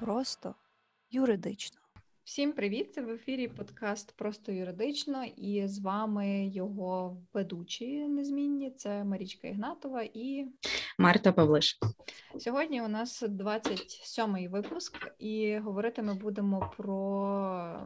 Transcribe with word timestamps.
просто 0.00 0.54
юридично. 1.10 1.80
Всім 2.24 2.52
привіт! 2.52 2.94
Це 2.94 3.02
в 3.02 3.10
ефірі 3.10 3.48
подкаст 3.48 4.12
Просто 4.16 4.52
юридично, 4.52 5.24
і 5.24 5.66
з 5.66 5.78
вами 5.78 6.46
його 6.46 7.22
ведучі 7.34 8.08
незмінні. 8.08 8.70
Це 8.70 9.04
Марічка 9.04 9.48
Ігнатова 9.48 10.02
і 10.02 10.46
Марта 10.98 11.32
Павлиш. 11.32 11.78
Сьогодні 12.38 12.82
у 12.82 12.88
нас 12.88 13.22
27-й 13.22 14.48
випуск, 14.48 15.08
і 15.18 15.58
говорити 15.58 16.02
ми 16.02 16.14
будемо 16.14 16.72
про 16.76 17.80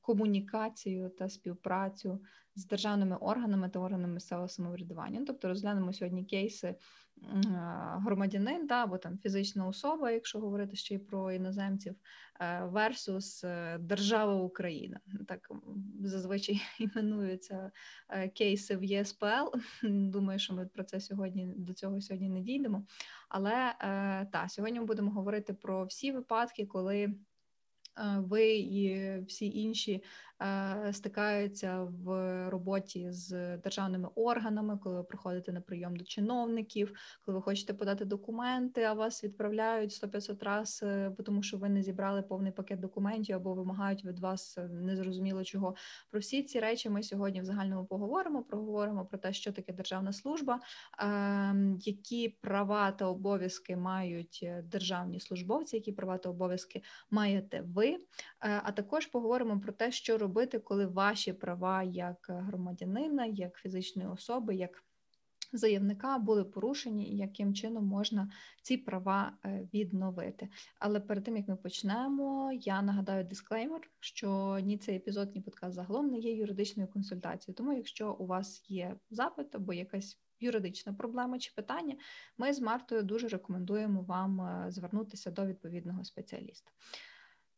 комунікацію 0.00 1.08
та 1.08 1.28
співпрацю 1.28 2.20
з 2.56 2.66
державними 2.66 3.16
органами 3.16 3.68
та 3.68 3.78
органами 3.78 4.14
місцевого 4.14 4.48
самоврядування. 4.48 5.24
Тобто 5.26 5.48
розглянемо 5.48 5.92
сьогодні 5.92 6.24
кейси 6.24 6.74
громадянин, 8.04 8.66
да, 8.66 8.82
або 8.82 8.98
там 8.98 9.18
фізична 9.18 9.66
особа, 9.66 10.10
якщо 10.10 10.40
говорити 10.40 10.76
ще 10.76 10.94
й 10.94 10.98
про 10.98 11.32
іноземців, 11.32 11.94
версус 12.62 13.44
е, 13.44 13.78
держава 13.80 14.34
Україна. 14.34 15.00
Так 15.26 15.50
зазвичай 16.00 16.62
іменуються 16.78 17.70
е, 18.08 18.28
кейси 18.28 18.76
в 18.76 18.84
ЄСПЛ. 18.84 19.56
Думаю, 19.82 20.38
що 20.38 20.54
ми 20.54 20.66
про 20.66 20.84
це 20.84 21.00
сьогодні 21.00 21.46
до 21.56 21.72
цього 21.72 22.00
сьогодні 22.00 22.28
не 22.28 22.40
дійдемо. 22.40 22.86
Але 23.28 23.74
е, 23.80 24.26
та 24.32 24.48
сьогодні 24.48 24.80
ми 24.80 24.86
будемо 24.86 25.10
говорити 25.10 25.54
про 25.54 25.84
всі 25.84 26.12
випадки, 26.12 26.66
коли 26.66 27.14
ви 28.16 28.56
і 28.56 29.18
всі 29.20 29.60
інші 29.60 30.02
стикаються 30.92 31.82
в 31.82 32.10
роботі 32.50 33.10
з 33.10 33.56
державними 33.56 34.08
органами, 34.14 34.78
коли 34.82 34.96
ви 34.96 35.02
приходите 35.04 35.52
на 35.52 35.60
прийом 35.60 35.96
до 35.96 36.04
чиновників, 36.04 36.92
коли 37.22 37.38
ви 37.38 37.42
хочете 37.42 37.74
подати 37.74 38.04
документи, 38.04 38.82
а 38.82 38.92
вас 38.92 39.24
відправляють 39.24 39.92
100-500 39.92 40.44
раз, 40.44 40.80
е, 40.82 41.12
тому 41.24 41.42
що 41.42 41.56
ви 41.56 41.68
не 41.68 41.82
зібрали 41.82 42.22
повний 42.22 42.52
пакет 42.52 42.80
документів 42.80 43.36
або 43.36 43.54
вимагають 43.54 44.04
від 44.04 44.18
вас 44.18 44.58
е, 44.58 44.68
незрозуміло 44.68 45.44
чого. 45.44 45.74
Про 46.10 46.20
всі 46.20 46.42
ці 46.42 46.60
речі 46.60 46.90
ми 46.90 47.02
сьогодні 47.02 47.40
в 47.40 47.44
загальному 47.44 47.86
поговоримо. 47.86 48.42
Проговоримо 48.42 49.06
про 49.06 49.18
те, 49.18 49.32
що 49.32 49.52
таке 49.52 49.72
державна 49.72 50.12
служба, 50.12 50.60
ем, 50.98 51.78
які 51.80 52.28
права 52.28 52.92
та 52.92 53.06
обов'язки 53.06 53.76
мають 53.76 54.48
державні 54.64 55.20
службовці, 55.20 55.76
які 55.76 55.92
права 55.92 56.18
та 56.18 56.28
обов'язки 56.28 56.82
маєте 57.10 57.64
ви. 57.66 57.96
А 58.38 58.72
також 58.72 59.06
поговоримо 59.06 59.60
про 59.60 59.72
те, 59.72 59.92
що 59.92 60.18
робити, 60.26 60.58
коли 60.58 60.86
ваші 60.86 61.32
права 61.32 61.82
як 61.82 62.26
громадянина, 62.28 63.26
як 63.26 63.56
фізичної 63.58 64.08
особи, 64.08 64.54
як 64.54 64.82
заявника 65.52 66.18
були 66.18 66.44
порушені, 66.44 67.12
і 67.12 67.16
яким 67.16 67.54
чином 67.54 67.84
можна 67.86 68.30
ці 68.62 68.76
права 68.76 69.32
е, 69.44 69.68
відновити. 69.74 70.48
Але 70.78 71.00
перед 71.00 71.24
тим 71.24 71.36
як 71.36 71.48
ми 71.48 71.56
почнемо, 71.56 72.52
я 72.52 72.82
нагадаю 72.82 73.24
дисклеймер, 73.24 73.90
що 74.00 74.58
ні 74.62 74.78
цей 74.78 74.96
епізод, 74.96 75.34
ні 75.34 75.40
подкаст 75.40 75.74
загалом 75.74 76.06
не 76.10 76.18
є 76.18 76.34
юридичною 76.34 76.88
консультацією. 76.88 77.56
Тому, 77.56 77.72
якщо 77.72 78.12
у 78.12 78.26
вас 78.26 78.70
є 78.70 78.96
запит 79.10 79.54
або 79.54 79.72
якась 79.72 80.18
юридична 80.40 80.92
проблема 80.92 81.38
чи 81.38 81.52
питання, 81.56 81.96
ми 82.38 82.52
з 82.52 82.60
Мартою 82.60 83.02
дуже 83.02 83.28
рекомендуємо 83.28 84.02
вам 84.02 84.40
е, 84.40 84.70
звернутися 84.70 85.30
до 85.30 85.46
відповідного 85.46 86.04
спеціаліста. 86.04 86.70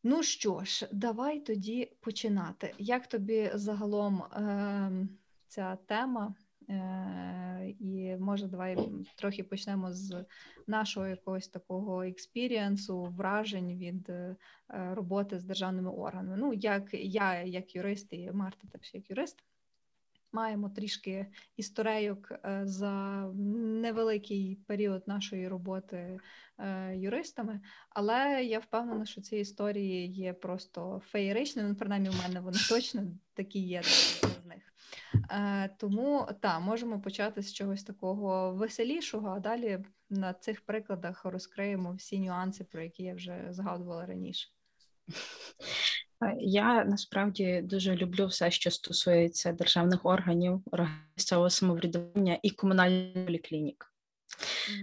Ну 0.03 0.23
що 0.23 0.63
ж, 0.63 0.89
давай 0.91 1.39
тоді 1.39 1.91
починати. 1.99 2.73
Як 2.77 3.07
тобі 3.07 3.51
загалом 3.53 4.23
е, 4.23 4.91
ця 5.47 5.75
тема? 5.75 6.35
Е, 6.69 7.75
І 7.79 8.15
може, 8.19 8.47
давай 8.47 8.77
трохи 9.15 9.43
почнемо 9.43 9.93
з 9.93 10.25
нашого 10.67 11.07
якогось 11.07 11.47
такого 11.47 12.03
експірієнсу, 12.03 13.03
вражень 13.03 13.77
від 13.77 14.09
е, 14.09 14.35
роботи 14.69 15.39
з 15.39 15.43
державними 15.43 15.91
органами. 15.91 16.37
Ну, 16.37 16.53
як 16.53 16.93
я, 16.93 17.43
як 17.43 17.75
юрист, 17.75 18.13
і 18.13 18.31
Марта 18.31 18.67
теж 18.67 18.93
як 18.93 19.09
юрист. 19.09 19.43
Маємо 20.31 20.69
трішки 20.69 21.27
історейок 21.57 22.31
е, 22.31 22.61
за 22.63 23.25
невеликий 23.81 24.55
період 24.67 25.07
нашої 25.07 25.47
роботи 25.47 26.19
е, 26.57 26.95
юристами, 26.97 27.61
але 27.89 28.43
я 28.43 28.59
впевнена, 28.59 29.05
що 29.05 29.21
ці 29.21 29.37
історії 29.37 30.07
є 30.07 30.33
просто 30.33 31.01
феєричними. 31.05 31.69
Ну, 31.69 31.75
принаймні, 31.75 32.09
в 32.09 32.17
мене 32.23 32.39
вони 32.39 32.57
точно 32.69 33.03
такі 33.33 33.59
є. 33.59 33.81
Е, 35.31 35.69
тому 35.77 36.27
так, 36.41 36.61
можемо 36.61 37.01
почати 37.01 37.41
з 37.41 37.53
чогось 37.53 37.83
такого 37.83 38.53
веселішого, 38.53 39.27
а 39.29 39.39
далі 39.39 39.79
на 40.09 40.33
цих 40.33 40.61
прикладах 40.61 41.25
розкриємо 41.25 41.93
всі 41.93 42.19
нюанси, 42.19 42.63
про 42.63 42.81
які 42.81 43.03
я 43.03 43.13
вже 43.15 43.47
згадувала 43.49 44.05
раніше. 44.05 44.49
Я 46.39 46.85
насправді 46.85 47.61
дуже 47.63 47.95
люблю 47.95 48.27
все, 48.27 48.51
що 48.51 48.71
стосується 48.71 49.51
державних 49.51 50.05
органів, 50.05 50.61
місцевого 51.17 51.49
самоврядування 51.49 52.39
і 52.43 52.49
комунальних 52.49 53.25
поліклінік. 53.25 53.93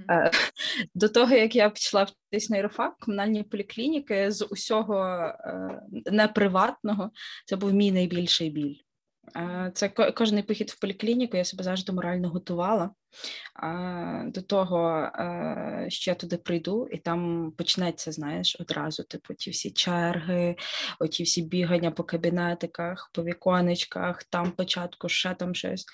Mm-hmm. 0.09 0.31
До 0.95 1.09
того 1.09 1.35
як 1.35 1.57
я 1.57 1.71
пішла 1.71 2.03
вчитись 2.03 2.51
на 2.51 2.57
ІРФАК, 2.57 2.99
комунальні 2.99 3.43
поліклініки 3.43 4.31
з 4.31 4.45
усього 4.45 5.05
е, 5.05 5.83
неприватного, 6.07 7.11
це 7.47 7.57
був 7.57 7.73
мій 7.73 7.93
найбільший 7.93 8.51
біль. 8.51 8.77
Це 9.75 9.89
кожний 9.89 10.43
похід 10.43 10.71
в 10.71 10.81
поліклініку, 10.81 11.37
я 11.37 11.45
себе 11.45 11.65
завжди 11.65 11.93
морально 11.93 12.29
готувала 12.29 12.91
до 14.25 14.43
того, 14.43 15.11
що 15.89 16.11
я 16.11 16.15
туди 16.15 16.37
прийду, 16.37 16.89
і 16.93 16.99
там 16.99 17.53
почнеться, 17.57 18.13
знаєш, 18.13 18.57
одразу 18.61 19.03
типу 19.03 19.35
ті 19.35 19.51
всі 19.51 19.71
черги, 19.71 20.57
оті 21.01 21.23
всі 21.23 21.43
бігання 21.43 21.91
по 21.91 22.05
кабінетиках, 22.05 23.11
по 23.13 23.25
віконечках, 23.25 24.25
там 24.25 24.51
початку 24.51 25.09
ще 25.09 25.35
там 25.35 25.55
щось. 25.55 25.87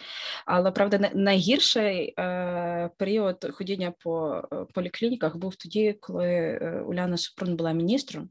Але 0.47 0.70
правда, 0.70 1.10
найгірший 1.14 2.14
е, 2.19 2.91
період 2.97 3.50
ходіння 3.53 3.92
по 3.98 4.42
е, 4.53 4.56
поліклініках 4.74 5.36
був 5.36 5.56
тоді, 5.56 5.97
коли 6.00 6.28
е, 6.28 6.84
Уляна 6.86 7.16
Супрун 7.16 7.56
була 7.56 7.72
міністром. 7.72 8.30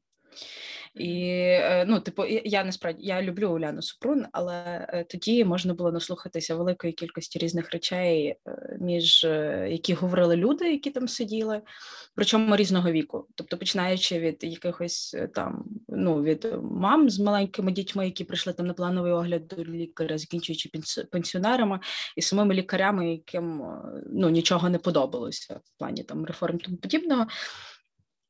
І 0.96 1.22
е, 1.30 1.86
ну, 1.88 2.00
типу, 2.00 2.26
я 2.46 2.64
насправді 2.64 3.06
я 3.06 3.22
люблю 3.22 3.50
Уляну 3.50 3.82
Супрун, 3.82 4.26
але 4.32 4.88
е, 4.90 5.04
тоді 5.04 5.46
можна 5.46 5.74
було 5.74 5.92
наслухатися 5.92 6.56
великої 6.56 6.94
кількості 6.94 7.40
різних 7.40 7.72
речей, 7.72 8.28
е, 8.28 8.78
між 8.82 9.24
які 9.68 9.94
говорили 9.94 10.36
люди, 10.36 10.72
які 10.72 10.92
там 10.92 11.08
сиділи, 11.08 11.62
причому 12.16 12.56
різного 12.56 12.92
віку. 12.92 13.28
Тобто, 13.36 13.58
починаючи 13.58 14.20
від 14.20 14.44
якихось 14.44 15.16
там 15.36 15.66
ну 15.90 16.24
від 16.24 16.48
мам 16.64 17.10
з 17.10 17.20
маленькими 17.20 17.72
дітьми, 17.72 18.06
які 18.06 18.24
прийшли 18.24 18.54
там 18.54 18.68
на 18.68 18.74
плановий 18.74 19.12
огляд 19.12 19.48
до 19.48 19.64
лікаря, 19.64 20.18
закінчуючи 20.18 20.70
пенсіонерами 21.12 21.80
і 22.18 22.22
самими 22.22 22.54
лікарями, 22.54 23.12
яким 23.12 23.64
ну 24.14 24.30
нічого 24.30 24.70
не 24.70 24.78
подобалося 24.78 25.60
в 25.64 25.80
плані 25.80 26.04
там 26.04 26.26
реформ 26.26 26.60
тому 26.60 26.78
подібного. 26.78 27.28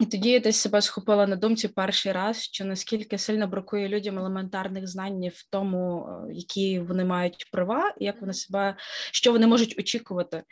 І 0.02 0.06
тоді 0.06 0.30
я 0.30 0.40
десь 0.40 0.58
себе 0.58 0.82
схопила 0.82 1.28
на 1.28 1.36
думці 1.36 1.68
перший 1.68 2.12
раз, 2.12 2.44
що 2.44 2.66
наскільки 2.66 3.18
сильно 3.18 3.48
бракує 3.48 3.88
людям 3.88 4.20
елементарних 4.20 4.88
знань 4.88 5.28
в 5.28 5.50
тому, 5.50 6.08
е, 6.08 6.34
які 6.34 6.80
вони 6.80 7.06
мають 7.06 7.48
права, 7.52 7.94
як 8.00 8.22
вони 8.22 8.34
себе, 8.34 8.76
що 9.12 9.32
вони 9.32 9.48
можуть 9.48 9.80
очікувати 9.80 10.44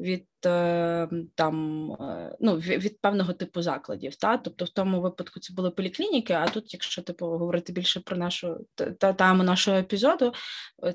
від 0.00 0.26
е, 0.46 1.08
там 1.34 1.90
е, 1.92 2.36
ну, 2.40 2.56
від 2.56 3.00
певного 3.00 3.32
типу 3.32 3.62
закладів. 3.62 4.16
Та? 4.16 4.36
Тобто, 4.36 4.64
в 4.64 4.68
тому 4.68 5.00
випадку 5.00 5.40
це 5.40 5.54
були 5.54 5.70
поліклініки. 5.70 6.32
А 6.32 6.48
тут, 6.48 6.74
якщо 6.74 7.02
типу 7.02 7.26
говорити 7.26 7.72
більше 7.72 8.00
про 8.00 8.16
нашу 8.16 8.56
та 8.98 9.12
тему 9.12 9.42
нашого 9.42 9.76
епізоду, 9.76 10.32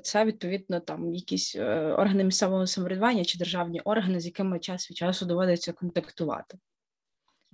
це 0.02 0.24
відповідно 0.24 0.80
там 0.80 1.14
якісь 1.14 1.56
органи 1.98 2.24
місцевого 2.24 2.66
самоврядування 2.66 3.24
чи 3.24 3.38
державні 3.38 3.80
органи, 3.80 4.20
з 4.20 4.26
якими 4.26 4.58
час 4.58 4.90
від 4.90 4.96
часу 4.96 5.26
доводиться 5.26 5.72
контактувати. 5.72 6.58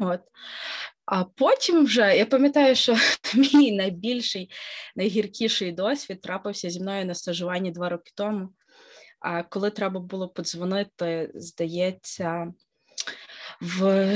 От. 0.00 0.20
А 1.06 1.24
потім 1.24 1.84
вже 1.84 2.16
я 2.16 2.26
пам'ятаю, 2.26 2.74
що 2.74 2.96
мій 3.34 3.72
найбільший, 3.72 4.50
найгіркіший 4.96 5.72
досвід 5.72 6.20
трапився 6.20 6.70
зі 6.70 6.80
мною 6.80 7.06
на 7.06 7.14
стажуванні 7.14 7.70
два 7.70 7.88
роки 7.88 8.12
тому. 8.14 8.48
А 9.20 9.42
коли 9.42 9.70
треба 9.70 10.00
було 10.00 10.28
подзвонити, 10.28 11.30
здається, 11.34 12.52
в 13.60 14.10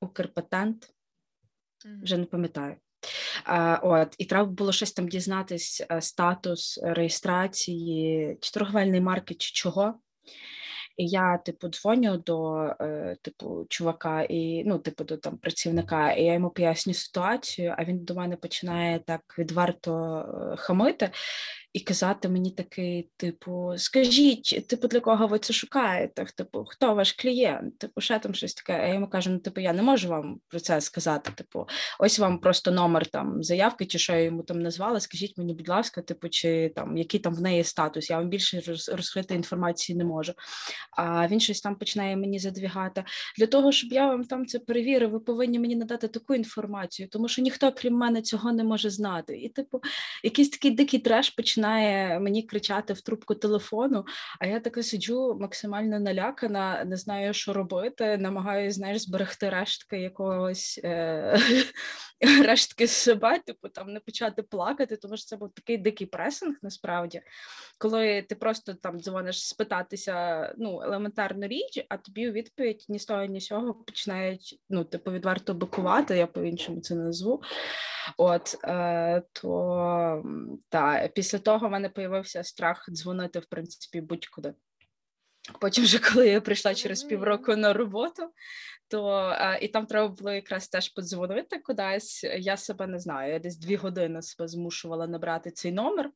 Укрпатент, 0.00 0.90
вже 2.02 2.16
не 2.16 2.24
пам'ятаю. 2.24 2.76
А, 3.44 3.80
От, 3.82 4.14
і 4.18 4.24
треба 4.24 4.44
було 4.44 4.72
щось 4.72 4.92
там 4.92 5.08
дізнатись, 5.08 5.82
статус 6.00 6.80
реєстрації, 6.82 8.36
чи 8.40 8.50
торговельної 8.50 9.00
марки, 9.00 9.34
чи 9.34 9.52
чого. 9.52 9.94
І 10.98 11.06
я, 11.06 11.38
типу, 11.38 11.68
дзвоню 11.68 12.16
до 12.16 12.56
е, 12.80 13.16
типу 13.22 13.66
чувака 13.68 14.22
і 14.22 14.64
ну, 14.64 14.78
типу, 14.78 15.04
до 15.04 15.16
там 15.16 15.36
працівника, 15.38 16.12
і 16.12 16.24
я 16.24 16.32
йому 16.32 16.50
поясню 16.50 16.94
ситуацію, 16.94 17.74
а 17.78 17.84
він 17.84 18.04
до 18.04 18.14
мене 18.14 18.36
починає 18.36 18.98
так 18.98 19.34
відверто 19.38 20.18
е, 20.52 20.56
хамити. 20.56 21.10
І 21.72 21.80
казати 21.80 22.28
мені 22.28 22.50
такий, 22.50 23.10
типу, 23.16 23.74
скажіть, 23.76 24.66
типу, 24.68 24.88
для 24.88 25.00
кого 25.00 25.26
ви 25.26 25.38
це 25.38 25.52
шукаєте? 25.52 26.24
Типу, 26.36 26.64
хто 26.68 26.94
ваш 26.94 27.12
клієнт? 27.12 27.78
Типу, 27.78 28.00
ще 28.00 28.18
там 28.18 28.34
щось 28.34 28.54
таке. 28.54 28.72
А 28.72 28.86
я 28.86 28.94
йому 28.94 29.08
кажу, 29.08 29.30
ну 29.30 29.38
типу, 29.38 29.60
я 29.60 29.72
не 29.72 29.82
можу 29.82 30.08
вам 30.08 30.40
про 30.48 30.60
це 30.60 30.80
сказати. 30.80 31.30
Типу, 31.34 31.66
ось 31.98 32.18
вам 32.18 32.38
просто 32.38 32.70
номер 32.70 33.06
там 33.06 33.42
заявки, 33.42 33.86
чи 33.86 33.98
що 33.98 34.12
я 34.12 34.22
йому 34.22 34.42
там 34.42 34.62
назвала. 34.62 35.00
Скажіть 35.00 35.38
мені, 35.38 35.54
будь 35.54 35.68
ласка, 35.68 36.02
типу, 36.02 36.28
чи 36.28 36.72
там 36.76 36.96
який 36.96 37.20
там 37.20 37.34
в 37.34 37.40
неї 37.40 37.64
статус? 37.64 38.10
Я 38.10 38.18
вам 38.18 38.28
більше 38.28 38.62
розкрити 38.92 39.34
інформації 39.34 39.98
не 39.98 40.04
можу. 40.04 40.32
А 40.96 41.28
він 41.28 41.40
щось 41.40 41.60
там 41.60 41.76
починає 41.76 42.16
мені 42.16 42.38
задвігати. 42.38 43.04
Для 43.38 43.46
того, 43.46 43.72
щоб 43.72 43.92
я 43.92 44.06
вам 44.06 44.24
там 44.24 44.46
це 44.46 44.58
перевірив, 44.58 45.10
ви 45.10 45.20
повинні 45.20 45.58
мені 45.58 45.76
надати 45.76 46.08
таку 46.08 46.34
інформацію, 46.34 47.08
тому 47.08 47.28
що 47.28 47.42
ніхто, 47.42 47.72
крім 47.72 47.94
мене, 47.94 48.22
цього 48.22 48.52
не 48.52 48.64
може 48.64 48.90
знати. 48.90 49.36
І, 49.36 49.48
типу, 49.48 49.80
якийсь 50.24 50.50
такий 50.50 50.70
дикий 50.70 51.00
треш 51.00 51.30
починає 51.30 51.58
мені 52.20 52.42
кричати 52.42 52.92
в 52.92 53.00
трубку 53.00 53.34
телефону, 53.34 54.04
а 54.40 54.46
я 54.46 54.60
така 54.60 54.82
сиджу 54.82 55.38
максимально 55.40 56.00
налякана, 56.00 56.84
не 56.84 56.96
знаю, 56.96 57.34
що 57.34 57.52
робити, 57.52 58.16
намагаюся, 58.18 58.76
знаєш, 58.76 59.02
зберегти 59.02 59.50
рештки 59.50 60.00
якогось 60.00 60.80
е- 60.84 61.38
рештки 62.44 62.86
себе, 62.86 63.38
типу 63.38 63.68
там 63.68 63.92
не 63.92 64.00
почати 64.00 64.42
плакати, 64.42 64.96
тому 64.96 65.16
що 65.16 65.26
це 65.26 65.36
був 65.36 65.50
такий 65.54 65.76
дикий 65.76 66.06
пресинг, 66.06 66.56
насправді, 66.62 67.22
коли 67.78 68.22
ти 68.22 68.34
просто 68.34 68.74
там 68.74 69.00
дзвониш 69.00 69.48
спитатися 69.48 70.54
ну, 70.58 70.82
елементарну 70.82 71.46
річ, 71.46 71.86
а 71.88 71.96
тобі 71.96 72.28
у 72.28 72.32
відповідь 72.32 72.84
ні 72.88 72.98
з 72.98 73.04
того, 73.04 73.24
ні 73.24 73.40
з 73.40 73.46
цього 73.46 73.74
починають 73.74 74.60
ну, 74.70 74.84
типу, 74.84 75.10
відверто 75.10 75.54
бикувати, 75.54 76.16
я 76.16 76.26
по-іншому 76.26 76.80
це 76.80 76.94
назву. 76.94 77.42
От 78.16 78.56
е, 78.64 79.22
то 79.32 80.22
та, 80.68 81.08
після 81.14 81.38
того 81.38 81.47
в 81.56 81.70
мене 81.70 81.88
появився 81.88 82.44
страх 82.44 82.86
дзвонити, 82.90 83.38
в 83.38 83.46
принципі, 83.46 84.00
будь-куди. 84.00 84.54
Потім, 85.60 85.84
вже 85.84 85.98
коли 85.98 86.28
я 86.28 86.40
прийшла 86.40 86.74
через 86.74 87.02
півроку 87.02 87.56
на 87.56 87.72
роботу, 87.72 88.32
то 88.88 89.06
а, 89.38 89.56
і 89.56 89.68
там 89.68 89.86
треба 89.86 90.08
було 90.08 90.32
якраз 90.32 90.68
теж 90.68 90.88
подзвонити 90.88 91.58
кудись. 91.58 92.24
Я 92.24 92.56
себе 92.56 92.86
не 92.86 92.98
знаю. 92.98 93.32
Я 93.32 93.38
десь 93.38 93.56
дві 93.56 93.76
години 93.76 94.22
себе 94.22 94.48
змушувала 94.48 95.06
набрати 95.06 95.50
цей 95.50 95.72
номер. 95.72 96.10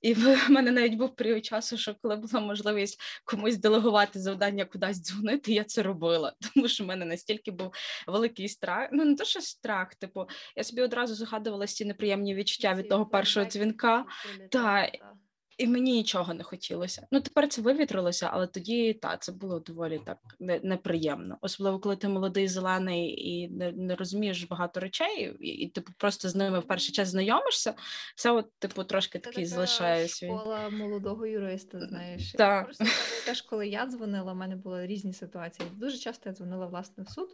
І 0.00 0.14
в 0.14 0.50
мене 0.50 0.70
навіть 0.70 0.94
був 0.94 1.16
період 1.16 1.44
часу, 1.44 1.76
що 1.76 1.94
коли 2.02 2.16
була 2.16 2.40
можливість 2.40 3.00
комусь 3.24 3.56
делегувати 3.56 4.20
завдання 4.20 4.64
кудись 4.64 5.02
дзвонити, 5.02 5.52
я 5.52 5.64
це 5.64 5.82
робила, 5.82 6.32
тому 6.54 6.68
що 6.68 6.84
в 6.84 6.86
мене 6.86 7.04
настільки 7.04 7.50
був 7.50 7.72
великий 8.06 8.48
страх. 8.48 8.88
Ну 8.92 9.04
не 9.04 9.16
то, 9.16 9.24
що 9.24 9.40
страх, 9.40 9.94
типу, 9.94 10.26
я 10.56 10.64
собі 10.64 10.82
одразу 10.82 11.14
згадувала 11.14 11.66
ці 11.66 11.84
неприємні 11.84 12.34
відчуття 12.34 12.74
від 12.74 12.88
того 12.88 13.06
першого 13.06 13.46
дзвінка. 13.46 14.04
Та, 14.50 14.90
і 15.60 15.66
мені 15.66 15.92
нічого 15.92 16.34
не 16.34 16.44
хотілося. 16.44 17.06
Ну 17.10 17.20
тепер 17.20 17.48
це 17.48 17.62
вивітрилося, 17.62 18.30
але 18.32 18.46
тоді 18.46 18.92
та 18.94 19.16
це 19.16 19.32
було 19.32 19.60
доволі 19.60 20.00
так 20.06 20.18
неприємно. 20.62 21.38
Особливо 21.40 21.78
коли 21.78 21.96
ти 21.96 22.08
молодий, 22.08 22.48
зелений 22.48 23.28
і 23.30 23.48
не 23.48 23.72
не 23.72 23.94
розумієш 23.94 24.44
багато 24.44 24.80
речей, 24.80 25.36
і, 25.40 25.48
і 25.48 25.68
типу 25.68 25.92
просто 25.98 26.28
з 26.28 26.34
ними 26.34 26.58
в 26.58 26.62
перший 26.62 26.92
час 26.92 27.08
знайомишся. 27.08 27.74
Це 28.16 28.30
от 28.30 28.52
типу 28.58 28.84
трошки 28.84 29.18
це 29.18 29.24
такий 29.24 29.44
така 29.44 29.54
залишає 29.54 30.08
свій. 30.08 30.26
школа 30.26 30.70
молодого 30.70 31.26
юриста. 31.26 31.80
Знаєш, 31.80 32.32
Так. 32.32 32.64
просто 32.64 32.84
теж, 33.26 33.42
коли 33.42 33.68
я 33.68 33.86
дзвонила, 33.86 34.32
у 34.32 34.36
мене 34.36 34.56
були 34.56 34.86
різні 34.86 35.12
ситуації. 35.12 35.68
Дуже 35.76 35.98
часто 35.98 36.28
я 36.28 36.34
дзвонила 36.34 36.66
власне 36.66 37.04
в 37.04 37.08
суд 37.08 37.28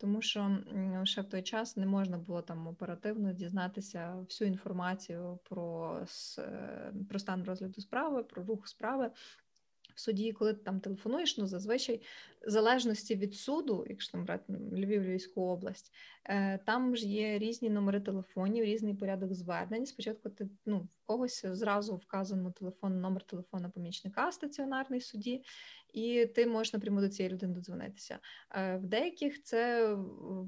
тому 0.00 0.22
що 0.22 0.58
ще 1.04 1.20
в 1.20 1.24
той 1.24 1.42
час 1.42 1.76
не 1.76 1.86
можна 1.86 2.18
було 2.18 2.42
там 2.42 2.66
оперативно 2.66 3.32
дізнатися 3.32 4.14
всю 4.28 4.48
інформацію 4.48 5.38
про, 5.44 5.98
е, 6.38 6.92
про 7.08 7.18
стан 7.18 7.44
розгляду 7.44 7.80
справи, 7.80 8.22
про 8.24 8.44
рух 8.44 8.68
справи. 8.68 9.10
В 9.94 10.00
суді, 10.00 10.32
коли 10.32 10.54
ти 10.54 10.60
там 10.64 10.80
телефонуєш, 10.80 11.38
ну 11.38 11.46
зазвичай 11.46 12.02
в 12.46 12.50
залежності 12.50 13.14
від 13.14 13.34
суду, 13.34 13.86
якщо 13.88 14.12
там 14.12 14.24
брати 14.24 14.52
Львів, 14.52 15.02
Львівську 15.02 15.42
область, 15.42 15.92
е, 16.24 16.58
там 16.58 16.96
ж 16.96 17.06
є 17.06 17.38
різні 17.38 17.70
номери 17.70 18.00
телефонів, 18.00 18.64
різний 18.64 18.94
порядок 18.94 19.34
звернень. 19.34 19.86
Спочатку 19.86 20.30
ти 20.30 20.48
ну 20.66 20.88
когось 21.10 21.46
зразу 21.46 21.96
вказано 21.96 22.50
телефон, 22.50 23.00
номер 23.00 23.22
телефона 23.22 23.68
помічника 23.68 24.32
стаціонарний 24.32 25.00
суді, 25.00 25.42
і 25.92 26.26
ти 26.26 26.46
можеш 26.46 26.72
напряму 26.72 27.00
до 27.00 27.08
цієї 27.08 27.34
людини 27.34 27.54
додзвонитися. 27.54 28.18
Е, 28.50 28.76
в 28.76 28.86
деяких 28.86 29.42
це 29.42 29.94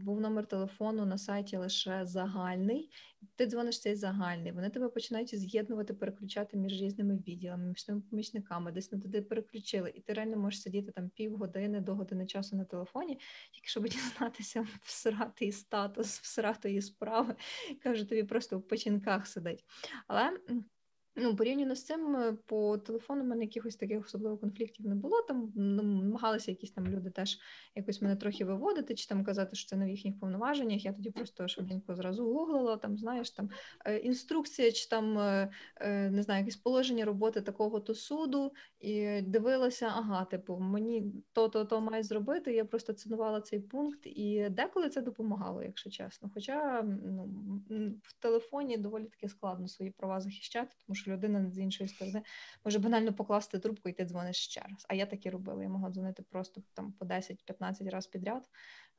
був 0.05 0.21
номер 0.21 0.47
телефону 0.47 1.07
на 1.07 1.19
сайті 1.19 1.57
лише 1.57 2.07
загальний. 2.07 2.91
Ти 3.37 3.47
дзвониш 3.47 3.81
цей 3.81 3.95
загальний. 3.95 4.53
Вони 4.53 4.71
тебе 4.71 4.89
починають 4.89 5.39
з'єднувати, 5.39 5.95
переключати 5.95 6.57
між 6.57 6.83
різними 6.83 7.17
відділами, 7.17 7.67
між 7.67 7.85
тими 7.85 8.01
помічниками, 8.01 8.73
десь 8.73 8.93
не 8.93 8.99
туди 8.99 9.23
переключили, 9.23 9.93
і 9.95 10.01
ти 10.01 10.13
реально 10.13 10.37
можеш 10.37 10.63
сидіти 10.63 10.93
там 10.93 11.09
півгодини 11.09 11.81
до 11.81 11.95
години 11.95 12.27
часу 12.27 12.57
на 12.57 12.65
телефоні, 12.65 13.19
тільки 13.53 13.69
щоб 13.69 13.85
дізнатися 13.89 14.67
всратий 14.83 15.53
статус, 15.53 16.21
всратої 16.21 16.83
справи. 16.83 17.35
Кажу, 17.83 18.07
тобі 18.07 18.23
просто 18.23 18.59
в 18.59 18.69
печінках 18.69 19.27
сидить. 19.27 19.65
Але 20.07 20.39
Ну, 21.17 21.37
порівняно 21.37 21.75
з 21.75 21.85
цим, 21.85 22.17
е, 22.17 22.37
по 22.47 22.79
телефону 22.79 23.23
в 23.23 23.27
мене 23.27 23.45
якихось 23.45 23.77
таких 23.77 24.05
особливо 24.05 24.39
конфліктів 24.39 24.87
не 24.87 24.95
було. 24.95 25.23
Там 25.23 25.53
ну, 25.57 25.83
намагалися 25.83 26.51
якісь 26.51 26.71
там 26.71 26.87
люди 26.87 27.11
теж 27.11 27.39
якось 27.75 28.03
мене 28.03 28.17
трохи 28.17 28.45
виводити, 28.45 28.95
чи 28.95 29.09
там 29.09 29.25
казати, 29.25 29.57
що 29.57 29.69
це 29.69 29.77
не 29.77 29.87
в 29.87 29.89
їхніх 29.89 30.21
повноваженнях. 30.21 30.85
Я 30.85 30.93
тоді 30.93 31.11
просто 31.11 31.49
швиденько 31.49 31.95
зразу 31.95 32.25
гуглила, 32.25 32.77
там 32.77 32.99
знаєш, 32.99 33.31
там 33.31 33.51
е, 33.85 33.99
інструкція, 33.99 34.73
чи 34.73 34.89
там 34.89 35.19
е, 35.19 35.51
не 36.11 36.23
знаю, 36.23 36.41
якесь 36.41 36.57
положення 36.57 37.05
роботи 37.05 37.41
такого 37.41 37.81
то 37.81 37.95
суду, 37.95 38.53
і 38.81 39.23
дивилася, 39.23 39.87
ага, 39.87 40.25
типу, 40.25 40.59
мені 40.59 41.13
то-то 41.33 41.65
то 41.65 41.81
має 41.81 42.03
зробити. 42.03 42.55
Я 42.55 42.65
просто 42.65 42.93
цінувала 42.93 43.41
цей 43.41 43.61
пункт, 43.61 44.01
і 44.05 44.49
деколи 44.51 44.89
це 44.89 45.01
допомагало, 45.01 45.63
якщо 45.63 45.91
чесно. 45.91 46.31
Хоча 46.35 46.83
ну, 46.83 47.29
в 48.03 48.13
телефоні 48.19 48.77
доволі 48.77 49.05
таки 49.05 49.29
складно 49.29 49.69
свої 49.69 49.91
права 49.91 50.21
захищати, 50.21 50.77
тому 50.87 50.95
що 50.95 51.02
що 51.03 51.11
людина 51.11 51.51
з 51.51 51.59
іншої 51.59 51.89
сторони 51.89 52.23
може 52.65 52.79
банально 52.79 53.13
покласти 53.13 53.59
трубку 53.59 53.89
і 53.89 53.93
ти 53.93 54.05
дзвониш 54.05 54.37
ще 54.37 54.61
раз. 54.61 54.87
А 54.89 54.95
я 54.95 55.07
так 55.07 55.27
і 55.27 55.31
робила. 55.31 55.63
Я 55.63 55.69
могла 55.69 55.91
дзвонити 55.91 56.23
просто 56.23 56.63
там 56.75 56.93
по 56.93 57.05
10-15 57.07 57.91
разів 57.91 58.11
підряд, 58.11 58.49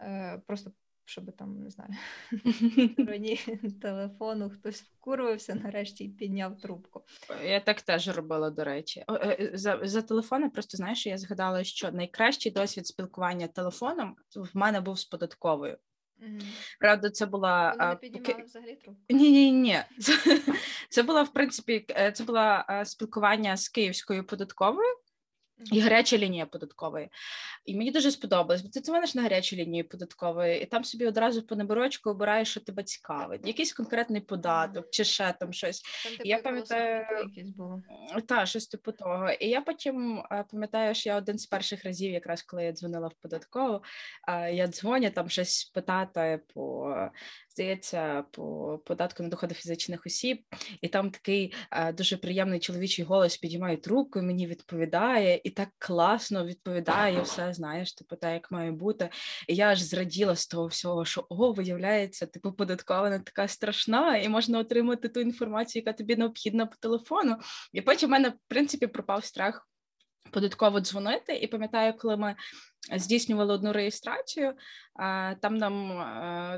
е, 0.01 0.41
просто 0.47 0.71
щоб 1.05 1.35
там 1.35 1.59
не 1.59 1.69
знаю, 1.69 1.93
стороні 2.93 3.39
телефону 3.81 4.49
хтось 4.49 4.81
вкурвався 4.81 5.55
нарешті 5.55 6.03
і 6.03 6.09
підняв 6.09 6.57
трубку. 6.57 7.03
Я 7.43 7.59
так 7.59 7.81
теж 7.81 8.07
робила, 8.07 8.49
до 8.49 8.63
речі. 8.63 9.05
Е, 9.09 9.51
за 9.53 9.79
за 9.83 10.01
телефоном 10.01 10.49
просто 10.49 10.77
знаєш, 10.77 11.05
я 11.05 11.17
згадала, 11.17 11.63
що 11.63 11.91
найкращий 11.91 12.51
досвід 12.51 12.87
спілкування 12.87 13.47
телефоном 13.47 14.15
в 14.35 14.57
мене 14.57 14.81
був 14.81 14.99
з 14.99 15.05
податковою. 15.05 15.77
Mm-hmm. 16.21 16.77
Правда, 16.79 17.09
це 17.09 17.25
була 17.25 17.75
Вони 17.79 17.89
не 17.89 17.95
піднімали 17.95 18.43
взагалі 18.43 18.75
трубку? 18.75 19.01
Ні, 19.09 19.31
ні, 19.31 19.51
ні. 19.51 19.79
Це, 19.99 20.39
це 20.89 21.03
була 21.03 21.23
в 21.23 21.33
принципі 21.33 21.85
е, 21.89 22.11
це 22.11 22.23
була 22.23 22.81
спілкування 22.85 23.57
з 23.57 23.69
київською 23.69 24.23
податковою. 24.23 24.95
І 25.71 25.79
гаряча 25.79 26.17
лінія 26.17 26.45
податкової. 26.45 27.09
І 27.65 27.75
мені 27.75 27.91
дуже 27.91 28.11
сподобалось, 28.11 28.61
бо 28.61 28.69
ти 28.69 28.79
дзвониш 28.79 29.15
на 29.15 29.21
гарячу 29.21 29.55
лінію 29.55 29.87
податкової, 29.87 30.61
і 30.61 30.65
там 30.65 30.83
собі 30.83 31.07
одразу 31.07 31.41
по 31.41 31.55
наборочку 31.55 32.09
обираєш, 32.09 32.49
що 32.49 32.59
тебе 32.59 32.83
цікавить, 32.83 33.47
якийсь 33.47 33.73
конкретний 33.73 34.21
податок 34.21 34.89
чи 34.91 35.03
ще 35.03 35.33
там 35.39 35.53
щось. 35.53 35.81
Там, 35.81 36.11
типу, 36.11 36.29
я 36.29 36.39
пам'ятаю 36.39 37.05
та, 38.27 38.45
щось 38.45 38.67
типу 38.67 38.91
того. 38.91 39.29
І 39.29 39.49
я 39.49 39.61
потім 39.61 40.23
е, 40.31 40.45
пам'ятаю, 40.51 40.95
що 40.95 41.09
я 41.09 41.17
один 41.17 41.37
з 41.37 41.45
перших 41.45 41.85
разів, 41.85 42.11
якраз 42.11 42.41
коли 42.41 42.63
я 42.63 42.71
дзвонила 42.71 43.07
в 43.07 43.13
податкову, 43.21 43.81
е, 44.27 44.53
я 44.53 44.67
дзвоню 44.67 45.09
там 45.09 45.29
щось 45.29 45.63
питати 45.63 46.39
по 46.53 46.93
здається, 47.53 48.23
по 48.31 48.77
податку 48.85 49.23
на 49.23 49.29
доходи 49.29 49.55
фізичних 49.55 50.05
осіб, 50.05 50.43
і 50.81 50.87
там 50.87 51.11
такий 51.11 51.53
е, 51.71 51.93
дуже 51.93 52.17
приємний 52.17 52.59
чоловічий 52.59 53.05
голос 53.05 53.37
підіймає 53.37 53.77
трубку, 53.77 54.19
і 54.19 54.21
мені 54.21 54.47
відповідає, 54.47 55.41
і 55.43 55.49
так 55.53 55.69
класно 55.77 56.45
відповідає, 56.45 57.21
все 57.21 57.53
знаєш, 57.53 57.93
типу, 57.93 58.15
так 58.15 58.33
як 58.33 58.51
має 58.51 58.71
бути. 58.71 59.09
І 59.47 59.55
я 59.55 59.67
аж 59.67 59.81
зраділа 59.81 60.35
з 60.35 60.47
того 60.47 60.67
всього, 60.67 61.05
що 61.05 61.25
о, 61.29 61.51
виявляється, 61.51 62.25
типу, 62.25 62.53
податкова 62.53 63.09
не 63.09 63.19
така 63.19 63.47
страшна, 63.47 64.17
і 64.17 64.29
можна 64.29 64.59
отримати 64.59 65.09
ту 65.09 65.19
інформацію, 65.19 65.83
яка 65.85 65.97
тобі 65.97 66.15
необхідна 66.15 66.65
по 66.65 66.75
телефону. 66.79 67.37
І 67.73 67.81
потім 67.81 68.09
в 68.09 68.11
мене, 68.11 68.29
в 68.29 68.37
принципі, 68.47 68.87
пропав 68.87 69.25
страх 69.25 69.67
податково 70.31 70.79
дзвонити. 70.79 71.35
І 71.35 71.47
пам'ятаю, 71.47 71.93
коли 71.97 72.17
ми 72.17 72.35
здійснювали 72.95 73.53
одну 73.53 73.73
реєстрацію, 73.73 74.53
там 75.41 75.57
нам 75.57 76.03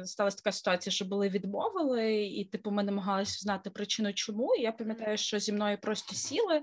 сталася 0.06 0.38
така 0.38 0.52
ситуація, 0.52 0.94
що 0.94 1.06
були 1.06 1.30
відмовили, 1.30 2.26
і 2.26 2.46
типу 2.46 2.72
ми 2.72 2.84
намагалися 2.84 3.40
знати 3.40 3.70
причину, 3.70 4.14
чому. 4.14 4.56
І 4.56 4.62
я 4.62 4.72
пам'ятаю, 4.72 5.18
що 5.18 5.40
зі 5.40 5.54
мною 5.54 5.78
просто 5.82 6.16
сіли 6.16 6.62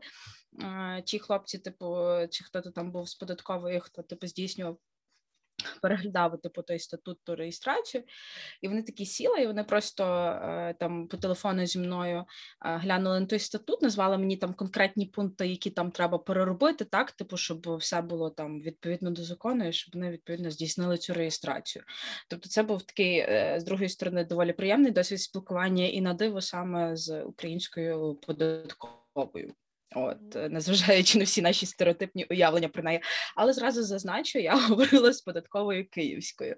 ті 1.04 1.18
хлопці, 1.18 1.58
типу, 1.58 1.96
чи 2.30 2.44
хто 2.44 2.60
то 2.60 2.70
там 2.70 2.92
був 2.92 3.08
з 3.08 3.14
податкової, 3.14 3.80
хто 3.80 4.02
типу 4.02 4.26
здійснював 4.26 4.78
переглядав 5.82 6.40
типу 6.40 6.62
той 6.62 6.78
статут 6.78 7.18
ту 7.24 7.36
реєстрацію, 7.36 8.04
і 8.62 8.68
вони 8.68 8.82
такі 8.82 9.06
сіли, 9.06 9.42
і 9.42 9.46
вони 9.46 9.64
просто 9.64 10.04
е, 10.04 10.74
там 10.80 11.08
по 11.08 11.16
телефону 11.16 11.66
зі 11.66 11.78
мною 11.78 12.18
е, 12.18 12.76
глянули 12.76 13.20
на 13.20 13.26
той 13.26 13.38
статут, 13.38 13.82
назвали 13.82 14.18
мені 14.18 14.36
там 14.36 14.54
конкретні 14.54 15.06
пункти, 15.06 15.46
які 15.46 15.70
там 15.70 15.90
треба 15.90 16.18
переробити, 16.18 16.84
так, 16.84 17.12
типу, 17.12 17.36
щоб 17.36 17.76
все 17.76 18.02
було 18.02 18.30
там 18.30 18.60
відповідно 18.60 19.10
до 19.10 19.24
закону, 19.24 19.68
і 19.68 19.72
щоб 19.72 19.94
вони 19.94 20.10
відповідно 20.10 20.50
здійснили 20.50 20.98
цю 20.98 21.14
реєстрацію. 21.14 21.84
Тобто, 22.28 22.48
це 22.48 22.62
був 22.62 22.82
такий 22.82 23.18
е, 23.18 23.56
з 23.60 23.64
другої 23.64 23.88
сторони 23.88 24.24
доволі 24.24 24.52
приємний 24.52 24.92
досвід 24.92 25.20
спілкування 25.20 25.84
і 25.84 26.00
на 26.00 26.14
диво 26.14 26.40
саме 26.40 26.96
з 26.96 27.22
українською 27.22 28.14
податковою. 28.14 29.54
От, 29.94 30.36
е, 30.36 30.48
незважаючи 30.48 31.18
на 31.18 31.24
всі 31.24 31.42
наші 31.42 31.66
стереотипні 31.66 32.26
уявлення 32.30 32.68
про 32.68 32.82
неї, 32.82 33.00
але 33.36 33.52
зразу 33.52 33.82
зазначу, 33.82 34.38
я 34.38 34.56
говорила 34.68 35.12
з 35.12 35.20
податковою 35.20 35.88
київською. 35.90 36.56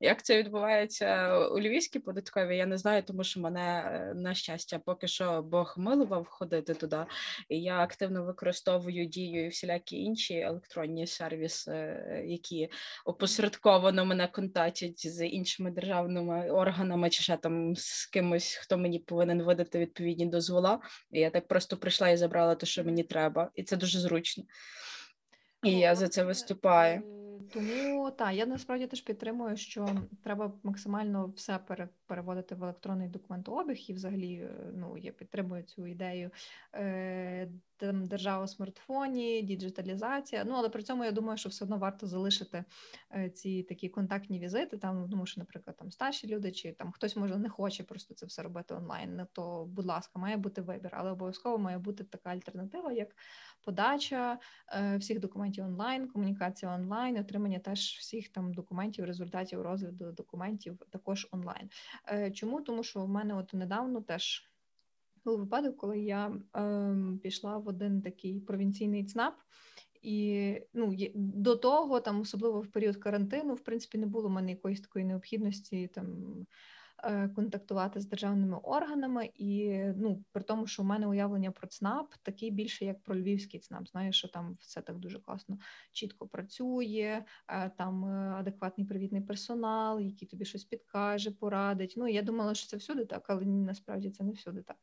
Як 0.00 0.22
це 0.22 0.38
відбувається 0.38 1.38
у 1.38 1.60
львівській 1.60 1.98
податковій, 1.98 2.56
я 2.56 2.66
не 2.66 2.78
знаю, 2.78 3.02
тому 3.02 3.24
що 3.24 3.40
мене 3.40 3.60
е, 3.60 4.14
на 4.14 4.34
щастя 4.34 4.80
поки 4.86 5.08
що 5.08 5.42
Бог 5.42 5.74
милував 5.76 6.26
ходити 6.26 6.74
туди. 6.74 7.06
І 7.48 7.62
я 7.62 7.78
активно 7.78 8.24
використовую 8.24 9.06
дію 9.06 9.46
і 9.46 9.48
всілякі 9.48 9.96
інші 9.96 10.34
електронні 10.34 11.06
сервіси, 11.06 12.04
які 12.26 12.68
опосередковано 13.04 14.04
мене 14.04 14.26
контактять 14.28 15.06
з 15.06 15.26
іншими 15.26 15.70
державними 15.70 16.50
органами, 16.50 17.10
чи 17.10 17.22
ще 17.22 17.36
там 17.36 17.76
з 17.76 18.06
кимось, 18.06 18.54
хто 18.54 18.78
мені 18.78 18.98
повинен 18.98 19.42
видати 19.42 19.78
відповідні 19.78 20.26
дозвола. 20.26 20.80
І 21.12 21.20
я 21.20 21.30
так 21.30 21.48
просто 21.48 21.76
прийшла 21.76 22.08
і 22.08 22.16
забрала 22.16 22.54
те, 22.54 22.66
що 22.66 22.75
мені 22.84 23.02
треба, 23.02 23.50
і 23.54 23.62
це 23.62 23.76
дуже 23.76 24.00
зручно. 24.00 24.44
І 25.62 25.72
Ну, 25.72 25.80
я 25.80 25.94
за 25.94 26.08
це 26.08 26.24
виступаю. 26.24 27.02
Тому 27.52 28.10
так, 28.10 28.34
я 28.34 28.46
насправді 28.46 28.86
теж 28.86 29.00
підтримую, 29.00 29.56
що 29.56 29.88
треба 30.22 30.52
максимально 30.62 31.26
все 31.36 31.58
пере, 31.58 31.88
переводити 32.06 32.54
в 32.54 32.62
електронний 32.64 33.08
документообіг, 33.08 33.76
і 33.88 33.92
взагалі 33.92 34.34
е, 34.34 34.72
ну, 34.74 34.98
я 34.98 35.12
підтримую 35.12 35.62
цю 35.62 35.86
ідею 35.86 36.30
е, 36.74 37.48
там, 37.76 38.06
держава 38.06 38.44
у 38.44 38.48
смартфоні, 38.48 39.42
діджиталізація. 39.42 40.44
Ну, 40.44 40.54
але 40.54 40.68
при 40.68 40.82
цьому 40.82 41.04
я 41.04 41.12
думаю, 41.12 41.38
що 41.38 41.48
все 41.48 41.64
одно 41.64 41.78
варто 41.78 42.06
залишити 42.06 42.64
е, 43.14 43.30
ці 43.30 43.62
такі 43.62 43.88
контактні 43.88 44.40
візити, 44.40 44.78
там, 44.78 45.08
тому 45.10 45.26
що, 45.26 45.40
наприклад, 45.40 45.76
там 45.76 45.90
старші 45.90 46.26
люди, 46.26 46.52
чи 46.52 46.72
там 46.72 46.92
хтось 46.92 47.16
може 47.16 47.38
не 47.38 47.48
хоче 47.48 47.82
просто 47.82 48.14
це 48.14 48.26
все 48.26 48.42
робити 48.42 48.74
онлайн. 48.74 49.26
То, 49.32 49.64
будь 49.64 49.86
ласка, 49.86 50.18
має 50.18 50.36
бути 50.36 50.60
вибір, 50.62 50.90
але 50.92 51.10
обов'язково 51.10 51.58
має 51.58 51.78
бути 51.78 52.04
така 52.04 52.30
альтернатива, 52.30 52.92
як 52.92 53.16
подача 53.66 54.38
е, 54.68 54.96
всіх 54.96 55.20
документів 55.20 55.64
онлайн, 55.64 56.08
комунікація 56.08 56.74
онлайн, 56.74 57.18
отримання 57.18 57.58
теж 57.58 57.80
всіх 57.80 58.28
там 58.28 58.54
документів, 58.54 59.04
результатів 59.04 59.62
розгляду 59.62 60.12
документів 60.12 60.78
також 60.90 61.28
онлайн. 61.30 61.70
Е, 62.08 62.30
Чому? 62.30 62.60
Тому 62.60 62.82
що 62.82 63.00
в 63.04 63.08
мене 63.08 63.34
от 63.34 63.54
недавно 63.54 64.00
теж 64.00 64.50
був 65.24 65.38
випадок, 65.38 65.76
коли 65.76 66.00
я 66.00 66.32
е, 66.56 66.96
пішла 67.22 67.58
в 67.58 67.68
один 67.68 68.02
такий 68.02 68.40
провінційний 68.40 69.04
ЦНАП. 69.04 69.34
І 70.02 70.52
ну 70.74 70.96
до 71.14 71.56
того, 71.56 72.00
там 72.00 72.20
особливо 72.20 72.60
в 72.60 72.66
період 72.66 72.96
карантину, 72.96 73.54
в 73.54 73.60
принципі, 73.60 73.98
не 73.98 74.06
було 74.06 74.28
в 74.28 74.32
мене 74.32 74.50
якоїсь 74.50 74.80
такої 74.80 75.04
необхідності 75.04 75.86
там 75.86 76.06
контактувати 77.34 78.00
з 78.00 78.06
державними 78.06 78.56
органами, 78.56 79.30
і 79.34 79.80
ну 79.96 80.24
при 80.32 80.42
тому, 80.42 80.66
що 80.66 80.82
у 80.82 80.86
мене 80.86 81.06
уявлення 81.06 81.50
про 81.50 81.68
ЦНАП 81.68 82.14
такі 82.22 82.50
більше 82.50 82.84
як 82.84 83.02
про 83.02 83.16
львівський 83.16 83.60
ЦНАП. 83.60 83.88
Знаєш, 83.88 84.18
що 84.18 84.28
там 84.28 84.56
все 84.60 84.80
так 84.80 84.98
дуже 84.98 85.18
класно, 85.18 85.58
чітко 85.92 86.28
працює, 86.28 87.24
е, 87.48 87.70
там 87.70 88.04
е, 88.04 88.34
адекватний 88.38 88.86
привітний 88.86 89.20
персонал, 89.20 90.00
який 90.00 90.28
тобі 90.28 90.44
щось 90.44 90.64
підкаже, 90.64 91.30
порадить. 91.30 91.94
Ну 91.96 92.08
я 92.08 92.22
думала, 92.22 92.54
що 92.54 92.68
це 92.68 92.76
всюди 92.76 93.04
так, 93.04 93.24
але 93.30 93.44
ні, 93.44 93.62
насправді 93.62 94.10
це 94.10 94.24
не 94.24 94.32
всюди 94.32 94.62
так. 94.62 94.76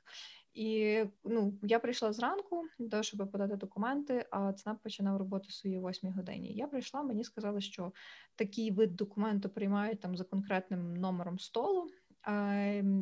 І 0.54 1.04
ну, 1.24 1.54
я 1.62 1.80
прийшла 1.80 2.14
зранку 2.14 2.64
для 2.80 2.90
того, 2.90 3.04
щоб 3.04 3.32
подати 3.32 3.56
документи, 3.56 4.26
а 4.32 4.54
ЦНАП 4.54 4.84
починав 4.84 5.18
роботу 5.18 5.46
в 5.50 5.54
своїй 5.54 5.80
восьмій 5.80 6.12
годині. 6.12 6.54
Я 6.54 6.68
прийшла, 6.68 7.04
мені 7.04 7.24
сказали, 7.24 7.62
що 7.62 7.92
такий 8.36 8.72
вид 8.72 8.96
документу 8.96 9.50
приймають 9.50 10.00
там 10.00 10.18
за 10.18 10.24
конкретним 10.24 10.94
номером 10.94 11.40
столу. 11.40 11.90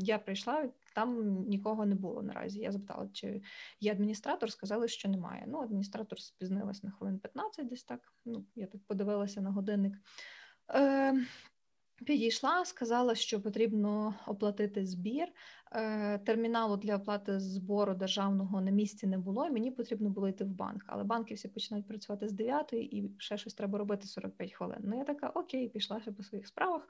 Я 0.01 0.20
прийшла, 0.20 0.70
там 0.96 1.40
нікого 1.48 1.86
не 1.86 1.96
було 1.96 2.22
наразі. 2.22 2.60
Я 2.60 2.72
запитала, 2.72 3.10
чи 3.13 3.42
є 3.80 3.92
адміністратор, 3.92 4.51
сказали, 4.51 4.88
що 4.88 5.10
немає. 5.10 5.44
Ну, 5.48 5.62
адміністратор 5.62 6.20
спізнилась 6.20 6.84
на 6.84 6.92
хвилин 6.92 7.20
15 7.20 7.68
десь 7.68 7.84
так. 7.84 8.13
Ну, 8.25 8.46
я 8.56 8.68
так 8.68 8.82
подивилася 8.88 9.42
на 9.42 9.51
годинник. 9.51 9.94
Е, 10.74 11.25
Підійшла, 12.06 12.66
сказала, 12.66 13.16
що 13.16 13.42
потрібно 13.42 14.16
оплатити 14.28 14.86
збір. 14.86 15.28
Е, 15.75 16.18
Терміналу 16.18 16.78
для 16.78 16.96
оплати 16.96 17.40
збору 17.40 17.94
державного 17.94 18.62
на 18.62 18.72
місці 18.72 19.08
не 19.08 19.18
було, 19.18 19.48
і 19.48 19.51
мені 19.51 19.72
потрібно 19.72 20.10
було 20.10 20.28
йти 20.28 20.44
в 20.44 20.48
банк. 20.48 20.84
Але 20.88 21.04
банки 21.04 21.34
всі 21.34 21.48
починають 21.48 21.88
працювати 21.88 22.28
з 22.28 22.34
9 22.34 22.74
і 22.74 23.12
ще 23.18 23.38
щось 23.38 23.54
треба 23.54 23.80
робити 23.80 24.08
45 24.08 24.54
хвилин. 24.54 24.80
Ну 24.84 24.98
я 24.98 25.04
така, 25.04 25.28
окей, 25.28 25.70
пішла 25.70 26.01
ще 26.01 26.12
по 26.12 26.24
своїх 26.24 26.48
справах. 26.48 26.88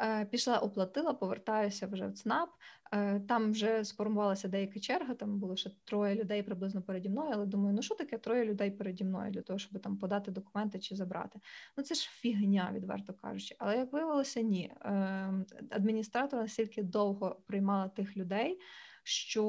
Е, 0.00 0.24
Пішла, 0.24 0.58
оплатила, 0.58 1.14
повертаюся 1.14 1.86
вже 1.86 2.06
в 2.06 2.12
ЦНАП. 2.12 2.50
Е, 2.92 3.20
Там 3.20 3.52
вже 3.52 3.84
сформувалася 3.84 4.48
деяка 4.48 4.80
черга. 4.80 5.14
Там 5.14 5.38
було 5.38 5.56
ще 5.56 5.70
троє 5.84 6.14
людей 6.14 6.42
приблизно 6.42 6.82
переді 6.82 7.08
мною. 7.08 7.30
Але 7.34 7.46
думаю, 7.46 7.74
ну 7.74 7.82
що 7.82 7.94
таке 7.94 8.18
троє 8.18 8.44
людей 8.44 8.70
переді 8.70 9.04
мною 9.04 9.30
для 9.30 9.42
того, 9.42 9.58
щоб 9.58 9.80
там 9.82 9.96
подати 9.96 10.30
документи 10.30 10.78
чи 10.78 10.96
забрати. 10.96 11.40
Ну 11.76 11.84
це 11.84 11.94
ж 11.94 12.10
фігня, 12.10 12.70
відверто 12.74 13.12
кажучи. 13.12 13.56
Але 13.58 13.76
як 13.76 13.92
виявилося, 13.92 14.40
ні. 14.40 14.72
Ем, 14.80 15.46
Адміністратор 15.70 16.40
настільки 16.40 16.82
довго 16.82 17.36
приймала 17.46 17.88
тих 17.88 18.15
людей, 18.16 18.58
що 19.02 19.42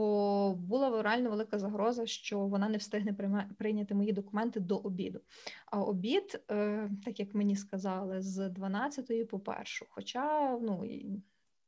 була 0.57 1.01
реально 1.01 1.29
велика 1.29 1.59
загроза, 1.59 2.05
що 2.05 2.39
вона 2.39 2.69
не 2.69 2.77
встигне 2.77 3.13
прийняти 3.57 3.95
мої 3.95 4.13
документи 4.13 4.59
до 4.59 4.77
обіду. 4.77 5.21
А 5.65 5.81
обід, 5.81 6.41
е, 6.51 6.89
так 7.05 7.19
як 7.19 7.35
мені 7.35 7.55
сказали, 7.55 8.21
з 8.21 8.49
12 8.49 9.27
по 9.29 9.39
першу. 9.39 9.85
Хоча, 9.89 10.57
ну. 10.61 10.85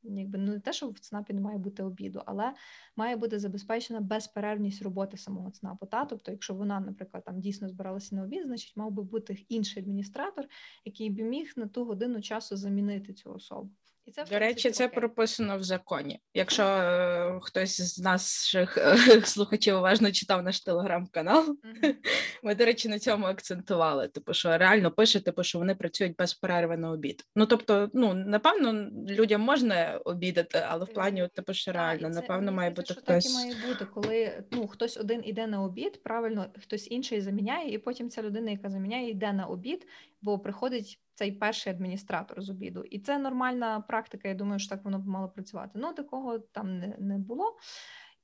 Якби 0.02 0.38
ну 0.38 0.52
не 0.52 0.60
те, 0.60 0.72
що 0.72 0.88
в 0.88 0.98
ЦНАПі 0.98 1.32
не 1.32 1.40
має 1.40 1.58
бути 1.58 1.82
обіду, 1.82 2.22
але 2.26 2.54
має 2.96 3.16
бути 3.16 3.38
забезпечена 3.38 4.00
безперервність 4.00 4.82
роботи 4.82 5.16
самого 5.16 5.50
ЦНАПу. 5.50 5.86
Та? 5.86 6.04
Тобто, 6.04 6.30
якщо 6.30 6.54
вона, 6.54 6.80
наприклад, 6.80 7.24
там 7.24 7.40
дійсно 7.40 7.68
збиралася 7.68 8.14
на 8.14 8.22
обід, 8.22 8.42
значить 8.46 8.76
мав 8.76 8.90
би 8.90 9.02
бути 9.02 9.46
інший 9.48 9.82
адміністратор, 9.82 10.46
який 10.84 11.10
би 11.10 11.22
міг 11.22 11.52
на 11.56 11.66
ту 11.66 11.84
годину 11.84 12.20
часу 12.20 12.56
замінити 12.56 13.12
цю 13.12 13.32
особу. 13.32 13.70
І 14.06 14.10
це 14.10 14.24
До 14.24 14.38
речі, 14.38 14.70
це 14.70 14.86
окей. 14.86 15.00
прописано 15.00 15.58
в 15.58 15.62
законі. 15.62 16.20
Якщо 16.34 16.62
е, 16.62 17.38
хтось 17.42 17.80
з 17.80 17.98
наших 17.98 18.78
е, 18.78 18.96
слухачів 19.24 19.76
уважно 19.76 20.12
читав 20.12 20.42
наш 20.42 20.60
телеграм-канал, 20.60 21.56
Мгм. 21.64 21.94
ми, 22.42 22.54
до 22.54 22.64
речі, 22.64 22.88
на 22.88 22.98
цьому 22.98 23.26
акцентували. 23.26 24.08
Типу, 24.08 24.34
що 24.34 24.58
реально 24.58 24.90
пише, 24.90 25.20
типу, 25.20 25.42
що 25.42 25.58
вони 25.58 25.74
працюють 25.74 26.16
без 26.16 26.34
перерви 26.34 26.76
на 26.76 26.90
обід. 26.90 27.24
Ну 27.36 27.46
тобто, 27.46 27.90
ну 27.94 28.14
напевно, 28.14 28.90
людям 29.08 29.40
можна 29.40 30.00
обідати, 30.04 30.64
але 30.68 30.84
в 30.84 30.92
плані, 30.92 31.22
от, 31.22 31.32
типу, 31.32 31.54
що 31.54 31.72
реально, 31.72 32.10
це, 32.10 32.20
напевно, 32.20 32.52
має 32.52 32.70
бути 32.70 32.94
що 32.94 32.94
хтось. 32.94 33.24
Так 33.24 33.32
і 33.32 33.34
має 33.34 33.54
бути, 33.68 33.84
коли 33.94 34.44
ну 34.50 34.66
хтось 34.66 34.96
один 34.96 35.22
іде 35.24 35.46
на 35.46 35.62
обід, 35.62 36.02
правильно, 36.02 36.46
хтось 36.62 36.90
інший 36.90 37.20
заміняє, 37.20 37.72
і 37.72 37.78
потім 37.78 38.10
ця 38.10 38.22
людина, 38.22 38.50
яка 38.50 38.70
заміняє, 38.70 39.10
йде 39.10 39.32
на 39.32 39.46
обід, 39.46 39.86
бо 40.22 40.38
приходить 40.38 41.00
цей 41.14 41.32
перший 41.32 41.72
адміністратор 41.72 42.42
з 42.42 42.50
обіду. 42.50 42.84
І 42.84 42.98
це 42.98 43.18
нормальна 43.18 43.80
практика. 43.80 44.28
Я 44.28 44.34
думаю, 44.34 44.58
що 44.58 44.68
так 44.68 44.84
воно 44.84 44.98
б 44.98 45.06
мало 45.06 45.28
працювати. 45.28 45.70
Ну 45.74 45.92
такого 45.92 46.38
там 46.38 46.78
не, 46.78 46.96
не 46.98 47.18
було. 47.18 47.56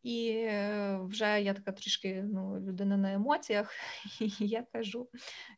І 0.07 0.31
е, 0.31 1.01
вже 1.03 1.43
я 1.43 1.55
така 1.55 1.73
трішки 1.73 2.25
ну, 2.33 2.61
людина 2.61 2.97
на 2.97 3.13
емоціях, 3.13 3.71
і 4.21 4.33
я 4.39 4.67
кажу, 4.73 5.09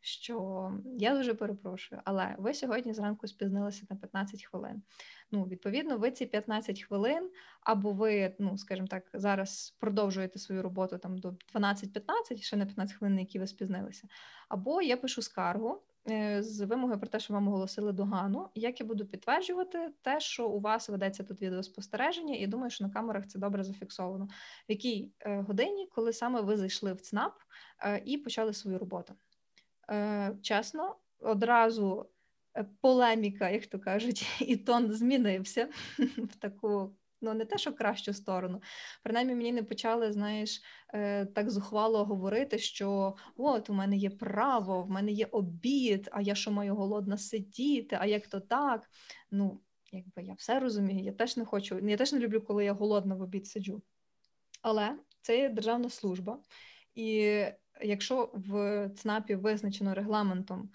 що 0.01 0.71
я 0.97 1.15
дуже 1.15 1.33
перепрошую, 1.33 2.01
але 2.05 2.35
ви 2.37 2.53
сьогодні 2.53 2.93
зранку 2.93 3.27
спізнилися 3.27 3.85
на 3.89 3.95
15 3.95 4.43
хвилин. 4.43 4.81
Ну, 5.31 5.43
відповідно, 5.43 5.97
ви 5.97 6.11
ці 6.11 6.25
15 6.25 6.83
хвилин, 6.83 7.29
або 7.61 7.91
ви, 7.91 8.35
ну 8.39 8.57
скажімо 8.57 8.87
так, 8.87 9.09
зараз 9.13 9.75
продовжуєте 9.79 10.39
свою 10.39 10.61
роботу 10.61 10.97
там 10.97 11.17
до 11.17 11.29
12-15, 11.55 12.41
ще 12.41 12.57
на 12.57 12.65
15 12.65 12.97
хвилин, 12.97 13.19
які 13.19 13.39
ви 13.39 13.47
спізнилися. 13.47 14.07
Або 14.47 14.81
я 14.81 14.97
пишу 14.97 15.21
скаргу 15.21 15.81
з 16.39 16.61
вимогою 16.61 16.99
про 16.99 17.07
те, 17.07 17.19
що 17.19 17.33
вам 17.33 17.47
оголосили 17.47 17.91
догану. 17.91 18.49
Як 18.55 18.79
я 18.79 18.85
буду 18.85 19.05
підтверджувати 19.05 19.91
те, 20.01 20.19
що 20.19 20.49
у 20.49 20.59
вас 20.59 20.89
ведеться 20.89 21.23
тут 21.23 21.41
відеоспостереження, 21.41 22.35
і 22.35 22.47
думаю, 22.47 22.69
що 22.69 22.83
на 22.83 22.89
камерах 22.89 23.27
це 23.27 23.39
добре 23.39 23.63
зафіксовано. 23.63 24.25
В 24.25 24.71
якій 24.71 25.11
е, 25.19 25.41
годині, 25.41 25.87
коли 25.95 26.13
саме 26.13 26.41
ви 26.41 26.57
зайшли 26.57 26.93
в 26.93 27.01
ЦНАП 27.01 27.33
е, 27.83 28.01
і 28.05 28.17
почали 28.17 28.53
свою 28.53 28.77
роботу? 28.77 29.13
Е, 29.91 30.37
Чесно, 30.41 30.95
одразу 31.19 32.05
е, 32.57 32.65
полеміка, 32.81 33.49
як 33.49 33.67
то 33.67 33.79
кажуть, 33.79 34.27
і 34.41 34.57
тон 34.57 34.91
змінився 34.91 35.69
в 36.17 36.35
таку 36.35 36.95
ну 37.21 37.33
не 37.33 37.45
те, 37.45 37.57
що 37.57 37.73
кращу 37.73 38.13
сторону. 38.13 38.61
Принаймні 39.03 39.35
мені 39.35 39.51
не 39.51 39.63
почали, 39.63 40.11
знаєш, 40.11 40.61
е, 40.93 41.25
так 41.25 41.49
зухвало 41.49 42.05
говорити, 42.05 42.59
що 42.59 43.15
от 43.37 43.69
у 43.69 43.73
мене 43.73 43.97
є 43.97 44.09
право, 44.09 44.83
в 44.83 44.89
мене 44.89 45.11
є 45.11 45.25
обід, 45.31 46.09
а 46.11 46.21
я 46.21 46.35
що 46.35 46.51
маю 46.51 46.75
голодна 46.75 47.17
сидіти, 47.17 47.97
а 47.99 48.05
як 48.05 48.27
то 48.27 48.39
так? 48.39 48.89
Ну, 49.31 49.61
якби 49.91 50.23
я 50.23 50.33
все 50.33 50.59
розумію, 50.59 51.03
я 51.05 51.11
теж 51.11 51.37
не 51.37 51.45
хочу, 51.45 51.79
я 51.79 51.97
теж 51.97 52.13
не 52.13 52.19
люблю, 52.19 52.41
коли 52.41 52.65
я 52.65 52.73
голодна 52.73 53.15
в 53.15 53.21
обід 53.21 53.47
сиджу. 53.47 53.81
Але 54.61 54.97
це 55.21 55.37
є 55.37 55.49
державна 55.49 55.89
служба, 55.89 56.39
і 56.95 57.43
якщо 57.81 58.31
в 58.33 58.89
ЦНАПі 58.95 59.35
визначено 59.35 59.93
регламентом 59.93 60.69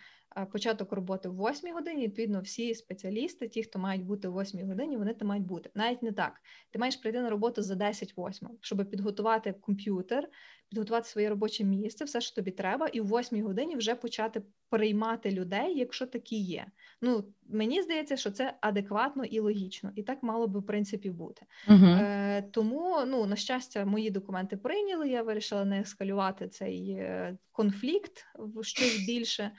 початок 0.53 0.93
роботи 0.93 1.29
в 1.29 1.51
8 1.51 1.75
годині. 1.75 2.05
Відповідно, 2.05 2.41
всі 2.41 2.75
спеціалісти, 2.75 3.49
ті, 3.49 3.63
хто 3.63 3.79
мають 3.79 4.05
бути 4.05 4.29
в 4.29 4.41
8 4.41 4.69
годині, 4.69 4.97
вони 4.97 5.15
там 5.15 5.29
мають 5.29 5.47
бути. 5.47 5.71
Навіть 5.75 6.03
не 6.03 6.13
так. 6.13 6.41
Ти 6.71 6.79
маєш 6.79 6.97
прийти 6.97 7.21
на 7.21 7.31
роботу 7.31 7.63
за 7.63 7.75
10-8, 7.75 8.49
щоб 8.61 8.91
підготувати 8.91 9.53
комп'ютер, 9.53 10.29
підготувати 10.75 11.09
своє 11.09 11.29
робоче 11.29 11.65
місце, 11.65 12.05
все, 12.05 12.21
що 12.21 12.35
тобі 12.35 12.51
треба, 12.51 12.87
і 12.87 13.01
в 13.01 13.07
8 13.07 13.43
годині 13.43 13.77
вже 13.77 13.95
почати 13.95 14.43
приймати 14.71 15.31
людей, 15.31 15.79
якщо 15.79 16.07
такі 16.07 16.37
є. 16.37 16.67
Ну 17.01 17.25
мені 17.49 17.83
здається, 17.83 18.17
що 18.17 18.31
це 18.31 18.55
адекватно 18.61 19.25
і 19.25 19.41
логічно, 19.41 19.93
і 19.95 20.03
так 20.03 20.23
мало 20.23 20.47
би 20.47 20.61
в 20.61 20.67
принципі 20.67 21.11
бути. 21.11 21.47
Угу. 21.69 21.87
Е, 21.87 22.43
Тому 22.43 23.05
ну 23.07 23.27
на 23.27 23.37
щастя, 23.37 23.85
мої 23.85 24.11
документи 24.11 24.57
прийняли. 24.57 25.09
Я 25.09 25.23
вирішила 25.23 25.65
не 25.65 25.81
ескалювати 25.81 26.49
цей 26.49 26.91
е, 26.91 27.37
конфлікт 27.53 28.25
в 28.39 28.65
щось 28.65 29.05
більше. 29.07 29.51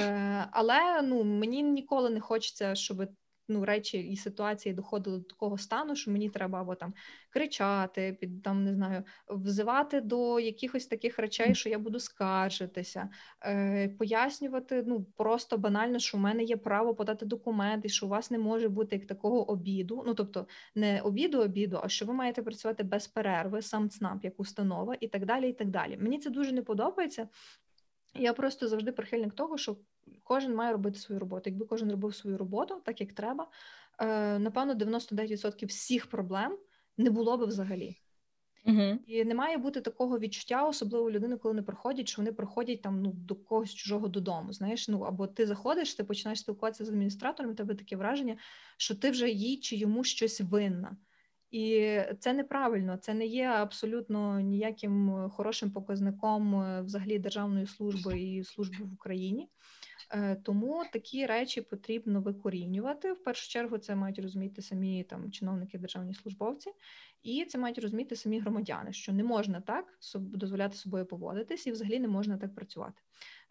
Е, 0.00 0.48
Але 0.50 1.02
ну 1.02 1.24
мені 1.24 1.62
ніколи 1.62 2.10
не 2.10 2.20
хочеться, 2.20 2.74
щоб 2.74 3.08
ну, 3.48 3.64
речі 3.64 3.98
і 3.98 4.16
ситуації 4.16 4.74
доходили 4.74 5.18
до 5.18 5.24
такого 5.24 5.58
стану, 5.58 5.96
що 5.96 6.10
мені 6.10 6.30
треба 6.30 6.60
або 6.60 6.74
там 6.74 6.94
кричати, 7.30 8.16
під 8.20 8.42
там 8.42 8.64
не 8.64 8.74
знаю, 8.74 9.04
взивати 9.28 10.00
до 10.00 10.40
якихось 10.40 10.86
таких 10.86 11.18
речей, 11.18 11.54
що 11.54 11.68
я 11.68 11.78
буду 11.78 12.00
скаржитися, 12.00 13.08
е, 13.44 13.88
пояснювати 13.88 14.84
ну 14.86 15.06
просто 15.16 15.58
банально, 15.58 15.98
що 15.98 16.18
в 16.18 16.20
мене 16.20 16.42
є 16.42 16.56
право 16.56 16.94
подати 16.94 17.26
документи, 17.26 17.88
що 17.88 18.06
у 18.06 18.08
вас 18.08 18.30
не 18.30 18.38
може 18.38 18.68
бути 18.68 18.96
як 18.96 19.06
такого 19.06 19.50
обіду. 19.50 20.02
Ну 20.06 20.14
тобто 20.14 20.46
не 20.74 21.00
обіду, 21.00 21.40
обіду, 21.40 21.80
а 21.82 21.88
що 21.88 22.06
ви 22.06 22.14
маєте 22.14 22.42
працювати 22.42 22.82
без 22.82 23.06
перерви, 23.06 23.62
сам 23.62 23.90
ЦНАП, 23.90 24.24
як 24.24 24.40
установа, 24.40 24.96
і 25.00 25.08
так 25.08 25.26
далі. 25.26 25.50
І 25.50 25.52
так 25.52 25.68
далі. 25.68 25.96
Мені 25.96 26.18
це 26.18 26.30
дуже 26.30 26.52
не 26.52 26.62
подобається. 26.62 27.28
Я 28.14 28.32
просто 28.32 28.68
завжди 28.68 28.92
прихильник 28.92 29.34
того, 29.34 29.58
що 29.58 29.76
кожен 30.24 30.54
має 30.54 30.72
робити 30.72 30.98
свою 30.98 31.20
роботу. 31.20 31.50
Якби 31.50 31.66
кожен 31.66 31.90
робив 31.90 32.14
свою 32.14 32.38
роботу, 32.38 32.82
так 32.84 33.00
як 33.00 33.12
треба, 33.12 33.48
е, 33.98 34.38
напевно, 34.38 34.74
99% 34.74 35.66
всіх 35.66 36.06
проблем 36.06 36.58
не 36.96 37.10
було 37.10 37.36
би 37.36 37.46
взагалі. 37.46 37.96
Угу. 38.66 38.98
І 39.06 39.24
не 39.24 39.34
має 39.34 39.56
бути 39.56 39.80
такого 39.80 40.18
відчуття, 40.18 40.68
особливо 40.68 41.10
людини, 41.10 41.36
коли 41.36 41.54
не 41.54 41.62
приходять, 41.62 42.08
що 42.08 42.22
вони 42.22 42.32
приходять 42.32 42.82
там 42.82 43.02
ну 43.02 43.12
до 43.12 43.34
когось 43.34 43.74
чужого 43.74 44.08
додому. 44.08 44.52
Знаєш, 44.52 44.88
ну 44.88 45.00
або 45.00 45.26
ти 45.26 45.46
заходиш, 45.46 45.94
ти 45.94 46.04
починаєш 46.04 46.40
спілкуватися 46.40 46.84
з 46.84 46.88
адміністратором, 46.88 47.54
тебе 47.54 47.74
таке 47.74 47.96
враження, 47.96 48.36
що 48.76 48.94
ти 48.94 49.10
вже 49.10 49.30
їй 49.30 49.60
чи 49.60 49.76
йому 49.76 50.04
щось 50.04 50.40
винна. 50.40 50.96
І 51.50 51.98
це 52.20 52.32
неправильно, 52.32 52.96
це 52.96 53.14
не 53.14 53.26
є 53.26 53.46
абсолютно 53.46 54.40
ніяким 54.40 55.28
хорошим 55.30 55.70
показником 55.70 56.54
е, 56.54 56.82
взагалі 56.82 57.18
державної 57.18 57.66
служби 57.66 58.20
і 58.20 58.44
служби 58.44 58.84
в 58.84 58.92
Україні. 58.94 59.48
Е, 60.10 60.36
тому 60.36 60.84
такі 60.92 61.26
речі 61.26 61.60
потрібно 61.60 62.20
викорінювати. 62.20 63.12
В 63.12 63.24
першу 63.24 63.50
чергу 63.50 63.78
це 63.78 63.94
мають 63.94 64.18
розуміти 64.18 64.62
самі 64.62 65.04
там 65.04 65.30
чиновники, 65.30 65.78
державні 65.78 66.14
службовці, 66.14 66.70
і 67.22 67.44
це 67.44 67.58
мають 67.58 67.78
розуміти 67.78 68.16
самі 68.16 68.40
громадяни, 68.40 68.92
що 68.92 69.12
не 69.12 69.24
можна 69.24 69.60
так 69.60 69.98
дозволяти 70.14 70.76
собою 70.76 71.06
поводитись, 71.06 71.66
і 71.66 71.72
взагалі 71.72 72.00
не 72.00 72.08
можна 72.08 72.36
так 72.38 72.54
працювати. 72.54 73.02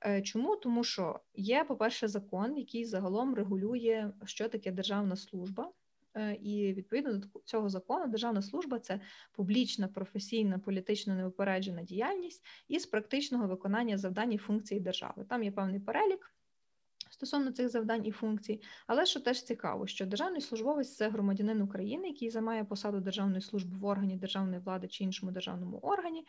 Е, 0.05 0.21
чому? 0.21 0.55
Тому 0.55 0.83
що 0.83 1.19
є, 1.35 1.63
по-перше, 1.63 2.07
закон, 2.07 2.57
який 2.57 2.85
загалом 2.85 3.35
регулює, 3.35 4.11
що 4.25 4.49
таке 4.49 4.71
державна 4.71 5.15
служба. 5.15 5.71
Е, 6.17 6.33
і 6.33 6.73
відповідно 6.73 7.17
до 7.17 7.27
цього 7.45 7.69
закону 7.69 8.07
державна 8.07 8.41
служба 8.41 8.79
це 8.79 8.99
публічна, 9.31 9.87
професійна, 9.87 10.59
політично 10.59 11.15
неупереджена 11.15 11.83
діяльність 11.83 12.45
із 12.67 12.85
практичного 12.85 13.47
виконання 13.47 13.97
завдань 13.97 14.33
і 14.33 14.37
функцій 14.37 14.79
держави. 14.79 15.25
Там 15.29 15.43
є 15.43 15.51
певний 15.51 15.79
перелік. 15.79 16.35
Стосовно 17.15 17.51
цих 17.51 17.69
завдань 17.69 18.05
і 18.05 18.11
функцій, 18.11 18.61
але 18.87 19.05
що 19.05 19.19
теж 19.19 19.43
цікаво, 19.43 19.87
що 19.87 20.05
державний 20.05 20.41
службовець 20.41 20.95
це 20.95 21.09
громадянин 21.09 21.61
України, 21.61 22.07
який 22.07 22.29
займає 22.29 22.63
посаду 22.63 22.99
державної 22.99 23.41
служби 23.41 23.77
в 23.77 23.85
органі 23.85 24.15
державної 24.15 24.59
влади 24.59 24.87
чи 24.87 25.03
іншому 25.03 25.31
державному 25.31 25.77
органі, 25.77 26.25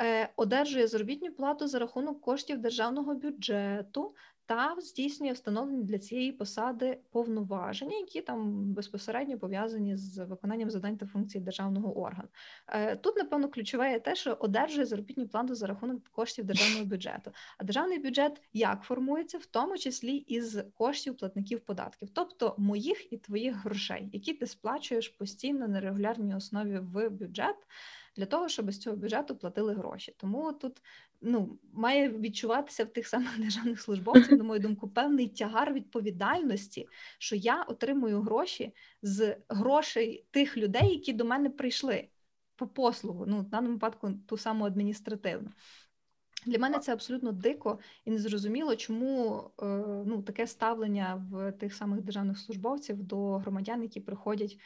е, 0.00 0.32
одержує 0.36 0.86
заробітну 0.86 1.32
плату 1.32 1.66
за 1.66 1.78
рахунок 1.78 2.20
коштів 2.20 2.58
державного 2.58 3.14
бюджету 3.14 4.14
та 4.50 4.76
здійснює 4.78 5.32
встановлені 5.32 5.84
для 5.84 5.98
цієї 5.98 6.32
посади 6.32 6.98
повноваження, 7.10 7.96
які 7.96 8.20
там 8.20 8.72
безпосередньо 8.72 9.38
пов'язані 9.38 9.96
з 9.96 10.24
виконанням 10.24 10.70
завдань 10.70 10.96
та 10.96 11.06
функцій 11.06 11.40
державного 11.40 12.00
органу. 12.00 12.28
Е, 12.68 12.96
тут, 12.96 13.16
напевно, 13.16 13.48
ключове 13.48 13.90
є 13.90 14.00
те, 14.00 14.14
що 14.14 14.32
одержує 14.32 14.86
заробітну 14.86 15.28
плату 15.28 15.54
за 15.54 15.66
рахунок 15.66 16.08
коштів 16.08 16.44
державного 16.44 16.84
бюджету. 16.84 17.32
А 17.58 17.64
державний 17.64 17.98
бюджет 17.98 18.42
як 18.52 18.82
формується, 18.82 19.38
в 19.38 19.46
тому 19.46 19.78
числі 19.78 20.16
із 20.16 20.62
коштів 20.74 21.16
платників 21.16 21.60
податків, 21.60 22.08
тобто 22.12 22.54
моїх 22.58 23.12
і 23.12 23.16
твоїх 23.16 23.64
грошей, 23.64 24.08
які 24.12 24.32
ти 24.32 24.46
сплачуєш 24.46 25.08
постійно 25.08 25.68
на 25.68 25.80
регулярній 25.80 26.36
основі 26.36 26.78
в 26.78 27.08
бюджет 27.08 27.56
для 28.20 28.26
того, 28.26 28.48
щоб 28.48 28.72
з 28.72 28.78
цього 28.78 28.96
бюджету 28.96 29.36
платили 29.36 29.74
гроші. 29.74 30.14
Тому 30.16 30.52
тут 30.52 30.82
ну 31.20 31.58
має 31.72 32.08
відчуватися 32.08 32.84
в 32.84 32.88
тих 32.88 33.08
самих 33.08 33.38
державних 33.40 33.80
службовців, 33.80 34.38
на 34.38 34.44
мою 34.44 34.60
думку, 34.60 34.88
певний 34.88 35.28
тягар 35.28 35.72
відповідальності, 35.72 36.88
що 37.18 37.36
я 37.36 37.62
отримую 37.62 38.20
гроші 38.20 38.74
з 39.02 39.36
грошей 39.48 40.26
тих 40.30 40.56
людей, 40.56 40.90
які 40.90 41.12
до 41.12 41.24
мене 41.24 41.50
прийшли 41.50 42.08
по 42.56 42.66
послугу. 42.66 43.24
Ну 43.26 43.40
в 43.40 43.48
даному 43.48 43.74
випадку 43.74 44.10
ту 44.26 44.36
саму 44.36 44.64
адміністративну. 44.64 45.50
Для 46.46 46.58
мене 46.58 46.78
це 46.78 46.92
абсолютно 46.92 47.32
дико 47.32 47.78
і 48.04 48.10
незрозуміло, 48.10 48.76
чому 48.76 49.44
е, 49.62 49.64
ну 50.06 50.22
таке 50.22 50.46
ставлення 50.46 51.26
в 51.30 51.52
тих 51.52 51.74
самих 51.74 52.02
державних 52.02 52.38
службовців 52.38 53.02
до 53.02 53.38
громадян, 53.38 53.82
які 53.82 54.00
приходять 54.00 54.58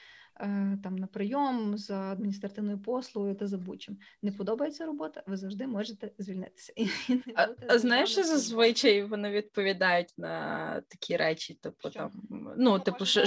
там 0.83 0.97
на 0.97 1.07
прийом 1.07 1.79
за 1.79 1.97
адміністративною 1.97 2.79
послугою 2.79 3.35
та 3.35 3.47
за 3.47 3.59
будь-чим. 3.59 3.99
Не 4.23 4.33
подобається 4.33 4.87
робота, 4.87 5.23
ви 5.27 5.37
завжди 5.37 5.67
можете 5.67 6.11
звільнитися. 6.19 6.73
І 6.77 6.89
а, 7.35 7.49
а 7.69 7.79
знаєш, 7.79 8.11
що 8.11 8.23
зазвичай 8.23 9.03
вони 9.03 9.31
відповідають 9.31 10.15
на 10.19 10.81
такі 10.89 11.17
речі, 11.17 11.55
типу 11.55 11.91
що? 11.91 11.99
там 11.99 12.11
ну, 12.31 12.55
ну 12.57 12.79
типу, 12.79 13.05
що, 13.05 13.25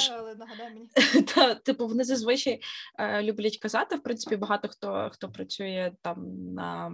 мені. 0.74 0.90
та 1.36 1.56
типу 1.56 1.88
вони 1.88 2.04
зазвичай 2.04 2.62
е, 3.00 3.24
люблять 3.24 3.58
казати. 3.58 3.96
В 3.96 4.04
принципі, 4.04 4.36
багато 4.36 4.68
хто 4.68 5.10
хто 5.14 5.32
працює 5.32 5.92
там 6.02 6.54
на 6.54 6.92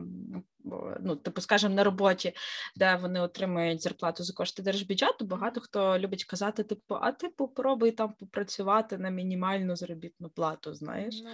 ну, 0.99 1.15
типу, 1.15 1.41
скажімо, 1.41 1.75
на 1.75 1.83
роботі, 1.83 2.33
де 2.75 2.95
вони 3.01 3.21
отримують 3.21 3.81
зарплату 3.81 4.23
за 4.23 4.33
кошти 4.33 4.63
держбюджету, 4.63 5.25
багато 5.25 5.61
хто 5.61 5.99
любить 5.99 6.23
казати, 6.23 6.63
типу, 6.63 6.95
а 7.01 7.11
ти 7.11 7.29
попробуй 7.29 7.91
там 7.91 8.13
попрацювати 8.19 8.97
на 8.97 9.09
мінімальну 9.09 9.75
заробітну 9.75 10.29
плату. 10.29 10.73
Знаєш, 10.73 11.15
ну, 11.23 11.29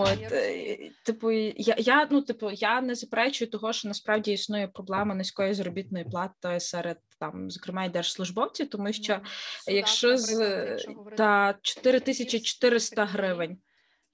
от 0.00 0.20
я 0.20 0.28
е, 0.32 0.90
типу, 1.04 1.30
я 1.30 1.74
я 1.78 2.08
ну, 2.10 2.22
типу, 2.22 2.50
я 2.50 2.80
не 2.80 2.94
заперечую 2.94 3.50
того, 3.50 3.72
що 3.72 3.88
насправді 3.88 4.32
існує 4.32 4.68
проблема 4.68 5.14
низької 5.14 5.54
заробітної 5.54 6.04
плати 6.04 6.60
серед 6.60 6.98
там, 7.20 7.50
зокрема, 7.50 7.84
і 7.84 7.88
держслужбовців, 7.88 8.70
тому 8.70 8.92
що 8.92 9.20
ну, 9.68 9.74
якщо 9.74 10.16
з 10.16 10.78
та 11.16 11.58
4400 11.62 13.04
гривень. 13.04 13.58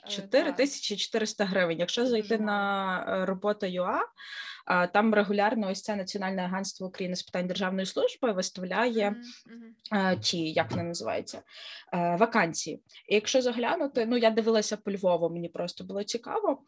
4400 0.09 1.45
гривень. 1.45 1.79
Якщо 1.79 2.07
зайти 2.07 2.39
на 2.39 3.05
е, 3.09 3.25
роботу 3.25 3.67
ЮА, 3.67 4.01
там 4.93 5.15
регулярно 5.15 5.71
ось 5.71 5.83
це 5.83 5.97
Національне 5.97 6.43
агентство 6.43 6.87
України 6.87 7.17
з 7.17 7.23
питань 7.23 7.47
державної 7.47 7.87
служби 7.87 8.33
виставляє 8.33 9.17
mm-hmm. 9.91 10.21
ті, 10.21 10.53
як 10.53 10.71
вони 10.71 10.83
називаються, 10.83 11.43
е, 11.93 12.17
вакансії. 12.17 12.83
І 13.09 13.15
якщо 13.15 13.43
заглянути, 13.43 14.07
ну 14.07 14.17
я 14.17 14.31
дивилася 14.31 14.77
по 14.77 14.93
Львову, 14.93 15.31
мені 15.31 15.49
просто 15.49 15.85
було 15.85 16.05
цікаво. 16.05 16.63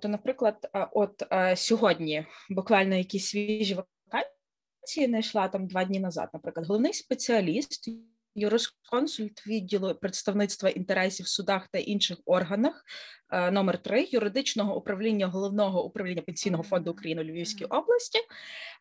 То, 0.00 0.08
наприклад, 0.08 0.70
от 0.92 1.22
сьогодні 1.56 2.26
буквально 2.50 2.96
якісь 2.96 3.26
свіжі 3.26 3.74
вакансії 3.74 5.06
знайшла 5.06 5.48
там 5.48 5.66
два 5.66 5.84
дні 5.84 6.00
назад, 6.00 6.28
наприклад, 6.32 6.66
головний 6.66 6.92
спеціаліст 6.92 7.90
юрисконсульт 8.36 9.46
відділу 9.46 9.94
представництва 9.94 10.68
інтересів 10.68 11.26
в 11.26 11.28
судах 11.28 11.68
та 11.68 11.78
інших 11.78 12.18
органах 12.24 12.84
номер 13.30 13.78
3 13.78 14.08
юридичного 14.10 14.76
управління 14.76 15.26
головного 15.26 15.84
управління 15.84 16.22
пенсійного 16.22 16.62
фонду 16.62 16.90
України 16.90 17.22
у 17.22 17.24
Львівській 17.24 17.64
області. 17.64 18.18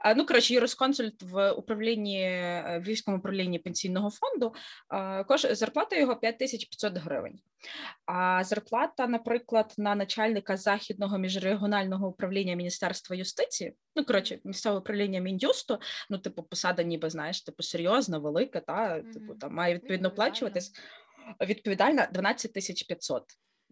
Е, 0.05 0.15
Ну 0.15 0.25
коротше, 0.25 0.53
юрисконсульт 0.53 1.23
в 1.23 1.51
управлінні 1.51 2.21
е, 2.21 2.81
в 2.83 2.87
Львівському 2.87 3.17
управлінні 3.17 3.59
пенсійного 3.59 4.09
фонду. 4.09 4.53
е, 4.93 5.23
Кош 5.23 5.45
зарплата 5.51 5.95
його 5.95 6.15
5500 6.15 6.97
гривень. 6.97 7.39
А 8.05 8.43
зарплата, 8.43 9.07
наприклад, 9.07 9.73
на 9.77 9.95
начальника 9.95 10.57
західного 10.57 11.17
міжрегіонального 11.17 12.07
управління 12.07 12.55
Міністерства 12.55 13.15
юстиції, 13.15 13.75
ну 13.95 14.05
коротше, 14.05 14.39
місцеве 14.43 14.77
управління 14.77 15.19
Мін'юсту, 15.19 15.79
ну, 16.09 16.17
типу, 16.17 16.43
посада, 16.43 16.83
ніби 16.83 17.09
знаєш, 17.09 17.41
типу 17.41 17.63
серйозна, 17.63 18.17
велика, 18.17 18.59
та 18.59 19.01
типу 19.01 19.35
там 19.35 19.53
має 19.53 19.75
відповідно 19.75 20.09
оплачуватись. 20.09 20.71
Відповідальна 21.41 22.07
12 22.13 22.53
тисяч 22.53 22.83
500. 22.83 23.23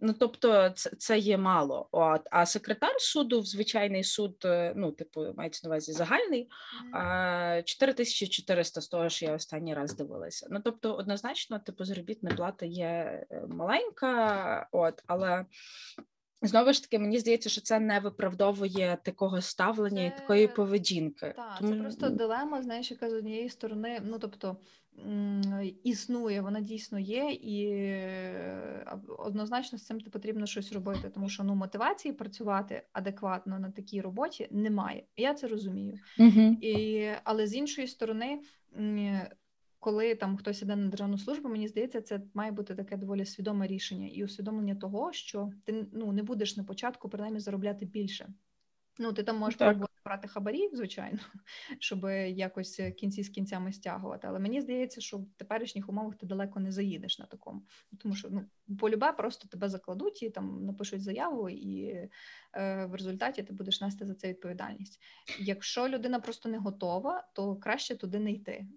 Ну, 0.06 0.14
тобто, 0.14 0.70
це, 0.70 0.90
це 0.98 1.18
є 1.18 1.38
мало. 1.38 1.88
От 1.92 2.22
а 2.32 2.46
секретар 2.46 2.96
суду 2.98 3.40
в 3.40 3.46
звичайний 3.46 4.04
суд, 4.04 4.36
е, 4.46 4.74
ну, 4.76 4.92
типу, 4.92 5.26
мається 5.38 5.68
на 5.68 5.70
увазі 5.70 5.92
загальний, 5.92 6.50
Мгм. 6.84 6.96
а, 6.96 7.62
4400 7.66 8.82
з 8.82 8.88
того, 8.88 9.10
що 9.10 9.26
я 9.26 9.34
останній 9.34 9.74
раз 9.74 9.96
дивилася. 9.96 10.48
Ну 10.50 10.62
тобто, 10.64 10.94
однозначно, 10.94 11.60
типу, 11.60 11.86
заробітна 11.86 12.36
плата 12.36 12.66
є 12.66 13.26
е, 13.32 13.42
маленька, 13.48 14.68
от, 14.72 15.04
але 15.08 15.46
знову 16.42 16.74
ж 16.74 16.82
таки, 16.84 17.00
мені 17.00 17.20
здається, 17.20 17.50
що 17.50 17.62
це 17.62 17.80
не 17.80 18.00
виправдовує 18.00 18.98
такого 19.04 19.42
ставлення 19.42 20.04
і 20.04 20.18
такої 20.18 20.48
поведінки. 20.48 21.34
Так, 21.36 21.58
Тому- 21.60 21.74
це 21.74 21.82
просто 21.82 22.10
дилема, 22.10 22.62
знаєш, 22.62 22.92
яка 22.92 23.10
з 23.10 23.14
однієї 23.14 23.50
сторони, 23.50 24.02
ну 24.04 24.20
тобто 24.20 24.58
існує, 25.84 26.42
вона 26.42 26.62
дійсно 26.62 27.00
є, 27.00 27.32
і 27.32 27.66
е, 27.66 28.98
однозначно 29.18 29.78
з 29.78 29.86
цим 29.86 30.02
ти 30.02 30.10
потрібно 30.10 30.46
щось 30.46 30.74
робити, 30.74 31.10
тому 31.10 31.30
що 31.30 31.44
ну 31.44 31.56
мотивації 31.56 32.14
працювати 32.14 32.84
адекватно 32.94 33.60
на 33.60 33.72
такій 33.72 34.02
роботі 34.02 34.48
немає. 34.52 35.04
Я 35.18 35.34
це 35.34 35.48
розумію. 35.48 36.00
Мгм. 36.18 36.58
І, 36.62 37.08
але 37.24 37.48
з 37.48 37.56
іншої 37.56 37.88
сторони, 37.88 38.40
коли 39.80 40.16
там 40.16 40.38
хтось 40.38 40.62
іде 40.62 40.76
на 40.76 40.88
державну 40.88 41.18
службу, 41.18 41.50
мені 41.50 41.68
здається, 41.68 42.02
це 42.02 42.22
має 42.34 42.52
бути 42.52 42.76
таке 42.76 42.98
доволі 42.98 43.26
свідоме 43.26 43.68
рішення 43.68 44.08
і 44.08 44.24
усвідомлення 44.24 44.76
того, 44.76 45.14
що 45.14 45.52
ти 45.66 45.86
ну 45.94 46.12
не 46.12 46.24
будеш 46.24 46.58
на 46.58 46.64
початку 46.64 47.10
принаймні 47.10 47.40
заробляти 47.40 47.86
більше. 47.86 48.34
Ну, 49.00 49.14
ти 49.14 49.24
там 49.24 49.38
можеш 49.38 49.60
Так. 49.60 49.78
Брати 50.06 50.28
хабарі, 50.28 50.70
звичайно, 50.74 51.20
щоб 51.80 52.04
якось 52.28 52.82
кінці 52.98 53.24
з 53.24 53.30
кінцями 53.30 53.74
стягувати. 53.74 54.28
Але 54.28 54.40
мені 54.40 54.62
здається, 54.62 55.02
що 55.02 55.18
в 55.18 55.26
теперішніх 55.38 55.90
умовах 55.90 56.16
ти 56.16 56.26
далеко 56.26 56.60
не 56.60 56.72
заїдеш 56.72 57.20
на 57.20 57.26
такому. 57.26 57.62
Тому 57.98 58.16
що 58.16 58.30
ну, 58.32 58.46
полюбе 58.80 59.12
просто 59.12 59.48
тебе 59.48 59.70
закладуть 59.70 60.24
і 60.24 60.30
там 60.30 60.66
напишуть 60.66 61.04
заяву, 61.04 61.50
і 61.50 61.86
е, 61.86 62.86
в 62.86 62.94
результаті 62.94 63.44
ти 63.44 63.54
будеш 63.54 63.82
нести 63.82 64.06
за 64.06 64.16
це 64.16 64.28
відповідальність. 64.30 65.00
Якщо 65.40 65.90
людина 65.90 66.20
просто 66.20 66.50
не 66.50 66.58
готова, 66.58 67.28
то 67.34 67.56
краще 67.56 67.96
туди 67.96 68.20
не 68.20 68.32
йти. 68.32 68.68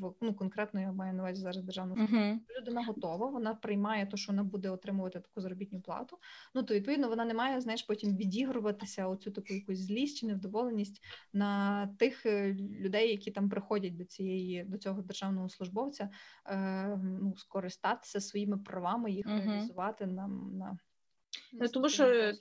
В 0.00 0.14
ну 0.20 0.34
конкретно 0.34 0.80
я 0.80 0.92
маю 0.92 1.14
на 1.14 1.22
увазі 1.22 1.42
зараз 1.42 1.64
державну. 1.64 1.94
Якщо 1.98 2.60
людина 2.60 2.84
готова, 2.84 3.30
вона 3.30 3.54
приймає 3.54 4.06
те, 4.06 4.16
що 4.16 4.32
вона 4.32 4.44
буде 4.44 4.70
отримувати 4.70 5.20
таку 5.20 5.40
заробітну 5.40 5.80
плату. 5.80 6.18
Ну 6.54 6.62
то 6.62 6.74
відповідно 6.74 7.08
вона 7.08 7.24
не 7.24 7.34
має, 7.34 7.60
знаєш, 7.60 7.82
потім 7.82 8.16
відігруватися 8.16 9.08
оцю 9.08 9.30
таку 9.30 9.54
якусь 9.54 9.78
злість 9.78 10.18
чи 10.18 10.26
невдоволеність 10.26 10.61
на 11.32 11.86
тих 11.98 12.26
е, 12.26 12.52
людей, 12.54 13.10
які 13.10 13.30
там 13.30 13.48
приходять 13.48 13.96
до 13.96 14.04
цієї 14.04 14.64
до 14.64 14.78
цього 14.78 15.02
державного 15.02 15.48
службовця, 15.48 16.10
е, 16.46 16.96
ну 16.96 17.34
скористатися 17.36 18.20
своїми 18.20 18.58
правами, 18.58 19.10
їх 19.10 19.26
реалізувати 19.26 20.06
на, 20.06 20.28
на 20.28 20.78
Ну, 21.52 21.68
тому 21.68 21.88
що. 21.88 22.32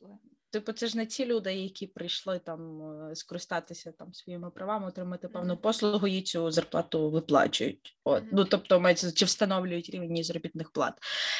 Типу, 0.51 0.71
це 0.71 0.87
ж 0.87 0.97
не 0.97 1.05
ті 1.05 1.25
люди, 1.25 1.53
які 1.53 1.87
прийшли 1.87 2.39
там 2.39 2.81
е, 2.81 3.15
скористатися 3.15 3.91
там 3.91 4.13
своїми 4.13 4.51
правами, 4.51 4.87
отримати 4.87 5.27
певну 5.27 5.57
послугу, 5.57 6.07
і 6.07 6.21
цю 6.21 6.51
зарплату 6.51 7.09
виплачують. 7.09 7.97
От 8.03 8.23
ну 8.31 8.45
тобто 8.45 8.79
мається 8.79 9.11
чи 9.11 9.25
встановлюють 9.25 9.89
рівень 9.89 10.23
заробітних 10.23 10.71
плат. 10.71 10.93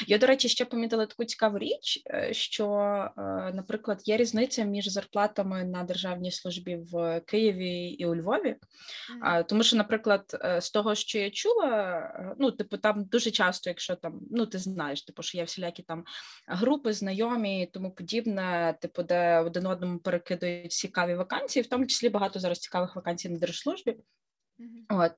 Я, 0.06 0.18
до 0.18 0.26
речі, 0.26 0.48
ще 0.48 0.64
помітила 0.64 1.06
таку 1.06 1.24
цікаву 1.24 1.58
річ, 1.58 2.02
е, 2.06 2.34
що, 2.34 2.66
е, 3.18 3.22
наприклад, 3.54 4.00
є 4.04 4.16
різниця 4.16 4.64
між 4.64 4.88
зарплатами 4.88 5.64
на 5.64 5.84
державній 5.84 6.30
службі 6.30 6.76
в 6.76 7.20
Києві 7.20 7.86
і 7.86 8.06
у 8.06 8.16
Львові. 8.16 8.56
Тому 9.48 9.62
що, 9.62 9.76
наприклад, 9.76 10.36
з 10.60 10.70
того, 10.70 10.94
що 10.94 11.18
я 11.18 11.30
чула, 11.30 12.34
ну, 12.38 12.50
типу, 12.50 12.76
там 12.76 13.04
дуже 13.04 13.30
часто, 13.30 13.70
якщо 13.70 13.96
там, 13.96 14.20
ну 14.30 14.46
ти 14.46 14.58
знаєш, 14.58 15.02
типу, 15.02 15.22
що 15.22 15.38
є 15.38 15.44
всілякі 15.44 15.82
там 15.82 16.04
групи, 16.46 16.92
знайомі 16.92 17.62
і 17.62 17.66
тому 17.66 17.90
подібне, 17.90 18.74
типу, 18.80 19.01
де 19.02 19.38
один 19.38 19.66
одному 19.66 19.98
перекидують 19.98 20.72
цікаві 20.72 21.14
вакансії, 21.14 21.62
в 21.62 21.66
тому 21.66 21.86
числі 21.86 22.08
багато 22.08 22.40
зараз 22.40 22.58
цікавих 22.58 22.96
вакансій 22.96 23.28
на 23.28 23.38
держслужбі. 23.38 23.96
От 24.88 25.12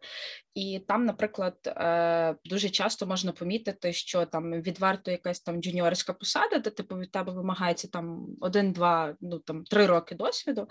і 0.54 0.80
там, 0.88 1.04
наприклад, 1.04 1.56
е, 1.66 2.36
дуже 2.44 2.70
часто 2.70 3.06
можна 3.06 3.32
помітити, 3.32 3.92
що 3.92 4.26
там 4.26 4.52
відверто 4.52 5.10
якась 5.10 5.40
там 5.40 5.62
джуніорська 5.62 6.12
посада, 6.12 6.58
де 6.58 6.70
типу 6.70 6.98
від 6.98 7.10
тебе 7.10 7.32
вимагається 7.32 7.88
там 7.88 8.26
один-два, 8.40 9.16
ну 9.20 9.38
там 9.38 9.64
три 9.64 9.86
роки 9.86 10.14
досвіду, 10.14 10.68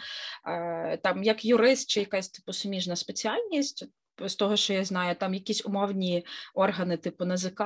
е, 0.48 0.98
там 0.98 1.24
як 1.24 1.46
юрист 1.46 1.90
чи 1.90 2.00
якась 2.00 2.30
типу 2.30 2.54
суміжна 2.54 2.96
спеціальність. 2.96 3.88
З 4.22 4.36
того, 4.36 4.56
що 4.56 4.74
я 4.74 4.86
знаю, 4.86 5.16
там 5.16 5.34
якісь 5.34 5.66
умовні 5.66 6.26
органи, 6.54 6.98
типу 6.98 7.26
НЗК, 7.26 7.62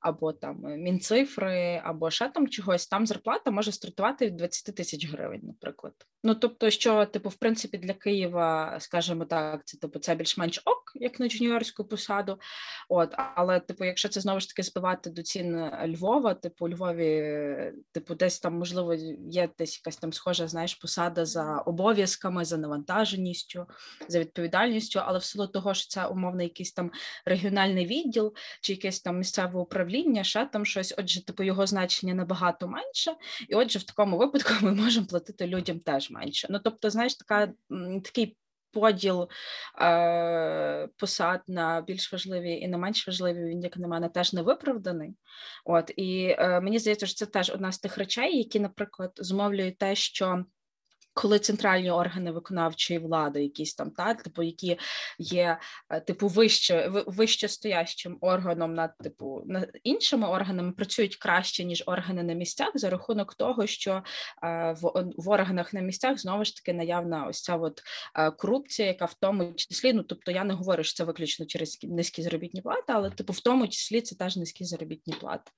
або 0.00 0.32
там 0.32 0.60
Мінцифри, 0.62 1.82
або 1.84 2.10
ще 2.10 2.28
там 2.28 2.48
чогось, 2.48 2.86
там 2.86 3.06
зарплата 3.06 3.50
може 3.50 3.72
стартувати 3.72 4.26
від 4.26 4.36
20 4.36 4.76
тисяч 4.76 5.08
гривень, 5.08 5.40
наприклад. 5.42 5.94
Ну 6.22 6.34
тобто, 6.34 6.70
що, 6.70 7.06
типу, 7.06 7.28
в 7.28 7.34
принципі, 7.34 7.78
для 7.78 7.92
Києва, 7.92 8.76
скажімо 8.80 9.24
так, 9.24 9.64
це 9.64 9.78
типу 9.78 9.98
це 9.98 10.14
більш-менш 10.14 10.62
ок, 10.64 10.92
як 10.94 11.20
на 11.20 11.28
джуніорську 11.28 11.84
посаду. 11.84 12.38
От, 12.88 13.14
але, 13.34 13.60
типу, 13.60 13.84
якщо 13.84 14.08
це 14.08 14.20
знову 14.20 14.40
ж 14.40 14.48
таки 14.48 14.62
збивати 14.62 15.10
до 15.10 15.22
цін 15.22 15.70
Львова, 15.86 16.34
типу, 16.34 16.64
у 16.64 16.68
Львові, 16.68 17.72
типу, 17.92 18.14
десь 18.14 18.40
там 18.40 18.54
можливо 18.54 18.94
є 19.30 19.48
десь 19.58 19.78
якась 19.78 19.96
там 19.96 20.12
схожа, 20.12 20.48
знаєш, 20.48 20.74
посада 20.74 21.24
за 21.24 21.58
обов'язками, 21.58 22.44
за 22.44 22.56
навантаженістю, 22.56 23.66
за 24.08 24.20
відповідальністю, 24.20 25.00
але 25.04 25.18
в 25.18 25.24
силу 25.24 25.46
того, 25.46 25.74
що 25.74 25.88
це 25.88 26.06
умовно 26.06 26.42
якийсь 26.42 26.72
там 26.72 26.90
регіональний 27.24 27.86
відділ 27.86 28.34
чи 28.60 28.72
якесь 28.72 29.00
там 29.00 29.18
місцеве 29.18 29.60
управління, 29.60 30.24
ще 30.24 30.46
там 30.46 30.66
щось. 30.66 30.94
Отже, 30.98 31.26
типу, 31.26 31.42
його 31.42 31.66
значення 31.66 32.14
набагато 32.14 32.68
менше, 32.68 33.14
і 33.48 33.54
отже, 33.54 33.78
в 33.78 33.82
такому 33.82 34.18
випадку 34.18 34.52
ми 34.62 34.72
можемо 34.72 35.06
платити 35.06 35.46
людям 35.46 35.80
теж 35.80 36.09
менше. 36.10 36.46
Ну 36.50 36.58
тобто, 36.64 36.90
знаєш, 36.90 37.14
така 37.14 37.52
такий. 38.04 38.36
Поділ 38.72 39.28
е, 39.80 40.88
посад 40.96 41.40
на 41.48 41.80
більш 41.80 42.12
важливі 42.12 42.52
і 42.52 42.68
на 42.68 42.78
менш 42.78 43.06
важливі, 43.06 43.44
він, 43.44 43.62
як 43.62 43.76
на 43.76 43.88
мене, 43.88 44.08
теж 44.08 44.32
не 44.32 44.42
виправданий. 44.42 45.14
От 45.64 45.90
і 45.96 46.36
е, 46.38 46.60
мені 46.60 46.78
здається, 46.78 47.06
що 47.06 47.14
це 47.14 47.26
теж 47.26 47.50
одна 47.50 47.72
з 47.72 47.78
тих 47.78 47.98
речей, 47.98 48.38
які, 48.38 48.60
наприклад, 48.60 49.12
змовлюють 49.16 49.78
те, 49.78 49.94
що 49.94 50.44
коли 51.20 51.38
центральні 51.38 51.90
органи 51.90 52.32
виконавчої 52.32 52.98
влади, 52.98 53.42
якісь 53.42 53.74
там 53.74 53.90
та 53.90 54.14
типу, 54.14 54.42
які 54.42 54.78
є 55.18 55.58
е, 55.90 56.00
типу 56.00 56.28
вище 56.28 56.88
вище 57.06 57.48
стоящим 57.48 58.18
органом 58.20 58.74
над 58.74 58.98
типу 58.98 59.42
над 59.46 59.78
іншими 59.84 60.28
органами, 60.28 60.72
працюють 60.72 61.16
краще 61.16 61.64
ніж 61.64 61.82
органи 61.86 62.22
на 62.22 62.34
місцях 62.34 62.70
за 62.74 62.90
рахунок 62.90 63.34
того, 63.34 63.66
що 63.66 64.02
е, 64.42 64.72
в, 64.72 65.12
в 65.16 65.28
органах 65.28 65.74
на 65.74 65.80
місцях 65.80 66.18
знову 66.18 66.44
ж 66.44 66.56
таки 66.56 66.72
наявна 66.72 67.26
ось 67.26 67.42
ця 67.42 67.56
от 67.56 67.82
е, 68.14 68.30
корупція, 68.30 68.88
яка 68.88 69.04
в 69.04 69.14
тому 69.14 69.52
числі, 69.54 69.92
ну 69.92 70.02
тобто 70.02 70.30
я 70.30 70.44
не 70.44 70.54
говорю, 70.54 70.84
що 70.84 70.94
це 70.94 71.04
виключно 71.04 71.46
через 71.46 71.78
низькі 71.82 72.22
заробітні 72.22 72.62
плати, 72.62 72.84
але 72.86 73.10
типу 73.10 73.32
в 73.32 73.40
тому 73.40 73.68
числі 73.68 74.00
це 74.00 74.16
теж 74.16 74.36
низькі 74.36 74.64
заробітні 74.64 75.14
плати. 75.20 75.50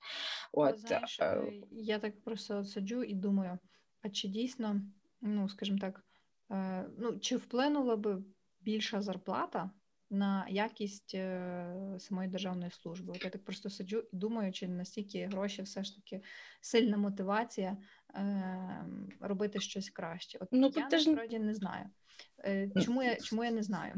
От 0.53 0.81
Знаєш, 0.81 1.19
е, 1.21 1.25
е, 1.25 1.53
я 1.71 1.99
так 1.99 2.25
просто 2.25 2.65
сиджу 2.65 3.03
і 3.03 3.15
думаю, 3.15 3.59
а 4.03 4.09
чи 4.09 4.29
дійсно, 4.29 4.81
ну 5.23 5.49
скажімо 5.49 5.79
так, 5.79 6.05
е, 6.51 6.85
ну 6.99 7.19
чи 7.19 7.37
вплинула 7.37 7.97
би 7.97 8.23
більша 8.61 9.03
зарплата 9.03 9.71
на 10.11 10.47
якість 10.49 11.15
е, 11.15 11.75
самої 11.99 12.29
державної 12.29 12.71
служби? 12.71 13.13
От 13.17 13.25
я 13.25 13.31
так 13.31 13.45
просто 13.45 13.71
сиджу 13.71 13.99
і 14.13 14.17
думаю, 14.17 14.53
чи 14.53 14.69
настільки 14.69 15.27
гроші 15.27 15.63
все 15.63 15.85
ж 15.85 15.97
таки 15.97 16.23
сильна 16.61 16.97
мотивація 16.97 17.77
е, 18.15 18.87
робити 19.21 19.61
щось 19.61 19.91
краще. 19.91 20.39
От 20.41 20.49
Ну, 20.53 20.73
я 20.77 20.89
насправді 20.91 21.39
не 21.39 21.55
знаю. 21.55 21.87
Чому 22.85 23.03
я 23.03 23.17
чому 23.17 23.45
я 23.45 23.51
не 23.51 23.63
знаю? 23.63 23.95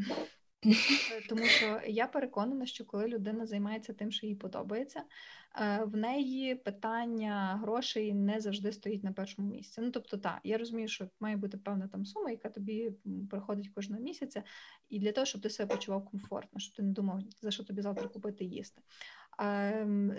Е, 0.67 1.21
Тому 1.29 1.45
що 1.45 1.81
я 1.87 2.07
переконана, 2.07 2.67
що 2.67 2.85
коли 2.85 3.09
людина 3.09 3.47
займається 3.47 3.93
тим, 3.93 4.13
що 4.13 4.27
їй 4.27 4.35
подобається, 4.35 5.03
е, 5.61 5.85
в 5.85 5.97
неї 5.97 6.55
питання 6.55 7.59
грошей 7.63 8.15
не 8.15 8.41
завжди 8.41 8.73
стоїть 8.73 9.05
на 9.05 9.13
першому 9.13 9.49
місці. 9.49 9.81
Ну 9.81 9.91
тобто, 9.91 10.19
так, 10.19 10.41
я 10.45 10.59
розумію, 10.59 10.89
що 10.89 11.09
має 11.21 11.37
бути 11.37 11.57
певна 11.57 11.89
там 11.89 12.05
сума, 12.05 12.31
яка 12.31 12.49
тобі 12.49 12.93
приходить 13.31 13.69
кожного 13.69 14.03
місяця, 14.03 14.43
і 14.89 14.99
для 14.99 15.13
того, 15.13 15.25
щоб 15.25 15.41
ти 15.41 15.51
себе 15.51 15.75
почував 15.75 16.05
комфортно, 16.05 16.61
щоб 16.61 16.75
ти 16.75 16.83
не 16.83 16.93
думав, 16.93 17.21
за 17.41 17.51
що 17.51 17.65
тобі 17.65 17.83
завтра 17.83 18.09
купити 18.09 18.45
їсти. 18.45 18.83
Ем, 19.39 20.13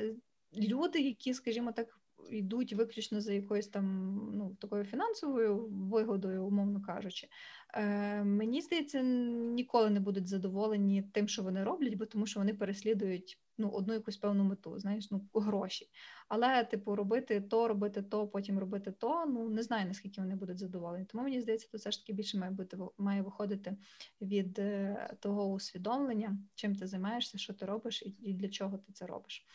Люди, 0.57 0.99
які, 0.99 1.33
скажімо 1.33 1.71
так, 1.71 1.99
йдуть 2.29 2.73
виключно 2.73 3.21
за 3.21 3.33
якоюсь 3.33 3.67
там 3.67 4.15
ну 4.33 4.57
такою 4.59 4.85
фінансовою 4.85 5.67
вигодою, 5.67 6.45
умовно 6.45 6.81
кажучи, 6.81 7.27
е, 7.73 8.23
мені 8.23 8.61
здається, 8.61 9.01
ніколи 9.01 9.89
не 9.89 9.99
будуть 9.99 10.27
задоволені 10.27 11.03
тим, 11.13 11.27
що 11.27 11.43
вони 11.43 11.63
роблять, 11.63 11.95
бо 11.95 12.05
тому 12.05 12.25
що 12.25 12.39
вони 12.39 12.53
переслідують 12.53 13.39
ну 13.57 13.69
одну 13.69 13.93
якусь 13.93 14.17
певну 14.17 14.43
мету, 14.43 14.79
знаєш, 14.79 15.11
ну 15.11 15.21
гроші. 15.33 15.89
Але, 16.27 16.63
типу, 16.63 16.95
робити 16.95 17.41
то, 17.41 17.67
робити 17.67 18.01
то, 18.01 18.27
потім 18.27 18.59
робити 18.59 18.91
то. 18.91 19.25
Ну 19.25 19.49
не 19.49 19.63
знаю 19.63 19.87
наскільки 19.87 20.21
вони 20.21 20.35
будуть 20.35 20.57
задоволені. 20.57 21.05
Тому 21.05 21.23
мені 21.23 21.41
здається, 21.41 21.67
то 21.71 21.77
все 21.77 21.91
ж 21.91 22.01
таки 22.01 22.13
більше 22.13 22.37
має 22.37 22.51
бути 22.51 22.77
має 22.97 23.21
виходити 23.21 23.77
від 24.21 24.59
е, 24.59 25.09
того 25.19 25.45
усвідомлення, 25.45 26.37
чим 26.55 26.75
ти 26.75 26.87
займаєшся, 26.87 27.37
що 27.37 27.53
ти 27.53 27.65
робиш, 27.65 28.03
і 28.19 28.33
для 28.33 28.49
чого 28.49 28.77
ти 28.77 28.93
це 28.93 29.05
робиш. 29.05 29.45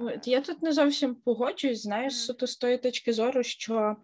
Ну, 0.00 0.10
я 0.24 0.40
тут 0.40 0.62
не 0.62 0.72
зовсім 0.72 1.14
погоджуюсь, 1.14 1.82
знаєш, 1.82 2.16
суто 2.16 2.46
з 2.46 2.56
тої 2.56 2.78
точки 2.78 3.12
зору, 3.12 3.42
що 3.42 3.96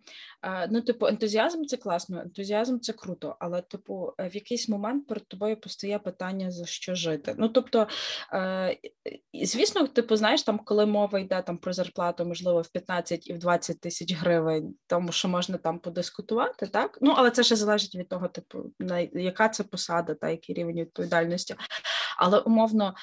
ну, 0.71 0.81
типу, 0.81 1.07
ентузіазм 1.07 1.65
це 1.65 1.77
класно, 1.77 2.21
ентузіазм 2.21 2.79
це 2.79 2.93
круто, 2.93 3.37
але, 3.41 3.63
типу, 3.63 4.13
в 4.19 4.35
якийсь 4.35 4.69
момент 4.69 5.07
перед 5.07 5.29
тобою 5.29 5.61
постає 5.61 5.99
питання 5.99 6.51
за 6.51 6.67
що 6.67 6.95
жити. 6.95 7.35
Ну, 7.39 7.49
тобто, 7.49 7.89
звісно, 9.45 9.87
типу, 9.87 10.17
знаєш, 10.17 10.43
там, 10.43 10.59
коли 10.59 10.87
мова 10.87 11.19
йде 11.19 11.43
там 11.43 11.59
про 11.59 11.73
зарплату, 11.73 12.25
можливо, 12.25 12.61
в 12.61 12.69
15 12.69 13.27
і 13.27 13.33
в 13.33 13.39
20 13.39 13.81
тисяч 13.81 14.15
гривень, 14.15 14.75
тому 14.87 15.13
що 15.13 15.29
можна 15.29 15.59
там 15.59 15.79
подискутувати, 15.79 16.67
так? 16.67 16.99
Ну, 17.01 17.15
але 17.17 17.31
це 17.31 17.43
ще 17.43 17.57
залежить 17.57 17.95
від 17.95 18.09
того, 18.09 18.29
типу, 18.29 18.59
на 18.79 18.99
яка 19.01 19.49
це 19.49 19.65
посада, 19.65 20.15
та 20.15 20.29
який 20.31 20.55
рівень 20.55 20.81
відповідальності. 20.81 21.55
Але 22.21 22.39
умовно, 22.39 22.95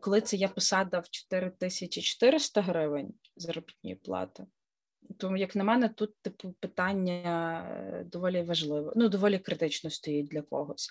коли 0.00 0.20
це 0.20 0.36
є 0.36 0.48
посада 0.48 0.98
в 0.98 1.10
4 1.10 1.50
тисячі 1.50 1.85
2400 1.86 2.62
гривень 2.62 3.14
заробітної 3.36 3.96
плати. 3.96 4.46
Тому, 5.18 5.36
як 5.36 5.56
на 5.56 5.64
мене, 5.64 5.88
тут 5.88 6.10
типу 6.22 6.54
питання 6.60 7.60
е, 7.70 8.04
доволі 8.04 8.42
важливе, 8.42 8.92
ну 8.96 9.08
доволі 9.08 9.38
критично 9.38 9.90
стоїть 9.90 10.28
для 10.28 10.42
когось. 10.42 10.88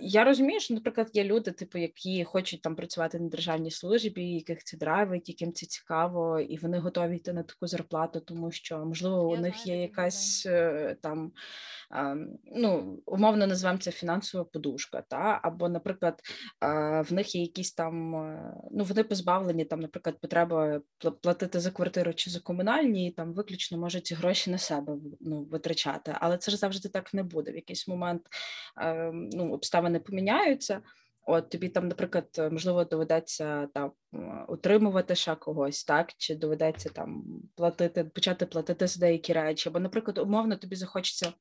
Я 0.00 0.24
розумію, 0.24 0.60
що, 0.60 0.74
наприклад, 0.74 1.10
є 1.12 1.24
люди, 1.24 1.50
типу, 1.50 1.78
які 1.78 2.24
хочуть 2.24 2.62
там 2.62 2.76
працювати 2.76 3.18
на 3.18 3.28
державній 3.28 3.70
службі, 3.70 4.22
яких 4.22 4.64
це 4.64 4.76
драйвить, 4.76 5.28
яким 5.28 5.52
це 5.52 5.66
цікаво, 5.66 6.40
і 6.40 6.56
вони 6.56 6.78
готові 6.78 7.16
йти 7.16 7.32
на 7.32 7.42
таку 7.42 7.66
зарплату, 7.66 8.20
тому 8.20 8.52
що 8.52 8.78
можливо 8.78 9.28
у 9.28 9.34
Я 9.34 9.40
них 9.40 9.54
знаю, 9.62 9.78
є 9.78 9.82
якась 9.82 10.48
там 11.00 11.32
ну 12.44 12.98
умовно 13.06 13.46
називаємо 13.46 13.80
це 13.80 13.90
фінансова 13.90 14.44
подушка, 14.44 15.02
та? 15.08 15.40
Або, 15.42 15.68
наприклад, 15.68 16.20
в 17.08 17.12
них 17.12 17.34
є 17.34 17.40
якісь 17.40 17.72
там, 17.72 18.14
е, 18.14 18.54
ну 18.70 18.84
вони 18.84 19.04
позбавлені 19.04 19.64
там, 19.64 19.80
наприклад, 19.80 20.20
потреба 20.20 20.80
платити 21.22 21.60
за 21.60 21.70
квартиру 21.70 22.14
чи 22.14 22.30
за 22.30 22.40
комунальні, 22.40 23.10
там 23.10 23.32
виключно 23.32 23.59
можуть 23.72 24.06
ці 24.06 24.14
гроші 24.14 24.50
на 24.50 24.58
себе 24.58 24.96
ну, 25.20 25.42
витрачати. 25.42 26.16
Але 26.20 26.38
це 26.38 26.50
ж 26.50 26.56
завжди 26.56 26.88
так 26.88 27.14
не 27.14 27.22
буде. 27.22 27.52
В 27.52 27.54
якийсь 27.54 27.88
момент 27.88 28.22
ну, 29.12 29.52
обставини 29.52 30.00
поміняються. 30.00 30.82
От 31.26 31.50
тобі 31.50 31.68
там, 31.68 31.88
наприклад, 31.88 32.48
можливо, 32.52 32.84
доведеться 32.84 33.68
там 33.74 33.92
утримувати 34.48 35.14
ще 35.14 35.34
когось, 35.34 35.84
так 35.84 36.12
чи 36.16 36.34
доведеться 36.34 36.88
там 36.88 37.24
платити, 37.56 38.04
почати 38.04 38.46
платити 38.46 38.86
за 38.86 39.00
деякі 39.00 39.32
речі, 39.32 39.68
або, 39.68 39.80
наприклад, 39.80 40.18
умовно 40.18 40.56
тобі 40.56 40.76
захочеться 40.76 41.32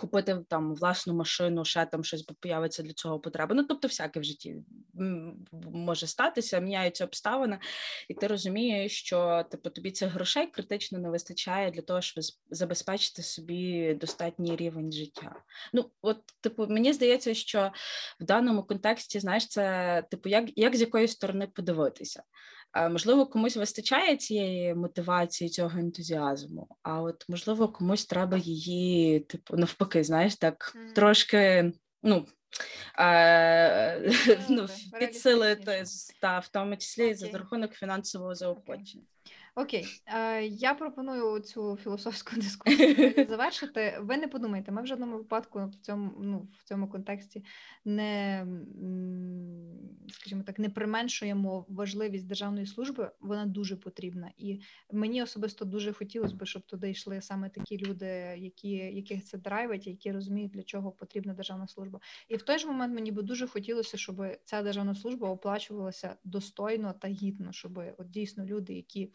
Купити 0.00 0.38
там 0.48 0.74
власну 0.74 1.14
машину, 1.14 1.64
ще 1.64 1.86
там 1.86 2.04
щось 2.04 2.22
появиться 2.22 2.82
для 2.82 2.92
цього 2.92 3.20
потреба. 3.20 3.54
Ну 3.54 3.64
тобто, 3.64 3.88
всяке 3.88 4.20
в 4.20 4.24
житті 4.24 4.56
може 5.72 6.06
статися, 6.06 6.58
міняються 6.58 7.04
обставини, 7.04 7.58
і 8.08 8.14
ти 8.14 8.26
розумієш, 8.26 8.98
що 8.98 9.44
типу 9.50 9.70
тобі 9.70 9.90
цих 9.90 10.10
грошей 10.10 10.46
критично 10.46 10.98
не 10.98 11.10
вистачає 11.10 11.70
для 11.70 11.82
того, 11.82 12.00
щоб 12.00 12.24
забезпечити 12.50 13.22
собі 13.22 13.94
достатній 13.94 14.56
рівень 14.56 14.92
життя. 14.92 15.36
Ну 15.72 15.90
от, 16.02 16.18
типу, 16.40 16.66
мені 16.66 16.92
здається, 16.92 17.34
що 17.34 17.72
в 18.20 18.24
даному 18.24 18.62
контексті, 18.62 19.20
знаєш, 19.20 19.48
це 19.48 20.04
типу, 20.10 20.28
як, 20.28 20.44
як 20.56 20.76
з 20.76 20.80
якої 20.80 21.08
сторони 21.08 21.46
подивитися. 21.46 22.22
Можливо, 22.74 23.26
комусь 23.26 23.56
вистачає 23.56 24.16
цієї 24.16 24.74
мотивації, 24.74 25.50
цього 25.50 25.78
ентузіазму, 25.78 26.68
а 26.82 27.00
от 27.00 27.24
можливо, 27.28 27.68
комусь 27.68 28.06
треба 28.06 28.36
її, 28.36 29.20
типу, 29.20 29.56
навпаки, 29.56 30.04
знаєш, 30.04 30.36
так 30.36 30.76
mm. 30.76 30.92
трошки 30.92 31.72
ну, 32.02 32.26
е, 32.98 34.12
ну, 34.48 34.66
підсилити 34.98 35.84
та 36.20 36.38
в 36.38 36.48
тому 36.48 36.76
числі 36.76 37.04
okay. 37.04 37.14
за 37.14 37.38
рахунок 37.38 37.72
фінансового 37.72 38.34
заохочення. 38.34 39.04
Окей, 39.56 39.86
е, 40.06 40.46
я 40.46 40.74
пропоную 40.74 41.40
цю 41.40 41.76
філософську 41.76 42.36
дискусію 42.40 43.26
завершити. 43.28 43.98
Ви 44.00 44.16
не 44.16 44.28
подумайте, 44.28 44.72
ми 44.72 44.82
в 44.82 44.86
жодному 44.86 45.16
випадку 45.16 45.66
в 45.66 45.74
цьому 45.74 46.12
ну, 46.20 46.48
в 46.58 46.64
цьому 46.64 46.88
контексті 46.88 47.44
не 47.84 48.46
скажімо 50.08 50.42
так, 50.42 50.58
не 50.58 50.70
применшуємо 50.70 51.66
важливість 51.68 52.26
державної 52.26 52.66
служби. 52.66 53.10
Вона 53.20 53.46
дуже 53.46 53.76
потрібна, 53.76 54.30
і 54.36 54.60
мені 54.92 55.22
особисто 55.22 55.64
дуже 55.64 55.92
хотілося 55.92 56.34
б, 56.34 56.46
щоб 56.46 56.62
туди 56.62 56.90
йшли 56.90 57.20
саме 57.20 57.48
такі 57.48 57.78
люди, 57.78 58.06
які 58.38 58.70
яких 58.70 59.24
це 59.24 59.38
драйвить, 59.38 59.86
які 59.86 60.12
розуміють, 60.12 60.52
для 60.52 60.62
чого 60.62 60.92
потрібна 60.92 61.34
державна 61.34 61.68
служба. 61.68 62.00
І 62.28 62.36
в 62.36 62.42
той 62.42 62.58
же 62.58 62.66
момент 62.66 62.94
мені 62.94 63.12
би 63.12 63.22
дуже 63.22 63.46
хотілося, 63.46 63.96
щоб 63.96 64.22
ця 64.44 64.62
державна 64.62 64.94
служба 64.94 65.28
оплачувалася 65.28 66.16
достойно 66.24 66.92
та 66.92 67.08
гідно, 67.08 67.52
щоб 67.52 67.78
от 67.98 68.10
дійсно 68.10 68.44
люди, 68.44 68.74
які 68.74 69.12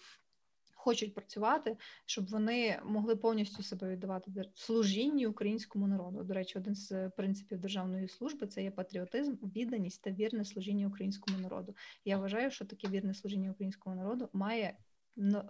хочуть 0.80 1.14
працювати, 1.14 1.78
щоб 2.06 2.30
вони 2.30 2.80
могли 2.86 3.16
повністю 3.16 3.64
себе 3.64 3.90
віддавати 3.90 4.32
служінні 4.56 5.28
українському 5.28 5.88
народу. 5.88 6.24
До 6.24 6.34
речі, 6.34 6.58
один 6.58 6.76
з 6.76 7.10
принципів 7.10 7.60
державної 7.60 8.08
служби 8.08 8.48
це 8.48 8.64
є 8.64 8.72
патріотизм, 8.72 9.34
відданість 9.34 10.02
та 10.02 10.12
вірне 10.12 10.46
служіння 10.46 10.88
українському 10.88 11.40
народу. 11.40 11.76
Я 12.06 12.18
вважаю, 12.18 12.52
що 12.52 12.66
таке 12.66 12.88
вірне 12.88 13.14
служіння 13.14 13.52
українському 13.52 13.96
народу 13.96 14.30
має 14.34 14.78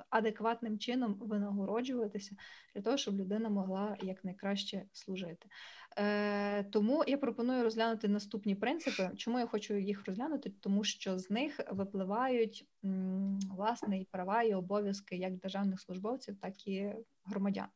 адекватним 0.10 0.80
чином 0.80 1.14
винагороджуватися 1.22 2.36
для 2.76 2.82
того, 2.82 2.98
щоб 2.98 3.16
людина 3.20 3.50
могла 3.50 3.98
якнайкраще 4.02 4.84
служити. 4.94 5.50
Е, 5.98 6.64
Тому 6.64 7.04
я 7.08 7.18
пропоную 7.18 7.64
розглянути 7.64 8.08
наступні 8.08 8.56
принципи. 8.56 9.12
Чому 9.18 9.40
я 9.40 9.48
хочу 9.48 9.74
їх 9.76 10.06
розглянути? 10.06 10.50
Тому 10.60 10.84
що 10.84 11.20
з 11.20 11.30
них 11.30 11.60
випливають 11.72 12.68
м, 12.86 13.40
власне 13.40 14.00
і 14.00 14.06
права 14.06 14.44
і 14.44 14.54
обов'язки 14.54 15.16
як 15.16 15.38
державних 15.38 15.82
службовців, 15.82 16.38
так 16.42 16.68
і 16.68 16.94
громадян. 17.26 17.68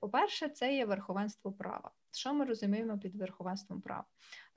По-перше, 0.00 0.48
це 0.48 0.74
є 0.76 0.86
верховенство 0.86 1.52
права. 1.52 1.90
Що 2.12 2.34
ми 2.34 2.44
розуміємо 2.44 2.98
під 2.98 3.16
верховенством 3.16 3.80
права? 3.80 4.04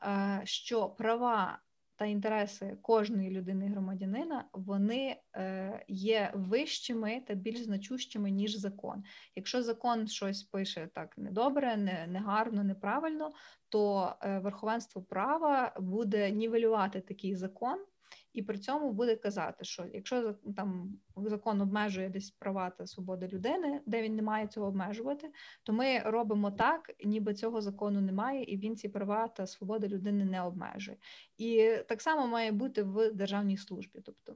Е, 0.03 0.41
що 0.45 0.89
права 0.89 1.59
та 1.95 2.05
інтереси 2.05 2.77
кожної 2.81 3.31
людини 3.31 3.67
громадянина 3.67 4.45
вони 4.53 5.17
е, 5.35 5.85
є 5.87 6.31
вищими 6.33 7.21
та 7.27 7.33
більш 7.33 7.61
значущими 7.61 8.31
ніж 8.31 8.55
закон. 8.55 9.03
Якщо 9.35 9.63
закон 9.63 10.07
щось 10.07 10.43
пише 10.43 10.89
так 10.93 11.17
недобре, 11.17 11.77
не 11.77 12.07
негарно, 12.07 12.63
неправильно, 12.63 13.31
то 13.69 14.13
е, 14.21 14.39
верховенство 14.39 15.01
права 15.01 15.73
буде 15.79 16.31
нівелювати 16.31 17.01
такий 17.01 17.35
закон 17.35 17.85
і 18.33 18.41
при 18.43 18.57
цьому 18.57 18.93
буде 18.93 19.15
казати, 19.15 19.65
що 19.65 19.85
якщо 19.93 20.35
там 20.55 20.99
закон 21.15 21.61
обмежує 21.61 22.09
десь 22.09 22.31
права 22.31 22.69
та 22.69 22.87
свободи 22.87 23.27
людини, 23.27 23.81
де 23.85 24.01
він 24.01 24.15
не 24.15 24.21
має 24.21 24.47
цього 24.47 24.67
обмежувати, 24.67 25.31
то 25.63 25.73
ми 25.73 25.99
робимо 25.99 26.51
так, 26.51 26.91
ніби 27.05 27.33
цього 27.33 27.61
закону 27.61 28.01
немає, 28.01 28.43
і 28.43 28.57
він 28.57 28.75
ці 28.75 28.89
права 28.89 29.27
та 29.27 29.47
свободи 29.47 29.87
людини 29.87 30.25
не 30.25 30.41
обмежує. 30.41 30.97
І 31.37 31.73
так 31.87 32.01
само 32.01 32.27
має 32.27 32.51
бути 32.51 32.83
в 32.83 33.11
державній 33.11 33.57
службі, 33.57 34.01
тобто. 34.05 34.35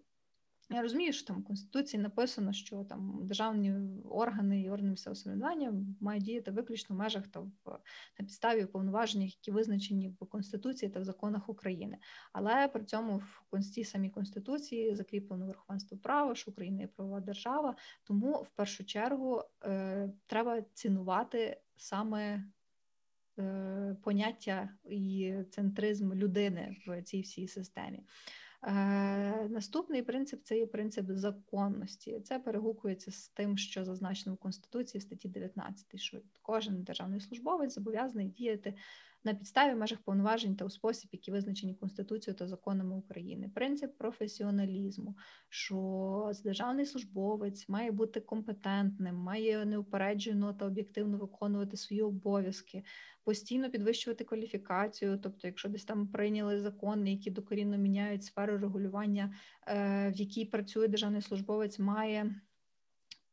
Я 0.69 0.81
розумію, 0.81 1.13
що 1.13 1.27
там 1.27 1.41
в 1.41 1.43
Конституції 1.43 2.03
написано, 2.03 2.53
що 2.53 2.83
там 2.83 3.19
державні 3.21 3.73
органи 4.05 4.61
і 4.61 4.69
органи 4.69 4.89
місцевого 4.89 5.15
самоврядування 5.15 5.73
мають 5.99 6.23
діяти 6.23 6.51
виключно 6.51 6.95
в 6.95 6.99
межах 6.99 7.27
та 7.27 7.39
в 7.39 7.51
на 8.19 8.25
підставі 8.25 8.65
повноважень, 8.65 9.21
які 9.21 9.51
визначені 9.51 10.15
в 10.19 10.25
Конституції 10.25 10.91
та 10.91 10.99
в 10.99 11.03
законах 11.03 11.49
України. 11.49 11.97
Але 12.33 12.67
при 12.67 12.83
цьому 12.83 13.17
в 13.17 13.43
консті 13.49 13.83
самій 13.83 14.09
Конституції 14.09 14.95
закріплено 14.95 15.45
верховенство 15.45 15.97
права, 15.97 16.35
що 16.35 16.51
Україна 16.51 16.81
є 16.81 16.87
правова 16.87 17.19
держава. 17.19 17.75
Тому 18.03 18.33
в 18.33 18.49
першу 18.49 18.85
чергу 18.85 19.43
е, 19.63 20.09
треба 20.27 20.61
цінувати 20.73 21.61
саме. 21.75 22.43
Е, 23.39 23.95
поняття 24.03 24.69
і 24.85 25.33
центризм 25.51 26.13
людини 26.13 26.75
в 26.87 27.01
цій 27.01 27.21
всій 27.21 27.47
системі. 27.47 28.03
Е, 28.63 29.47
наступний 29.49 30.01
принцип 30.01 30.43
це 30.43 30.57
є 30.57 30.67
принцип 30.67 31.05
законності. 31.09 32.19
Це 32.19 32.39
перегукується 32.39 33.11
з 33.11 33.29
тим, 33.29 33.57
що 33.57 33.85
зазначено 33.85 34.35
в 34.35 34.37
Конституції 34.37 34.99
в 34.99 35.01
статті 35.01 35.29
19, 35.29 35.99
що 35.99 36.17
кожен 36.41 36.83
державний 36.83 37.19
службовець 37.19 37.73
зобов'язаний 37.73 38.27
діяти 38.27 38.73
на 39.23 39.33
підставі 39.33 39.75
межах 39.75 39.99
повноважень 39.99 40.55
та 40.55 40.65
у 40.65 40.69
спосіб, 40.69 41.09
які 41.13 41.31
визначені 41.31 41.75
Конституцією 41.75 42.37
та 42.37 42.47
законами 42.47 42.95
України. 42.95 43.51
Принцип 43.55 43.97
професіоналізму, 43.97 45.15
що 45.49 46.31
державний 46.43 46.85
службовець 46.85 47.69
має 47.69 47.91
бути 47.91 48.21
компетентним, 48.21 49.15
має 49.15 49.65
неупереджено 49.65 50.53
та 50.53 50.65
об'єктивно 50.65 51.17
виконувати 51.17 51.77
свої 51.77 52.01
обов'язки, 52.01 52.83
постійно 53.27 53.69
підвищувати 53.69 54.23
кваліфікацію. 54.23 55.19
Тобто, 55.23 55.47
якщо 55.47 55.69
десь 55.69 55.85
там 55.85 56.07
прийняли 56.07 56.59
закони, 56.59 57.11
які 57.11 57.31
докорінно 57.31 57.77
міняють 57.77 58.23
сферу 58.23 58.57
регулювання, 58.57 59.33
е, 59.67 60.11
в 60.15 60.15
якій 60.15 60.45
працює 60.45 60.87
державний 60.87 61.21
службовець, 61.21 61.79
має 61.79 62.41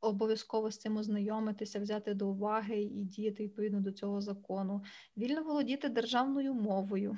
обов'язково 0.08 0.70
з 0.70 0.78
цим 0.78 0.96
ознайомитися, 0.96 1.80
взяти 1.80 2.14
до 2.14 2.28
уваги 2.28 2.82
і 2.82 3.04
діяти 3.04 3.42
відповідно 3.42 3.80
до 3.80 3.92
цього 3.92 4.20
закону, 4.20 4.82
вільно 5.16 5.42
володіти 5.42 5.88
державною 5.88 6.54
мовою. 6.54 7.16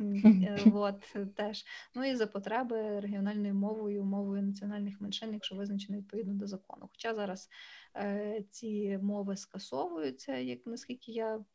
Е, 0.00 0.70
от 0.74 1.16
теж. 1.34 1.64
Ну 1.94 2.04
і 2.04 2.16
за 2.16 2.26
потреби 2.26 3.00
регіональною 3.00 3.54
мовою, 3.54 4.04
мовою 4.04 4.42
національних 4.42 5.00
меншин, 5.00 5.32
якщо 5.32 5.54
визначено 5.54 5.98
відповідно 5.98 6.34
до 6.34 6.46
закону. 6.46 6.88
Хоча 6.92 7.14
зараз 7.14 7.48
е, 7.96 8.44
ці 8.50 8.98
мови 9.02 9.36
скасовуються, 9.36 10.36
як 10.36 10.66
наскільки 10.66 11.12
я 11.12 11.36
в 11.36 11.46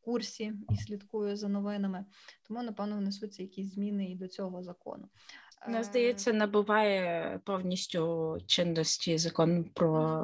курсі 0.00 0.52
і 0.70 0.76
слідкую 0.76 1.36
за 1.36 1.48
новинами, 1.48 2.04
тому 2.48 2.62
напевно 2.62 2.98
внесуться 2.98 3.42
якісь 3.42 3.74
зміни 3.74 4.10
і 4.10 4.16
до 4.16 4.28
цього 4.28 4.62
закону. 4.62 5.08
Мені 5.66 5.78
Е, 5.78 5.84
здається, 5.84 6.32
набуває 6.32 7.40
повністю 7.44 8.38
чинності 8.46 9.18
закон 9.18 9.64
про 9.64 10.18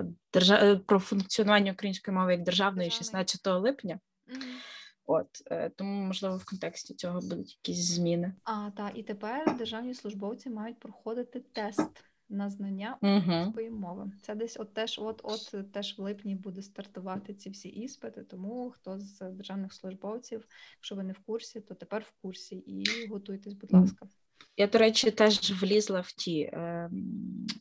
е, 0.00 0.06
держа... 0.32 0.76
про 0.86 0.98
функціонування 0.98 1.72
української 1.72 2.16
мови 2.16 2.32
як 2.32 2.42
державної 2.42 2.88
Державної. 2.88 2.90
16 2.90 3.46
липня. 3.46 4.00
От 5.06 5.28
е, 5.46 5.70
тому, 5.76 6.06
можливо, 6.06 6.36
в 6.36 6.44
контексті 6.44 6.94
цього 6.94 7.20
будуть 7.20 7.58
якісь 7.64 7.84
зміни. 7.84 8.34
А, 8.44 8.70
та 8.76 8.90
і 8.94 9.02
тепер 9.02 9.56
державні 9.56 9.94
службовці 9.94 10.50
мають 10.50 10.78
проходити 10.78 11.40
тест 11.40 12.04
на 12.28 12.50
знання 12.50 12.98
Угу. 13.02 13.20
української 13.20 13.70
мови. 13.70 14.12
Це 14.22 14.34
десь 14.34 14.56
от 14.60 14.74
теж, 14.74 14.98
от 14.98 15.20
от 15.24 15.72
теж 15.72 15.98
в 15.98 16.02
липні 16.02 16.34
буде 16.34 16.62
стартувати 16.62 17.34
ці 17.34 17.50
всі 17.50 17.68
іспити. 17.68 18.22
Тому 18.22 18.70
хто 18.70 18.98
з 18.98 19.30
державних 19.30 19.72
службовців, 19.72 20.46
якщо 20.78 20.94
ви 20.94 21.02
не 21.02 21.12
в 21.12 21.18
курсі, 21.18 21.60
то 21.60 21.74
тепер 21.74 22.02
в 22.02 22.22
курсі 22.22 22.56
і 22.56 23.06
готуйтесь, 23.08 23.54
будь 23.54 23.72
ласка. 23.72 24.08
Я, 24.56 24.66
до 24.66 24.78
речі, 24.78 25.10
теж 25.10 25.62
влізла 25.62 26.00
в 26.00 26.12
ті, 26.12 26.40
е, 26.40 26.90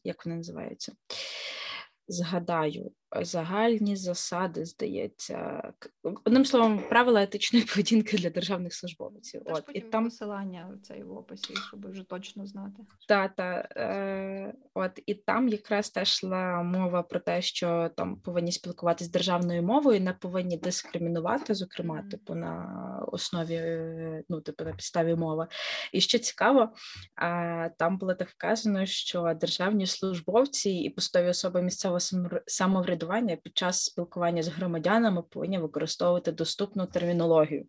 як 0.03 0.25
вони 0.25 0.37
називаються. 0.37 0.93
Згадаю, 2.11 2.91
загальні 3.21 3.95
засади, 3.95 4.65
здається, 4.65 5.63
одним 6.23 6.45
словом, 6.45 6.83
правила 6.89 7.23
етичної 7.23 7.65
поведінки 7.73 8.17
для 8.17 8.29
державних 8.29 8.73
службовців. 8.73 9.43
Теж 9.43 9.57
От, 9.57 9.63
і 9.73 9.81
там 9.81 10.03
посилання 10.03 10.77
цей 10.83 11.03
в 11.03 11.11
описі, 11.11 11.53
щоб 11.67 11.91
вже 11.91 12.03
точно 12.03 12.45
знати. 12.45 12.83
Та, 13.07 13.27
та, 13.27 13.67
е, 13.75 14.53
от, 14.73 14.91
і 15.05 15.13
там 15.13 15.47
якраз 15.47 15.89
теж 15.89 16.09
йшла 16.09 16.63
мова 16.63 17.03
про 17.03 17.19
те, 17.19 17.41
що 17.41 17.89
там 17.95 18.15
повинні 18.15 18.51
спілкуватися 18.51 19.11
державною 19.11 19.63
мовою, 19.63 20.01
не 20.01 20.13
повинні 20.13 20.57
дискримінувати, 20.57 21.53
зокрема, 21.53 21.95
Мгм. 21.95 22.09
типу, 22.09 22.35
на 22.35 23.03
основі, 23.11 23.55
е, 23.55 24.23
ну, 24.29 24.41
типу, 24.41 24.63
на 24.63 24.71
підставі 24.71 25.15
мови. 25.15 25.47
І 25.93 26.01
що 26.01 26.19
цікаво, 26.19 26.69
е, 27.21 27.71
там 27.77 27.97
було 27.97 28.13
так 28.13 28.29
вказано, 28.29 28.85
що 28.85 29.33
державні 29.41 29.87
службовці 29.87 30.69
і 30.69 30.89
посадові 30.89 31.29
особи 31.29 31.61
місцевого 31.61 31.98
самовр- 31.99 32.41
самоврядування 32.45 33.35
під 33.35 33.57
час 33.57 33.83
спілкування 33.83 34.43
з 34.43 34.47
громадянами 34.47 35.21
повинні 35.21 35.57
використовувати 35.57 36.31
доступну 36.31 36.85
термінологію. 36.85 37.65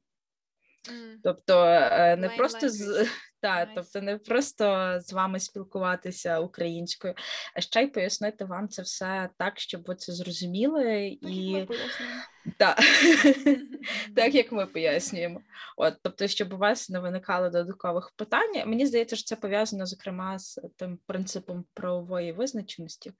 Тобто 1.23 1.65
е, 1.65 2.17
не 2.17 2.29
Plain 2.29 2.37
просто 2.37 2.69
з 2.69 2.89
language. 2.89 3.09
Та, 3.41 3.57
Nice. 3.57 3.73
тобто 3.75 4.01
не 4.01 4.19
просто 4.19 4.97
з 5.01 5.13
вами 5.13 5.41
спілкуватися 5.41 6.41
українською, 6.41 7.15
а 7.55 7.61
ще 7.61 7.83
й 7.83 7.87
пояснити 7.87 8.45
вам 8.45 8.69
це 8.69 8.83
все 8.83 9.29
так, 9.39 9.61
щоб 9.61 9.83
ви 9.87 9.95
це 9.95 10.13
зрозуміли, 10.13 11.19
Так, 11.23 11.31
і 11.33 11.67
пояснюємо. 11.69 12.23
так 14.17 14.35
як 14.35 14.53
ми 14.53 14.67
пояснюємо. 14.67 15.41
От, 15.77 15.95
тобто, 16.03 16.27
щоб 16.29 16.53
у 16.53 16.57
вас 16.57 16.91
не 16.91 17.01
виникало 17.01 17.51
додаткових 17.51 18.13
питань. 18.17 18.69
Мені 18.69 18.87
здається, 18.87 19.17
що 19.17 19.25
це 19.25 19.37
пов'язано 19.37 19.87
зокрема 19.87 20.39
з 20.39 20.61
тим 20.77 20.99
принципом 21.07 21.65
правової 21.75 22.33
визначеності 22.33 23.13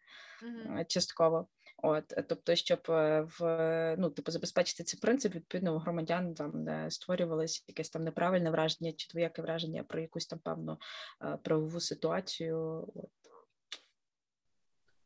е, 0.43 0.85
частково. 0.89 1.49
От, 1.83 2.13
е, 2.13 2.23
тобто, 2.23 2.55
щоб 2.55 2.81
е, 2.89 3.27
в 3.39 3.97
ну, 3.99 4.11
типу, 4.11 4.33
забезпечити 4.33 4.85
цей 4.85 5.01
принцип, 5.01 5.35
відповідно, 5.35 5.75
у 5.75 5.79
громадян 5.79 6.35
там 6.35 6.65
не 6.65 6.91
створювалось 6.91 7.65
якесь 7.69 7.91
там 7.91 8.05
неправильне 8.05 8.51
враження 8.51 8.93
чи 8.93 9.09
двояке 9.09 9.43
враження 9.43 9.85
про 9.85 10.01
якусь 10.01 10.27
там 10.27 10.39
певну 10.39 10.79
е, 11.23 11.39
правову 11.43 11.81
ситуацію. 11.81 12.89
От. 12.95 13.11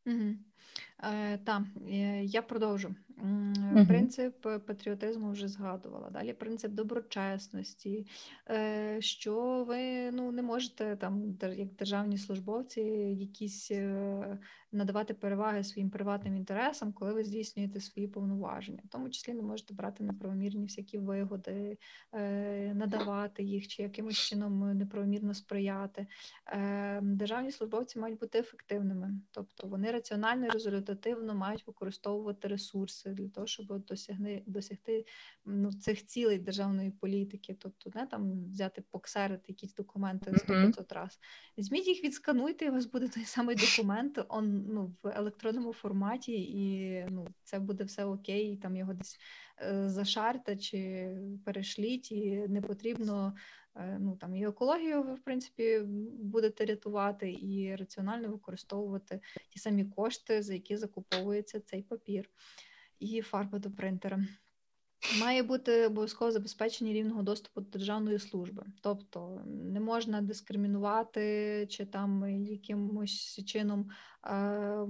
Угу. 0.06 0.34
Е, 1.04 1.38
так, 1.38 1.62
я 2.22 2.42
продовжу. 2.42 2.94
Принцип 3.88 4.40
патріотизму 4.40 5.30
вже 5.30 5.48
згадувала. 5.48 6.10
Далі 6.10 6.32
принцип 6.32 6.72
доброчесності, 6.72 8.06
е, 8.50 8.96
що 9.00 9.64
ви 9.68 10.10
ну, 10.10 10.32
не 10.32 10.42
можете 10.42 10.96
там, 10.96 11.38
як 11.56 11.74
державні 11.74 12.18
службовці, 12.18 12.80
якісь 12.80 13.70
е, 13.70 14.38
надавати 14.72 15.14
переваги 15.14 15.64
своїм 15.64 15.90
приватним 15.90 16.36
інтересам, 16.36 16.92
коли 16.92 17.12
ви 17.12 17.24
здійснюєте 17.24 17.80
свої 17.80 18.08
повноваження. 18.08 18.80
В 18.84 18.88
тому 18.88 19.10
числі 19.10 19.34
не 19.34 19.42
можете 19.42 19.74
брати 19.74 20.04
неправомірні 20.04 20.64
всякі 20.64 20.98
вигоди, 20.98 21.78
е, 22.12 22.74
надавати 22.74 23.42
їх 23.42 23.68
чи 23.68 23.82
якимось 23.82 24.16
чином 24.16 24.78
неправомірно 24.78 25.34
сприяти. 25.34 26.06
Державні 27.02 27.50
службовці 27.50 27.98
мають 27.98 28.18
бути 28.18 28.38
ефективними, 28.38 29.10
тобто 29.30 29.66
вони 29.66 29.90
раціонально 29.90 30.46
і 30.46 30.50
результативно 30.50 31.34
мають 31.34 31.66
використовувати 31.66 32.48
ресурси 32.48 33.03
для 33.10 33.28
того, 33.28 33.46
щоб 33.46 33.84
досягни, 33.84 34.42
досягти 34.46 35.06
ну, 35.44 35.72
цих 35.72 36.06
цілей 36.06 36.38
державної 36.38 36.90
політики, 36.90 37.56
тобто 37.58 37.90
не 37.94 38.06
там 38.06 38.50
взяти 38.50 38.82
поксерити 38.90 39.44
якісь 39.48 39.74
документи 39.74 40.30
Мгм. 40.30 40.66
100-500 40.66 40.94
раз. 40.94 41.18
Візьміть 41.58 41.86
їх, 41.86 42.04
відскануйте, 42.04 42.64
і 42.64 42.70
у 42.70 42.72
вас 42.72 42.86
буде 42.86 43.08
той 43.08 43.24
самий 43.24 43.56
документ 43.56 44.24
он, 44.28 44.66
ну, 44.68 44.94
в 45.02 45.08
електронному 45.08 45.72
форматі, 45.72 46.32
і 46.32 47.06
ну, 47.10 47.28
це 47.42 47.58
буде 47.58 47.84
все 47.84 48.04
окей, 48.04 48.52
і 48.52 48.56
там 48.56 48.76
його 48.76 48.94
десь 48.94 49.18
е, 49.62 49.88
зашарте 49.88 50.56
чи 50.56 51.10
перешліть, 51.44 52.12
і 52.12 52.48
не 52.48 52.60
потрібно 52.60 53.34
е, 53.76 53.98
ну, 54.00 54.16
там, 54.16 54.36
і 54.36 54.46
екологію 54.46 55.02
ви, 55.02 55.14
в 55.14 55.20
принципі, 55.20 55.80
будете 56.20 56.64
рятувати, 56.64 57.32
і 57.32 57.76
раціонально 57.76 58.28
використовувати 58.28 59.20
ті 59.50 59.58
самі 59.58 59.84
кошти, 59.84 60.42
за 60.42 60.54
які 60.54 60.76
закуповується 60.76 61.60
цей 61.60 61.82
папір 61.82 62.30
і 62.98 63.20
фарба 63.20 63.58
до 63.58 63.70
принтера. 63.70 64.24
Має 65.20 65.42
бути 65.42 65.86
обов'язково 65.86 66.30
забезпечення 66.30 66.92
рівного 66.92 67.22
доступу 67.22 67.60
до 67.60 67.70
державної 67.70 68.18
служби, 68.18 68.64
тобто 68.80 69.42
не 69.46 69.80
можна 69.80 70.22
дискримінувати 70.22 71.66
чи 71.70 71.86
там 71.86 72.28
якимось 72.44 73.44
чином 73.44 73.90
е, 74.26 74.86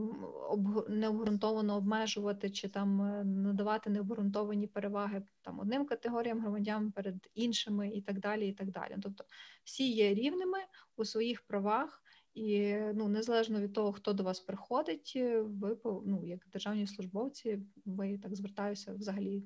необґрунтовано 0.88 1.76
обмежувати, 1.76 2.50
чи 2.50 2.68
там 2.68 3.02
е, 3.02 3.24
надавати 3.24 3.90
необґрунтовані 3.90 4.66
переваги 4.66 5.22
там 5.42 5.60
одним 5.60 5.86
категоріям 5.86 6.40
громадян 6.40 6.92
перед 6.92 7.30
іншими, 7.34 7.88
і 7.88 8.02
так 8.02 8.18
далі. 8.18 8.48
І 8.48 8.52
так 8.52 8.70
далі. 8.70 8.96
Тобто 9.02 9.24
всі 9.64 9.92
є 9.92 10.14
рівними 10.14 10.58
у 10.96 11.04
своїх 11.04 11.42
правах. 11.42 12.03
І 12.34 12.76
ну 12.94 13.08
незалежно 13.08 13.60
від 13.60 13.72
того, 13.72 13.92
хто 13.92 14.12
до 14.12 14.22
вас 14.22 14.40
приходить, 14.40 15.12
е, 15.16 15.40
ви 15.40 15.76
ну, 15.84 16.24
як 16.24 16.46
державні 16.52 16.86
службовці, 16.86 17.58
ви 17.84 18.18
так 18.18 18.36
звертаюся 18.36 18.94
взагалі 18.94 19.42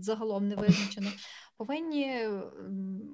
загалом 0.00 0.48
не 0.48 0.56
визначено, 0.56 1.10
повинні 1.56 2.28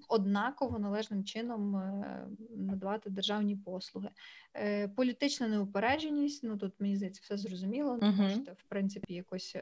однаково 0.09 0.79
належним 0.79 1.24
чином 1.24 1.76
е, 1.76 2.29
надавати 2.57 3.11
державні 3.11 3.57
послуги. 3.57 4.11
Е, 4.55 4.88
Політична 4.88 5.48
неупередженість, 5.48 6.44
ну 6.44 6.59
тут 6.59 6.72
мені 6.79 6.96
здається, 6.96 7.20
все 7.24 7.37
зрозуміло. 7.37 7.98
Мгм. 8.02 8.22
можете 8.22 8.52
в 8.52 8.62
принципі 8.68 9.14
якось. 9.14 9.57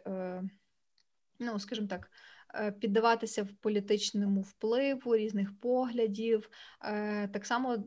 Ну, 1.39 1.59
скажімо 1.59 1.87
так, 1.87 2.11
піддаватися 2.81 3.43
в 3.43 3.53
політичному 3.53 4.41
впливу 4.41 5.17
різних 5.17 5.61
поглядів. 5.61 6.51
Е, 6.85 7.29
Так 7.29 7.47
само 7.47 7.85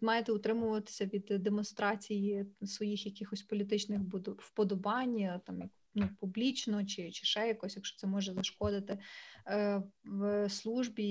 маєте 0.00 0.32
утримуватися 0.32 1.06
від 1.06 1.42
демонстрації 1.42 2.46
своїх 2.64 3.06
якихось 3.06 3.42
політичних 3.42 4.00
вподобань, 4.38 5.18
е, 5.18 5.40
там 5.46 5.60
як 5.60 5.70
ну, 5.94 6.08
публічно, 6.20 6.84
чи, 6.84 7.10
чи 7.10 7.26
ще 7.26 7.46
якось, 7.48 7.76
якщо 7.76 7.98
це 7.98 8.06
може 8.06 8.32
зашкодити 8.32 8.98
е, 9.46 9.82
в 10.04 10.48
службі, 10.50 11.04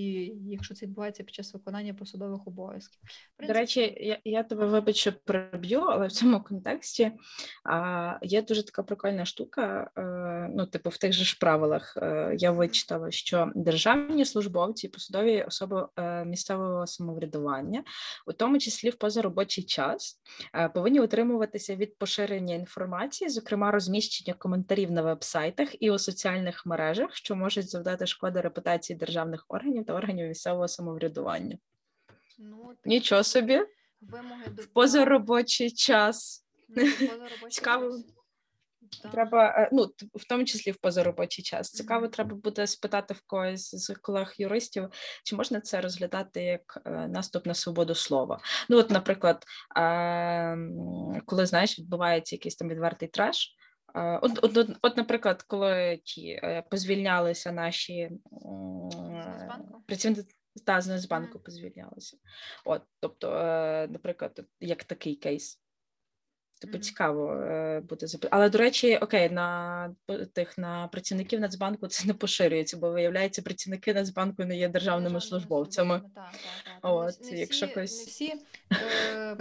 якщо 0.45 0.73
це 0.73 0.85
відбувається 0.85 1.23
під 1.23 1.35
час 1.35 1.53
виконання 1.53 1.93
посадових 1.93 2.47
обов'язків. 2.47 3.01
В 3.39 3.47
До 3.47 3.53
речі, 3.53 3.97
я, 4.01 4.19
я 4.23 4.43
тебе 4.43 4.65
вибач, 4.65 4.95
що 4.95 5.13
переб'ю, 5.13 5.79
але 5.79 6.07
в 6.07 6.11
цьому 6.11 6.43
контексті 6.43 7.11
а, 7.63 8.17
є 8.21 8.41
дуже 8.41 8.63
така 8.63 8.83
прикольна 8.83 9.25
штука. 9.25 9.91
Е, 9.97 10.49
ну, 10.55 10.65
типу, 10.65 10.89
в 10.89 10.97
тих 10.97 11.13
же 11.13 11.23
ж 11.23 11.37
правилах 11.39 11.97
е, 11.97 12.35
я 12.37 12.51
вичитала, 12.51 13.11
що 13.11 13.51
державні 13.55 14.25
службовці, 14.25 14.87
посадові 14.87 15.43
особи 15.43 15.87
е, 15.97 16.25
місцевого 16.25 16.87
самоврядування, 16.87 17.83
у 18.27 18.33
тому 18.33 18.59
числі 18.59 18.89
в 18.89 18.95
позаробочий 18.95 19.63
час, 19.63 20.21
е, 20.55 20.69
повинні 20.69 20.99
утримуватися 20.99 21.75
від 21.75 21.97
поширення 21.97 22.55
інформації, 22.55 23.29
зокрема 23.29 23.71
розміщення 23.71 24.33
коментарів 24.33 24.70
на 24.75 25.01
вебсайтах 25.01 25.81
і 25.81 25.91
у 25.91 25.99
соціальних 25.99 26.65
мережах, 26.65 27.15
що 27.15 27.35
можуть 27.35 27.69
завдати 27.69 28.07
шкоди 28.07 28.41
репутації 28.41 28.99
державних 28.99 29.45
органів 29.47 29.85
та 29.85 29.93
органів 29.93 30.27
місцевого 30.27 30.67
самоврядування. 30.67 31.57
ну, 32.39 32.73
Нічого 32.85 33.23
собі 33.23 33.61
вимоги 34.01 34.45
до 34.47 34.61
в 34.61 34.65
позаробочий 34.65 35.71
час. 35.71 36.45
Ну, 36.69 36.83
позаробочий 36.99 37.49
Цікаво. 37.49 37.97
Так. 39.03 39.11
Треба, 39.11 39.45
е, 39.47 39.69
ну 39.71 39.89
в 40.15 40.27
тому 40.27 40.45
числі 40.45 40.71
в 40.71 40.77
позаробочий 40.77 41.43
час. 41.43 41.71
Цікаво, 41.71 42.01
Мгм. 42.01 42.11
треба 42.11 42.35
буде 42.35 42.67
спитати 42.67 43.13
в 43.13 43.21
когось 43.27 43.75
з 43.75 43.95
колег-юристів, 44.01 44.89
чи 45.23 45.35
можна 45.35 45.61
це 45.61 45.81
розглядати 45.81 46.43
як 46.43 46.81
е, 46.85 46.89
наступ 47.07 47.45
на 47.45 47.53
свободу 47.53 47.95
слова. 47.95 48.39
Ну, 48.69 48.77
от, 48.77 48.89
наприклад, 48.89 49.45
е, 49.77 50.57
коли 51.25 51.45
знаєш, 51.45 51.79
відбувається 51.79 52.35
якийсь 52.35 52.55
там 52.55 52.69
відвертий 52.69 53.07
треш. 53.07 53.55
Е, 53.95 54.19
От, 54.21 54.39
от, 54.43 54.57
от, 54.57 54.77
от, 54.81 54.97
наприклад, 54.97 55.41
коли 55.41 55.99
ті 56.03 56.27
е, 56.29 56.63
позвільнялися 56.69 57.51
наші 57.51 58.11
працівники 59.85 60.35
та 60.65 60.81
з 60.81 60.87
Нацбанку 60.87 61.39
позвільнялися. 61.39 62.17
От, 62.65 62.81
тобто, 62.99 63.33
е, 63.33 63.87
наприклад, 63.87 64.45
як 64.59 64.83
такий 64.83 65.15
кейс. 65.15 65.60
Типу 66.61 66.77
цікаво 66.77 67.33
е, 67.33 67.79
буде 67.89 68.07
запитати. 68.07 68.35
Але 68.35 68.49
до 68.49 68.57
речі, 68.57 68.97
окей, 68.97 69.29
на 69.29 69.95
тих 70.33 70.57
на 70.57 70.87
працівників 70.87 71.39
Нацбанку 71.39 71.87
це 71.87 72.07
не 72.07 72.13
поширюється, 72.13 72.77
бо 72.77 72.91
виявляється, 72.91 73.41
працівники 73.41 73.93
Нацбанку 73.93 74.45
не 74.45 74.57
є 74.57 74.69
державними 74.69 74.81
Державними 74.91 75.21
службовцями. 75.21 75.99
Так, 75.99 76.11
так, 76.13 76.33
так. 76.65 76.81
Там 76.81 77.05
не 77.05 77.09
всі- 77.11 77.31
не 77.33 77.39
якщо 77.39 77.65
всі, 77.65 77.75
когось- 77.75 77.97
не 77.99 78.05
всі 78.05 78.33
е, 78.73 79.37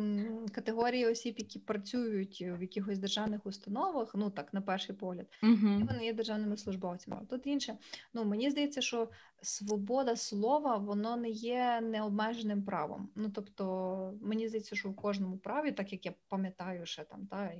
категорії 0.53 1.07
осіб, 1.07 1.35
які 1.39 1.59
працюють 1.59 2.43
в 2.59 2.61
якихось 2.63 2.99
державних 2.99 3.47
установах, 3.47 4.11
ну 4.15 4.31
так, 4.31 4.55
на 4.55 4.61
перший 4.61 4.95
погляд, 4.97 5.27
Угу. 5.43 5.57
вони 5.89 6.05
є 6.05 6.13
державними 6.13 6.57
службовцями. 6.57 7.21
Тут 7.31 7.47
інше. 7.47 7.75
Ну 8.15 8.25
мені 8.25 8.51
здається, 8.51 8.81
що 8.81 9.09
свобода 9.43 10.17
слова 10.17 10.77
воно 10.77 11.17
не 11.17 11.29
є 11.31 11.81
необмеженим 11.81 12.63
правом. 12.63 13.09
Ну 13.15 13.31
тобто, 13.31 14.15
мені 14.23 14.49
здається, 14.49 14.77
що 14.77 14.91
в 14.91 14.97
кожному 14.97 15.39
праві, 15.39 15.73
так 15.73 15.93
як 15.93 16.07
я 16.07 16.15
пам'ятаю, 16.29 16.87
ще 16.87 17.05
там, 17.05 17.27
та 17.27 17.53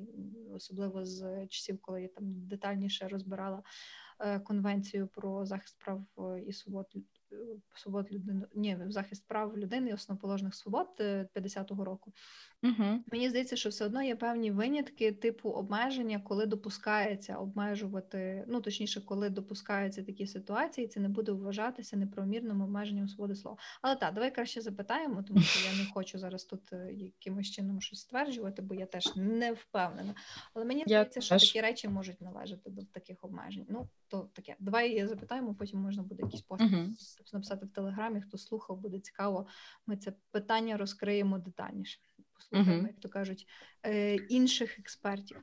особливо 0.55 1.05
з 1.05 1.47
часів, 1.47 1.79
коли 1.81 2.03
я 2.03 2.09
там 2.09 2.25
детальніше 2.25 3.09
розбирала 3.09 3.63
е, 4.21 4.41
конвенцію 4.41 5.07
про 5.07 5.47
захист 5.47 5.79
прав 5.79 6.05
е, 6.19 6.41
і 6.41 6.53
свобод. 6.53 6.87
Е, 7.33 7.37
Свобод 7.75 8.13
людини, 8.13 8.47
ні, 8.55 8.79
захист 8.89 9.29
прав 9.29 9.59
людини 9.59 9.91
і 9.91 9.93
основоположних 9.93 10.55
свобод 10.55 10.89
е, 11.01 11.29
50-го 11.35 11.85
року. 11.85 12.13
Угу. 12.63 13.05
Мені 13.13 13.29
здається, 13.29 13.57
що 13.57 13.69
все 13.69 13.85
одно 13.85 14.03
є 14.03 14.17
певні 14.17 14.51
винятки, 14.51 15.13
типу 15.13 15.51
обмеження, 15.51 16.21
коли 16.21 16.47
допускається 16.47 17.37
обмежувати, 17.37 18.45
ну 18.49 18.61
точніше, 18.61 19.01
коли 19.01 19.31
допускаються 19.31 20.03
такі 20.03 20.27
ситуації, 20.27 20.89
це 20.89 21.01
не 21.01 21.09
буде 21.09 21.33
вважатися 21.33 21.97
неправомірним 21.97 22.63
обмеженням 22.63 23.09
свободи 23.09 23.35
слова. 23.35 23.57
Але 23.83 23.97
так, 23.97 24.15
давай 24.15 24.35
краще 24.35 24.61
запитаємо, 24.61 25.23
тому 25.23 25.41
що 25.41 25.71
я 25.71 25.85
не 25.85 25.91
хочу 25.95 26.19
зараз 26.19 26.45
тут 26.45 26.73
е, 26.73 26.93
якимось 26.93 27.51
чином 27.51 27.81
щось 27.81 28.01
стверджувати, 28.01 28.63
бо 28.63 28.75
я 28.75 28.87
теж 28.87 29.17
не 29.17 29.53
впевнена. 29.53 30.15
Але 30.55 30.65
мені 30.65 30.81
Я 30.81 30.85
здається, 30.87 31.21
що 31.21 31.39
такі 31.39 31.61
речі 31.61 31.89
можуть 31.89 32.21
належати 32.21 32.71
до 32.71 32.83
таких 32.83 33.25
обмежень. 33.25 33.67
Ну 33.69 33.89
то 34.09 34.29
таке. 34.33 34.57
Давай 34.61 35.07
запитаємо, 35.07 35.55
потім 35.55 35.81
можна 35.81 36.03
буде 36.03 36.23
якийсь 36.23 36.43
пост 36.43 36.65
Мгм. 37.21 37.39
написати 37.39 37.67
в 37.67 37.73
телеграмі. 37.73 38.21
Хто 38.21 38.39
слухав, 38.39 38.77
буде 38.77 39.01
цікаво. 39.01 39.47
Ми 39.87 39.97
це 39.97 40.13
питання 40.31 40.77
розкриємо 40.77 41.39
детальніше. 41.39 42.01
Послухаємо, 42.33 42.79
угу. 42.79 42.87
як 42.87 43.01
то 43.01 43.09
кажуть, 43.09 43.47
е, 43.87 44.15
інших 44.15 44.79
експертів. 44.79 45.43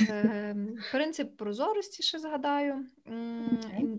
Е, 0.00 0.56
принцип 0.92 1.36
прозорості 1.36 2.02
ще 2.02 2.18
згадаю. 2.18 2.86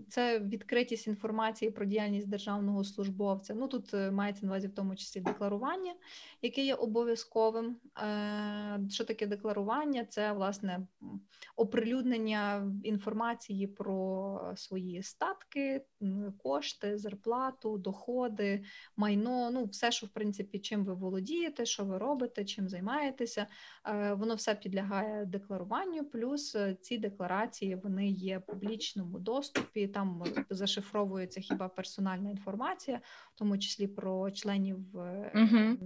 Це 0.08 0.38
відкритість 0.38 1.06
інформації 1.06 1.70
про 1.70 1.84
діяльність 1.86 2.28
державного 2.28 2.84
службовця. 2.84 3.54
Ну 3.54 3.68
тут 3.68 3.94
е, 3.94 4.10
мається 4.10 4.46
на 4.46 4.52
увазі 4.52 4.68
в 4.68 4.74
тому 4.74 4.96
числі 4.96 5.20
декларування, 5.20 5.94
яке 6.42 6.64
є 6.64 6.74
обов'язковим. 6.74 7.76
Е, 7.98 8.80
Що 8.90 9.04
таке 9.04 9.26
декларування? 9.26 10.04
Це 10.04 10.32
власне 10.32 10.86
оприлюднення 11.56 12.72
інформації 12.84 13.66
про 13.66 14.52
свої 14.56 15.02
статки, 15.02 15.84
кошти, 16.42 16.98
зарплату, 16.98 17.78
доходи, 17.78 18.64
майно. 18.96 19.50
Ну, 19.50 19.64
все, 19.64 19.92
що 19.92 20.06
в 20.06 20.10
принципі, 20.10 20.58
чим 20.58 20.84
ви 20.84 20.94
володієте, 20.94 21.66
що 21.66 21.84
ви 21.84 21.98
робите, 21.98 22.44
чим 22.44 22.68
займаєтеся. 22.68 23.46
Е, 23.86 24.14
Воно 24.14 24.34
все 24.34 24.54
підлягає 24.54 25.24
декларуванню. 25.26 25.57
Плюс 26.12 26.54
е, 26.54 26.74
ці 26.80 26.98
декларації 26.98 27.74
вони 27.74 28.08
є 28.08 28.38
в 28.38 28.46
публічному 28.46 29.18
доступі. 29.18 29.88
Там 29.88 30.22
е, 30.22 30.44
зашифровується 30.50 31.40
хіба 31.40 31.68
персональна 31.68 32.30
інформація, 32.30 33.00
в 33.34 33.38
тому 33.38 33.58
числі 33.58 33.86
про 33.86 34.30
членів 34.30 34.98
е, 34.98 35.76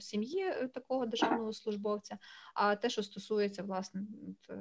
сім'ї 0.00 0.44
такого 0.74 1.06
державного 1.06 1.52
службовця. 1.52 2.18
А 2.54 2.76
те, 2.76 2.90
що 2.90 3.02
стосується 3.02 3.62
власне 3.62 4.02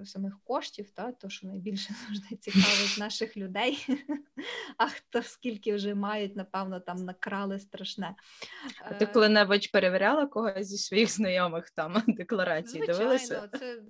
самих 0.06 0.40
коштів, 0.44 0.92
та 0.92 1.12
то 1.12 1.30
що 1.30 1.48
найбільше 1.48 1.94
завжди 2.08 2.36
цікавить 2.36 2.96
наших 3.00 3.38
людей. 3.38 3.86
А 4.78 4.88
хто 4.88 5.24
скільки 5.24 5.76
вже 5.76 5.96
мають, 5.96 6.36
напевно, 6.36 6.80
там 6.80 7.06
накрали 7.06 7.60
страшне. 7.60 8.16
А 8.86 8.94
ти 8.94 9.06
коли-небудь 9.06 9.72
перевіряла 9.72 10.26
когось 10.26 10.68
зі 10.68 10.78
своїх 10.78 11.12
знайомих 11.12 11.70
там 11.70 12.04
декларації? 12.08 12.84
Звичайно, 12.86 13.48
це, 13.60 13.78
м, 13.78 13.81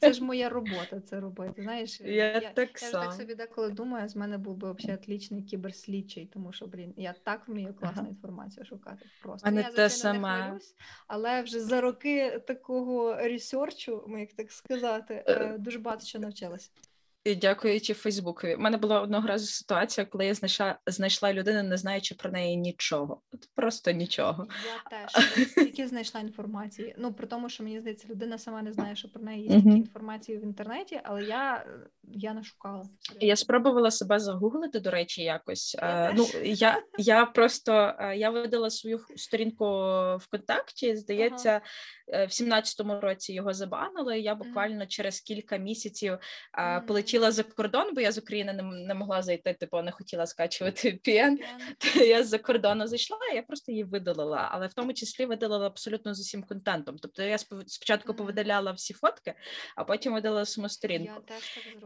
це 0.00 0.12
ж 0.12 0.24
моя 0.24 0.48
робота 0.48 1.00
це 1.00 1.20
робити. 1.20 1.62
Знаєш, 1.62 2.00
Я 2.00 2.40
так 2.40 2.82
я 2.82 2.88
ж 2.88 2.92
так 2.92 3.12
собі 3.12 3.34
деколи 3.34 3.70
думаю, 3.70 4.08
з 4.08 4.16
мене 4.16 4.38
був 4.38 4.56
би 4.56 4.72
взагалі 4.72 4.98
отлічний 4.98 5.42
кіберслідчий, 5.42 6.26
тому 6.26 6.52
що, 6.52 6.66
блін, 6.66 6.94
я 6.96 7.14
так 7.22 7.48
вмію 7.48 7.74
класну 7.74 8.08
інформацію 8.08 8.66
шукати. 8.66 9.06
Просто 9.22 9.48
Мене 9.48 9.60
я, 9.60 9.70
те 9.70 9.88
звичайно, 9.88 10.18
не 10.18 10.28
саме. 10.28 10.44
хвалюсь, 10.44 10.74
але 11.06 11.42
вже 11.42 11.60
за 11.60 11.80
роки 11.80 12.42
такого 12.46 13.16
ресерчу, 13.16 14.16
як 14.18 14.32
так 14.32 14.52
сказати, 14.52 15.24
е, 15.26 15.56
дуже 15.58 15.78
багато 15.78 16.06
що 16.06 16.18
навчилася. 16.18 16.70
Дякуючи 17.26 17.94
Фейсбукові. 17.94 18.54
У 18.54 18.58
мене 18.58 18.76
була 18.76 19.00
одного 19.00 19.28
разу 19.28 19.46
ситуація, 19.46 20.04
коли 20.04 20.26
я 20.26 20.34
знайшла, 20.34 20.78
знайшла 20.86 21.32
людину, 21.32 21.62
не 21.62 21.76
знаючи 21.76 22.14
про 22.14 22.30
неї 22.30 22.56
нічого. 22.56 23.20
От 23.32 23.48
просто 23.54 23.90
нічого. 23.90 24.46
Я 24.66 25.06
теж 25.06 25.38
я 25.38 25.44
стільки 25.46 25.88
знайшла 25.88 26.20
інформації. 26.20 26.94
Ну 26.98 27.12
при 27.12 27.26
тому, 27.26 27.48
що 27.48 27.64
мені 27.64 27.80
здається, 27.80 28.08
людина 28.08 28.38
сама 28.38 28.62
не 28.62 28.72
знає, 28.72 28.96
що 28.96 29.08
про 29.08 29.22
неї 29.22 29.42
є 29.42 29.50
стільки 29.50 29.76
інформації 29.76 30.38
в 30.38 30.42
інтернеті, 30.42 31.00
але 31.04 31.22
я, 31.22 31.66
я 32.02 32.34
нашукала. 32.34 32.84
Я 33.20 33.36
спробувала 33.36 33.90
себе 33.90 34.18
загуглити, 34.18 34.80
до 34.80 34.90
речі, 34.90 35.22
якось. 35.22 35.74
Я 35.74 36.08
Е, 36.08 36.12
ну, 36.16 36.24
теж. 36.24 36.60
я, 36.60 36.82
я 36.98 37.26
просто 37.26 37.94
е, 37.98 38.16
я 38.16 38.30
видала 38.30 38.70
свою 38.70 39.00
сторінку 39.16 39.64
ВКонтакті. 40.16 40.96
Здається, 40.96 41.50
е, 41.50 41.60
в 42.12 42.28
17-му 42.30 43.00
році 43.00 43.32
його 43.32 43.52
забанили. 43.54 44.20
Я 44.20 44.34
буквально 44.34 44.86
через 44.86 45.20
кілька 45.20 45.56
місяців 45.56 46.18
е, 46.58 46.80
полетіла 46.80 47.32
за 47.32 47.42
кордон, 47.42 47.94
бо 47.94 48.00
я 48.00 48.12
з 48.12 48.18
України 48.18 48.52
не, 48.52 48.62
не 48.62 48.94
могла 48.94 49.22
зайти, 49.22 49.54
типу 49.54 49.82
не 49.82 49.92
хотіла 49.92 50.26
скачувати 50.26 51.00
VPN. 51.06 51.36
Я- 52.06 52.24
з-за 52.24 52.38
кордону 52.38 52.86
зайшла, 52.86 53.16
я 53.34 53.42
просто 53.42 53.72
її 53.72 53.84
видалила, 53.84 54.48
але 54.52 54.66
в 54.66 54.74
тому 54.74 54.92
числі 54.94 55.26
видалила 55.26 55.66
абсолютно 55.66 56.14
з 56.14 56.20
усім 56.20 56.42
контентом. 56.42 56.96
Тобто 56.98 57.22
я 57.22 57.38
спочатку 57.38 58.14
повидаляла 58.14 58.72
всі 58.72 58.94
фотки, 58.94 59.34
а 59.76 59.84
потім 59.84 60.12
видалила 60.14 60.44
саму 60.44 60.68
сторінку. 60.68 61.12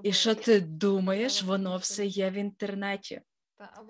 І 0.03 0.13
що 0.13 0.35
ти 0.35 0.61
думаєш, 0.61 1.43
воно 1.43 1.77
все 1.77 2.07
є 2.07 2.31
в 2.31 2.35
інтернеті. 2.35 3.21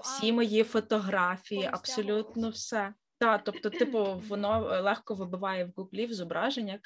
Всі 0.03 0.33
мої 0.33 0.63
фотографії, 0.63 1.61
абсолютно 1.73 2.51
все. 2.51 2.95
Так, 3.19 3.45
тобто, 3.45 3.71
типу, 3.71 4.05
воно 4.29 4.71
е, 4.73 4.81
легко 4.81 5.15
вибиває 5.15 5.65
в 5.65 5.73
гуглі 5.77 6.07
в 6.07 6.13
зображеннях, 6.13 6.81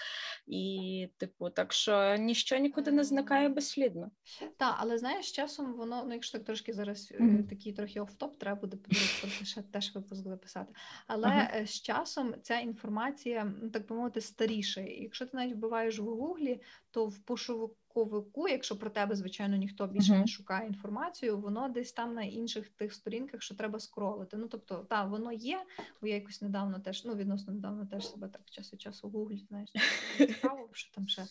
і, 0.46 1.08
типу, 1.16 1.50
так 1.50 1.72
що 1.72 2.16
ніщо 2.16 2.56
нікуди 2.58 2.90
не 2.90 3.04
зникає 3.04 3.48
безслідно. 3.48 4.10
Та, 4.56 4.76
але 4.78 4.98
знаєш, 4.98 5.32
часом 5.32 5.72
воно, 5.72 6.04
ну 6.06 6.12
якщо 6.12 6.38
так 6.38 6.46
трошки 6.46 6.72
зараз 6.72 7.12
Мгм. 7.20 7.44
такий 7.44 7.72
трохи 7.72 8.00
оф-топ, 8.00 8.36
треба 8.38 8.60
буде 8.60 8.76
подивитися, 8.76 9.44
ще 9.44 9.62
теж 9.62 9.94
випуск 9.94 10.22
записати. 10.24 10.72
Але 11.06 11.50
е, 11.54 11.66
з 11.66 11.82
часом 11.82 12.34
ця 12.42 12.58
інформація, 12.58 13.52
ну, 13.62 13.70
так 13.70 13.88
би 13.88 13.96
мовити, 13.96 14.20
старіше. 14.20 14.84
І 14.84 15.02
Якщо 15.02 15.26
ти 15.26 15.36
навіть 15.36 15.54
вбиваєш 15.54 15.98
в 15.98 16.04
гуглі, 16.04 16.60
то 16.90 17.06
в 17.06 17.18
пошову- 17.18 17.76
пошуковику, 17.94 18.48
якщо 18.48 18.76
про 18.78 18.90
тебе, 18.90 19.16
звичайно, 19.16 19.56
ніхто 19.56 19.86
більше 19.86 20.12
Мгм. 20.12 20.20
не 20.20 20.26
шукає 20.26 20.66
інформацію, 20.66 21.38
воно 21.38 21.68
десь 21.68 21.92
там 21.92 22.14
на 22.14 22.22
інших 22.22 22.68
тих 22.68 22.94
сторінках, 22.94 23.42
що 23.42 23.54
треба 23.54 23.80
скролити. 23.80 24.36
Ну 24.36 24.48
тобто, 24.48 24.86
та 24.90 25.04
воно 25.04 25.32
є, 25.32 25.62
бо 26.00 26.06
я 26.06 26.14
якось 26.14 26.42
недавно 26.42 26.78
теж, 26.78 27.04
ну 27.04 27.14
відносно 27.14 27.52
недавно 27.52 27.86
теж 27.86 28.10
себе 28.10 28.28
так 28.28 28.42
час 28.50 28.72
від 28.72 28.80
часу 28.80 29.08
гуглю, 29.08 29.38
знаєш, 29.48 29.70
цікаво, 30.18 30.68
що 30.72 30.94
там 30.94 31.08
ще 31.08 31.22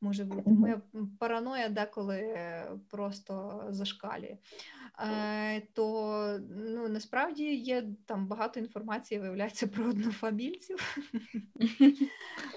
може 0.00 0.24
бути. 0.24 0.50
Моя 0.50 0.80
параноя 1.18 1.68
деколи 1.68 2.18
е, 2.18 2.70
просто 2.90 3.64
зашкалює. 3.68 4.36
Е, 4.98 5.60
то 5.60 6.40
ну 6.50 6.88
насправді 6.88 7.54
є 7.54 7.84
там 8.06 8.26
багато 8.26 8.60
інформації, 8.60 9.20
виявляється 9.20 9.66
про 9.66 9.84
однофамільців. 9.84 10.98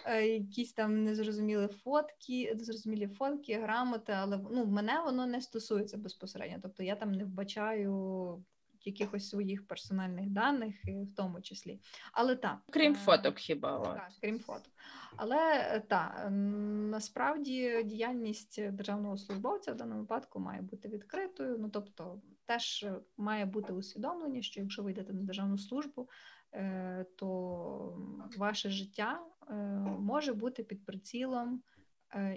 Е, 0.05 0.27
якісь 0.27 0.73
там 0.73 1.03
незрозумілі 1.03 1.67
фотки, 1.67 2.55
незрозумілі 2.55 3.07
фотки, 3.07 3.59
грамоти, 3.59 4.13
але 4.13 4.39
ну 4.51 4.65
мене 4.65 5.01
воно 5.05 5.25
не 5.25 5.41
стосується 5.41 5.97
безпосередньо. 5.97 6.57
Тобто 6.61 6.83
я 6.83 6.95
там 6.95 7.11
не 7.11 7.25
вбачаю 7.25 8.43
якихось 8.87 9.29
своїх 9.29 9.67
персональних 9.67 10.29
даних, 10.29 10.75
в 10.85 11.15
тому 11.15 11.41
числі. 11.41 11.79
Але 12.11 12.35
так, 12.35 12.57
Крім 12.69 12.93
е, 12.93 12.95
фоток, 12.95 13.37
хіба 13.37 13.79
так, 13.79 14.11
крім 14.21 14.39
фото. 14.39 14.69
Але 15.15 15.81
так, 15.87 16.27
насправді 16.31 17.83
діяльність 17.83 18.71
державного 18.71 19.17
службовця 19.17 19.71
в 19.71 19.75
даному 19.75 20.01
випадку 20.01 20.39
має 20.39 20.61
бути 20.61 20.87
відкритою. 20.87 21.57
Ну 21.59 21.69
тобто, 21.69 22.21
теж 22.45 22.85
має 23.17 23.45
бути 23.45 23.73
усвідомлення, 23.73 24.41
що 24.41 24.61
якщо 24.61 24.83
ви 24.83 24.91
йдете 24.91 25.13
на 25.13 25.21
державну 25.21 25.57
службу, 25.57 26.09
е, 26.53 27.05
то 27.15 27.97
ваше 28.37 28.69
життя 28.69 29.19
е, 29.49 29.53
може 29.99 30.33
бути 30.33 30.63
під 30.63 30.85
прицілом 30.85 31.63
е, 31.77 31.78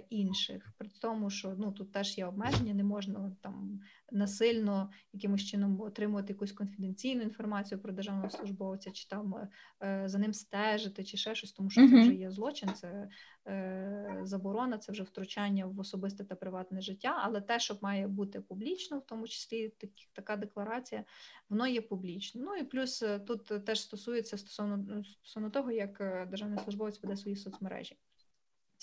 інших. 0.09 0.73
При 0.77 0.89
тому, 1.01 1.29
що 1.29 1.55
ну 1.57 1.71
тут 1.71 1.91
теж 1.91 2.17
є 2.17 2.25
обмеження, 2.25 2.73
не 2.73 2.83
можна 2.83 3.35
там 3.41 3.79
насильно 4.11 4.91
якимось 5.13 5.41
чином 5.41 5.81
отримувати 5.81 6.33
якусь 6.33 6.51
конфіденційну 6.51 7.21
інформацію 7.21 7.81
про 7.81 7.93
державного 7.93 8.29
службовця, 8.29 8.91
чи 8.91 9.07
там 9.07 9.35
е, 9.83 10.03
за 10.05 10.17
ним 10.17 10.33
стежити, 10.33 11.03
чи 11.03 11.17
ще 11.17 11.35
щось, 11.35 11.51
тому 11.51 11.69
що 11.69 11.89
це 11.89 12.01
вже 12.01 12.13
є 12.13 12.31
злочин, 12.31 12.73
це 12.73 13.09
е, 13.47 14.19
заборона, 14.23 14.77
це 14.77 14.91
вже 14.91 15.03
втручання 15.03 15.65
в 15.65 15.79
особисте 15.79 16.23
та 16.23 16.35
приватне 16.35 16.81
життя. 16.81 17.19
Але 17.23 17.41
те, 17.41 17.59
що 17.59 17.77
має 17.81 18.07
бути 18.07 18.41
публічно, 18.41 18.99
в 18.99 19.05
тому 19.05 19.27
числі 19.27 19.69
такі, 19.69 20.07
така 20.13 20.35
декларація, 20.35 21.03
воно 21.49 21.67
є 21.67 21.81
публічно. 21.81 22.41
Ну 22.45 22.55
і 22.55 22.63
плюс 22.63 23.03
е, 23.03 23.19
тут 23.19 23.51
е, 23.51 23.59
теж 23.59 23.81
стосується 23.81 24.37
стосовно 24.37 24.77
ну, 24.77 25.03
стосовно 25.03 25.49
того, 25.49 25.71
як 25.71 26.01
е, 26.01 26.27
державний 26.29 26.59
службовець 26.59 27.03
веде 27.03 27.17
свої 27.17 27.35
соцмережі. 27.35 27.97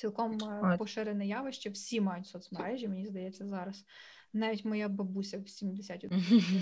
Цілком 0.00 0.38
е, 0.42 0.76
поширене 0.78 1.26
явище. 1.26 1.70
Всі 1.70 2.00
мають 2.00 2.26
соцмережі, 2.26 2.88
мені 2.88 3.06
здається, 3.06 3.46
зараз. 3.46 3.84
Навіть 4.32 4.64
моя 4.64 4.88
бабуся 4.88 5.38
в 5.38 5.48
70 5.48 6.04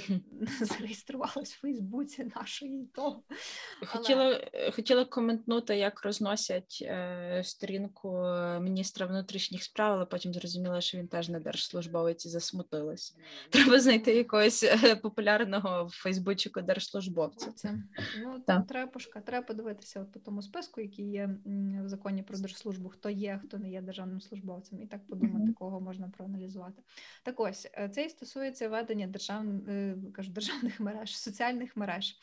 зареєструвалась 0.61 1.55
в 1.55 1.61
Фейсбуці 1.61 2.33
нашої 2.37 2.87
того. 2.95 3.23
Хотіла, 3.87 4.41
е, 4.53 4.71
хотіла 4.71 5.05
коментнути, 5.05 5.77
як 5.77 6.05
розносять 6.05 6.79
е, 6.83 7.43
сторінку 7.45 8.16
е, 8.16 8.61
міністра 8.61 9.07
внутрішніх 9.07 9.62
справ, 9.62 9.93
але 9.93 10.05
потім 10.05 10.35
зрозуміла, 10.35 10.81
що 10.81 10.99
він 10.99 11.09
теж 11.09 11.29
не 11.29 11.41
держслужбовець 11.41 12.27
і 12.27 12.29
засмутилась. 12.29 13.16
Треба 13.51 13.81
знайти 13.81 14.14
якогось 14.14 14.62
е, 14.62 14.97
популярного 14.97 15.85
в 15.85 15.91
Фейсбучику 15.91 16.61
держслужбовця. 16.61 17.53
Це 17.53 17.75
ну 18.23 18.41
Так. 18.47 18.66
треба 18.66 18.91
пошукати, 18.93 19.27
треба 19.27 19.47
подивитися 19.47 20.01
от 20.01 20.12
по 20.12 20.19
тому 20.19 20.43
списку, 20.43 20.81
який 20.81 21.11
є 21.11 21.31
в 21.85 21.89
законі 21.89 22.23
про 22.23 22.39
держслужбу, 22.39 22.89
хто 22.89 23.11
є, 23.11 23.41
хто 23.45 23.59
не 23.59 23.71
є 23.71 23.81
державним 23.81 24.21
службовцем, 24.21 24.83
і 24.83 24.87
так 24.87 25.07
подумати, 25.07 25.39
Мгм. 25.39 25.55
кого 25.55 25.81
можна 25.81 26.09
проаналізувати. 26.09 26.83
Так 27.25 27.41
ось 27.41 27.58
е, 27.67 27.89
це 27.89 28.05
і 28.05 28.09
стосується 28.09 28.69
ведення 28.69 29.07
держав... 29.07 29.45
е, 29.69 29.97
кажу, 30.15 30.31
державних 30.33 30.81
мереж, 30.81 31.19
соціальних 31.19 31.77
мереж. 31.77 32.17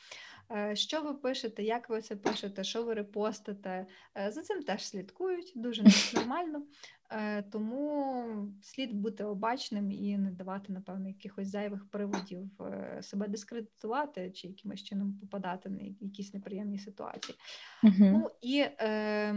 Е, 0.52 0.76
Що 0.76 1.02
ви 1.02 1.14
пишете, 1.14 1.64
як 1.64 1.90
ви 1.90 2.02
це 2.02 2.16
пишете, 2.16 2.64
що 2.64 2.84
ви 2.84 2.94
репостите? 2.94 3.86
Е, 4.18 4.32
За 4.32 4.42
цим 4.42 4.64
теж 4.64 4.88
слідкують 4.88 5.52
дуже 5.56 5.84
нормально. 6.14 6.64
Е, 7.10 7.42
Тому 7.42 8.52
слід 8.62 8.94
бути 8.94 9.24
обачним 9.24 9.92
і 9.92 10.18
не 10.18 10.32
давати, 10.32 10.74
напевно, 10.74 11.08
якихось 11.08 11.48
зайвих 11.48 11.90
приводів 11.90 12.62
е, 12.62 13.00
себе 13.02 13.28
дискредитувати 13.28 14.32
чи 14.32 14.48
якимось 14.48 14.84
чином 14.84 15.14
попадати 15.14 15.70
на 15.70 15.82
якісь 16.02 16.34
неприємні 16.34 16.80
ситуації. 16.80 17.38
Ну 17.84 18.32
і 18.42 18.60
е, 18.60 19.36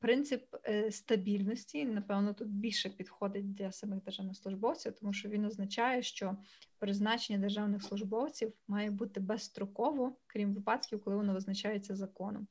принцип 0.00 0.44
стабільності, 0.90 1.84
напевно, 1.84 2.34
тут 2.34 2.48
більше 2.48 2.90
підходить 2.90 3.54
для 3.54 3.72
самих 3.72 4.04
державних 4.04 4.36
службовців, 4.36 4.92
тому 5.00 5.12
що 5.12 5.28
він 5.28 5.44
означає, 5.44 6.02
що 6.02 6.36
призначення 6.78 7.38
державних 7.38 7.82
службовців 7.82 8.52
має 8.68 8.90
бути 8.90 9.20
безстроково, 9.20 10.16
крім 10.26 10.54
випадків, 10.54 11.00
коли 11.04 11.16
воно 11.16 11.34
визначається 11.34 11.96
законом. 11.96 12.46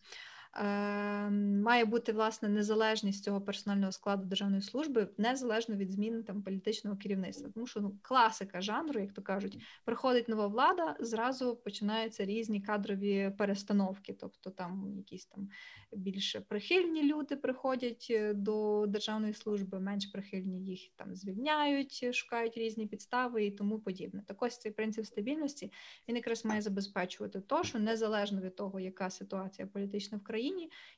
Е, 0.56 1.30
має 1.30 1.86
бути 1.86 2.12
власне 2.12 2.50
незалежність 2.50 3.24
цього 3.24 3.42
персонального 3.42 3.92
складу 3.92 4.26
державної 4.26 4.62
служби 4.62 5.08
незалежно 5.18 5.76
від 5.76 5.92
змін 5.92 6.24
там 6.24 6.42
політичного 6.42 6.98
керівництва. 6.98 7.50
Тому 7.54 7.68
що 7.68 7.82
ну 7.82 7.98
класика 8.02 8.62
жанру, 8.62 9.00
як 9.00 9.14
то 9.14 9.22
кажуть, 9.22 9.58
приходить 9.86 10.30
нова 10.30 10.48
влада, 10.48 10.96
зразу 11.00 11.56
починаються 11.56 12.26
різні 12.26 12.62
кадрові 12.62 13.32
перестановки, 13.38 14.14
тобто 14.14 14.50
там 14.50 14.94
якісь 14.98 15.26
там 15.26 15.50
більш 15.92 16.38
прихильні 16.48 17.04
люди 17.04 17.36
приходять 17.36 18.08
е, 18.10 18.34
до 18.34 18.86
державної 18.88 19.34
служби, 19.34 19.80
менш 19.80 20.06
прихильні 20.06 20.66
їх 20.66 20.82
там 20.96 21.16
звільняють, 21.16 22.16
шукають 22.16 22.58
різні 22.58 22.88
підстави 22.88 23.46
і 23.46 23.52
тому 23.52 23.80
подібне. 23.80 24.24
Так 24.28 24.44
ось 24.44 24.58
цей 24.58 24.72
принцип 24.72 25.06
стабільності 25.06 25.72
він 26.08 26.16
якраз 26.16 26.46
має 26.46 26.62
забезпечувати 26.62 27.42
то, 27.42 27.64
що 27.64 27.80
незалежно 27.80 28.42
від 28.42 28.56
того, 28.56 28.80
яка 28.80 29.10
ситуація 29.10 29.68
політична 29.68 30.18
в 30.18 30.24
країні, 30.24 30.43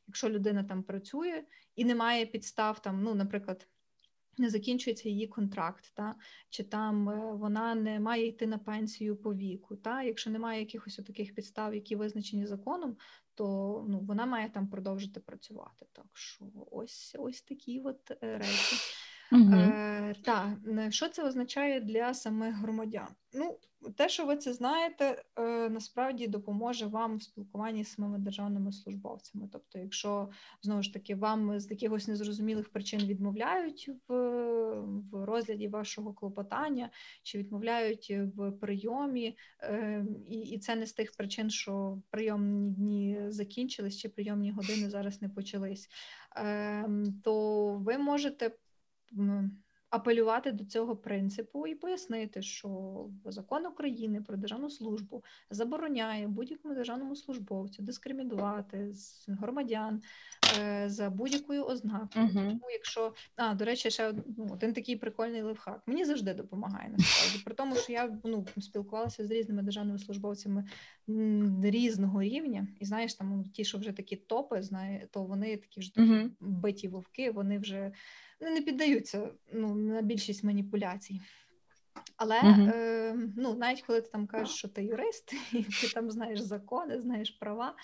якщо 0.07 0.29
людина 0.29 0.63
там 0.63 0.83
працює 0.83 1.43
і 1.75 1.85
немає 1.85 2.25
підстав, 2.25 2.81
там, 2.81 3.03
ну, 3.03 3.15
наприклад. 3.15 3.67
Не 4.37 4.49
закінчується 4.49 5.09
її 5.09 5.27
контракт, 5.27 5.91
та 5.93 6.15
чи 6.49 6.63
там 6.63 7.09
е, 7.09 7.33
вона 7.33 7.75
не 7.75 7.99
має 7.99 8.27
йти 8.27 8.47
на 8.47 8.57
пенсію 8.57 9.15
по 9.15 9.33
віку. 9.33 9.75
Та 9.75 10.03
якщо 10.03 10.29
немає 10.29 10.59
якихось 10.59 10.95
таких 10.95 11.35
підстав, 11.35 11.75
які 11.75 11.95
визначені 11.95 12.45
законом, 12.45 12.97
то 13.35 13.45
ну 13.89 13.99
вона 13.99 14.25
має 14.25 14.49
там 14.49 14.67
продовжити 14.67 15.19
працювати. 15.19 15.85
Так 15.91 16.05
що 16.13 16.45
ось 16.71 17.15
ось 17.19 17.41
такі 17.41 17.79
от 17.79 18.11
е, 18.11 18.37
речі. 18.37 18.75
Е, 19.33 20.15
так, 20.23 20.57
що 20.89 21.09
це 21.09 21.23
означає 21.23 21.81
для 21.81 22.13
самих 22.13 22.55
громадян? 22.55 23.07
Ну, 23.33 23.59
те, 23.91 24.09
що 24.09 24.25
ви 24.25 24.37
це 24.37 24.53
знаєте, 24.53 25.23
е, 25.35 25.69
насправді 25.69 26.27
допоможе 26.27 26.85
вам 26.85 27.17
в 27.17 27.23
спілкуванні 27.23 27.83
з 27.83 27.91
самими 27.91 28.17
державними 28.17 28.71
службовцями. 28.71 29.49
Тобто, 29.51 29.79
якщо 29.79 30.29
знову 30.61 30.81
ж 30.81 30.93
таки 30.93 31.15
вам 31.15 31.59
з 31.59 31.71
якихось 31.71 32.07
незрозумілих 32.07 32.69
причин 32.69 32.99
відмовляють 32.99 33.89
в, 34.07 34.15
в 35.11 35.25
розгляді 35.25 35.67
вашого 35.67 36.13
клопотання, 36.13 36.89
чи 37.23 37.37
відмовляють 37.37 38.13
в 38.35 38.51
прийомі, 38.51 39.37
е, 39.61 40.05
і, 40.27 40.39
і 40.39 40.59
це 40.59 40.75
не 40.75 40.85
з 40.85 40.93
тих 40.93 41.11
причин, 41.11 41.49
що 41.49 42.01
прийомні 42.09 42.71
дні 42.71 43.17
закінчились, 43.27 43.97
чи 43.97 44.09
прийомні 44.09 44.51
години 44.51 44.89
зараз 44.89 45.21
не 45.21 45.29
почались, 45.29 45.89
е, 46.37 46.89
то 47.23 47.73
ви 47.73 47.97
можете 47.97 48.51
апелювати 49.89 50.51
до 50.51 50.65
цього 50.65 50.95
принципу 50.95 51.67
і 51.67 51.75
пояснити, 51.75 52.41
що 52.41 53.09
закон 53.25 53.65
України 53.65 54.21
про 54.21 54.37
державну 54.37 54.69
службу 54.69 55.23
забороняє 55.49 56.27
будь-якому 56.27 56.75
державному 56.75 57.15
службовцю 57.15 57.83
дискримінувати 57.83 58.93
з 58.93 59.29
громадян 59.29 60.01
е, 60.59 60.89
за 60.89 61.09
будь-якою 61.09 61.65
ознакою. 61.65 62.25
Мгм. 62.25 62.33
Тому, 62.33 62.71
якщо 62.71 63.13
а 63.35 63.53
до 63.53 63.65
речі, 63.65 63.91
ще 63.91 64.13
ну, 64.37 64.49
один 64.51 64.73
такий 64.73 64.95
прикольний 64.95 65.41
лайфхак. 65.41 65.81
Мені 65.85 66.05
завжди 66.05 66.33
допомагає 66.33 66.89
насправді. 66.89 67.43
При 67.45 67.55
тому, 67.55 67.75
що 67.75 67.93
я 67.93 68.19
ну 68.23 68.45
спілкувалася 68.59 69.25
з 69.25 69.31
різними 69.31 69.61
державними 69.61 69.99
службовцями 69.99 70.65
різного 71.63 72.21
рівня, 72.23 72.67
і 72.79 72.85
знаєш, 72.85 73.13
там 73.13 73.43
ті, 73.53 73.65
що 73.65 73.77
вже 73.77 73.91
такі 73.91 74.15
топи, 74.15 74.61
знає, 74.61 75.07
то 75.11 75.23
вони 75.23 75.57
такі 75.57 75.79
вже 75.79 75.93
такі 75.93 76.07
Мгм. 76.07 76.35
биті 76.39 76.87
вовки, 76.87 77.31
вони 77.31 77.59
вже 77.59 77.91
ну, 78.41 78.49
не 78.49 78.61
піддаються 78.61 79.29
ну, 79.53 79.75
на 79.75 80.01
більшість 80.01 80.43
маніпуляцій. 80.43 81.21
Але 82.17 82.43
Мгм. 82.43 82.69
е, 82.69 83.15
ну, 83.37 83.53
навіть 83.53 83.81
коли 83.81 84.01
ти 84.01 84.09
там 84.09 84.27
кажеш, 84.27 84.55
що 84.55 84.67
ти 84.67 84.83
юрист, 84.83 85.33
і 85.53 85.63
ти 85.63 85.87
там 85.93 86.11
знаєш 86.11 86.39
закони, 86.39 87.01
знаєш 87.01 87.29
права. 87.29 87.75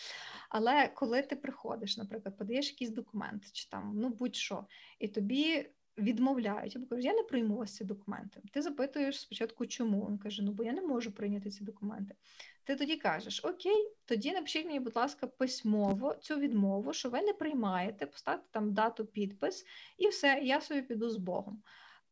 Але 0.50 0.88
коли 0.88 1.22
ти 1.22 1.36
приходиш, 1.36 1.98
наприклад, 1.98 2.38
подаєш 2.38 2.70
якийсь 2.70 2.92
документ, 2.92 3.52
чи 3.52 3.70
там 3.70 3.92
ну 3.96 4.10
будь-що, 4.10 4.66
і 5.00 5.08
тобі 5.08 5.70
відмовляють, 5.98 6.76
або 6.76 6.86
кажуть, 6.86 7.06
я 7.06 7.14
не 7.14 7.24
прийму 7.24 7.58
ось 7.58 7.76
ці 7.76 7.84
документи. 7.84 8.42
Ти 8.52 8.62
запитуєш 8.62 9.20
спочатку, 9.20 9.66
чому 9.66 10.08
він 10.10 10.18
каже: 10.18 10.44
Ну 10.44 10.52
бо 10.52 10.64
я 10.64 10.74
не 10.74 10.82
можу 10.82 11.12
прийняти 11.12 11.50
ці 11.50 11.64
документи. 11.64 12.16
Ти 12.64 12.76
тоді 12.76 12.98
кажеш: 12.98 13.46
Окей, 13.46 13.88
тоді 14.06 14.32
напишіть 14.32 14.66
мені, 14.66 14.80
будь 14.80 14.96
ласка, 14.96 15.28
письмово 15.28 16.16
цю 16.22 16.36
відмову, 16.36 16.94
що 16.94 17.10
ви 17.10 17.22
не 17.22 17.34
приймаєте, 17.34 18.06
поставте 18.06 18.48
там 18.52 18.74
дату, 18.74 19.06
підпис, 19.06 19.66
і 19.98 20.08
все, 20.08 20.40
я 20.44 20.62
собі 20.62 20.82
піду 20.82 21.10
з 21.10 21.18
Богом. 21.18 21.62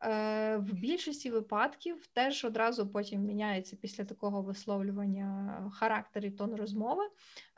Е, 0.04 0.58
В 0.58 0.74
більшості 0.74 1.30
випадків 1.32 2.08
теж 2.08 2.46
одразу 2.46 2.88
потім 2.88 3.22
міняється 3.22 3.76
після 3.76 4.04
такого 4.06 4.42
висловлювання 4.42 5.72
характер 5.74 6.26
і 6.26 6.32
тон 6.32 6.56
розмови. 6.56 7.04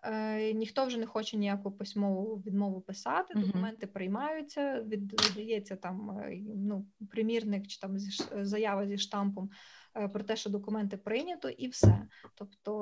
Е, 0.03 0.53
Ніхто 0.53 0.85
вже 0.85 0.97
не 0.97 1.05
хоче 1.05 1.37
ніяку 1.37 1.71
письмову 1.71 2.35
відмову 2.35 2.81
писати, 2.81 3.33
документи 3.35 3.87
приймаються, 3.87 4.81
від- 4.81 5.21
видається 5.35 5.75
там 5.75 6.19
е, 6.19 6.37
ну, 6.55 6.85
примірник 7.09 7.67
чи 7.67 7.79
там 7.79 7.99
заява 8.41 8.87
зі 8.87 8.97
штампом 8.97 9.49
про 9.93 10.23
те, 10.23 10.35
що 10.35 10.49
документи 10.49 10.97
прийнято, 10.97 11.49
і 11.49 11.67
все. 11.67 12.07
Тобто 12.35 12.81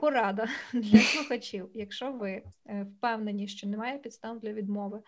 порада 0.00 0.48
для 0.72 0.98
слухачів, 0.98 1.70
якщо 1.74 2.12
ви 2.12 2.42
е, 2.66 2.82
впевнені, 2.82 3.48
що 3.48 3.68
немає 3.68 3.98
підстав 3.98 4.40
для 4.40 4.52
відмови 4.52 4.98
е, 4.98 5.02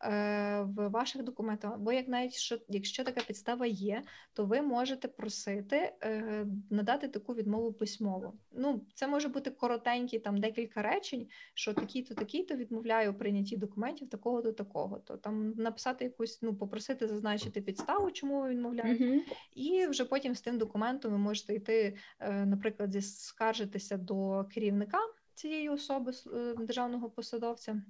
в 0.00 0.88
ваших 0.88 1.22
документах, 1.22 1.72
або 1.74 1.92
як 1.92 2.08
навіть 2.08 2.34
що 2.34 2.58
якщо 2.68 3.04
така 3.04 3.20
підстава 3.20 3.66
є, 3.66 4.02
то 4.32 4.44
ви 4.44 4.62
можете 4.62 5.08
просити 5.08 5.92
е, 6.02 6.46
надати 6.70 7.08
таку 7.08 7.34
відмову 7.34 7.72
письмово. 7.72 8.32
Ну, 8.52 8.86
це 8.94 9.06
може 9.06 9.28
бути 9.28 9.50
коротенький 9.50 10.18
там 10.18 10.40
декілька 10.40 10.82
речень, 10.82 11.28
що 11.54 11.74
такий-то, 11.74 12.14
такий-то 12.14 12.54
відмовляю 12.54 13.10
у 13.10 13.14
прийнятті 13.14 13.56
документів 13.56 14.08
такого 14.08 14.42
до 14.42 14.52
такого. 14.52 14.98
То 14.98 15.16
там 15.16 15.50
написати 15.50 16.04
якусь, 16.04 16.42
ну 16.42 16.54
попросити 16.56 17.08
зазначити 17.08 17.60
підставу, 17.60 18.10
чому 18.10 18.40
ви 18.40 18.48
відмовляєте. 18.50 19.04
Мгм. 19.04 19.22
І 19.54 19.86
вже 19.86 20.04
потім 20.04 20.34
з 20.34 20.40
тим 20.40 20.58
документом 20.58 21.12
ви 21.12 21.18
можете 21.18 21.54
йти, 21.54 21.96
е, 22.20 22.46
наприклад, 22.46 22.92
зі- 22.92 23.02
скаржитися 23.02 23.96
до 23.96 24.44
керівника 24.54 24.98
цієї 25.34 25.68
особи, 25.68 26.12
е, 26.34 26.54
державного 26.58 27.10
посадовця. 27.10 27.82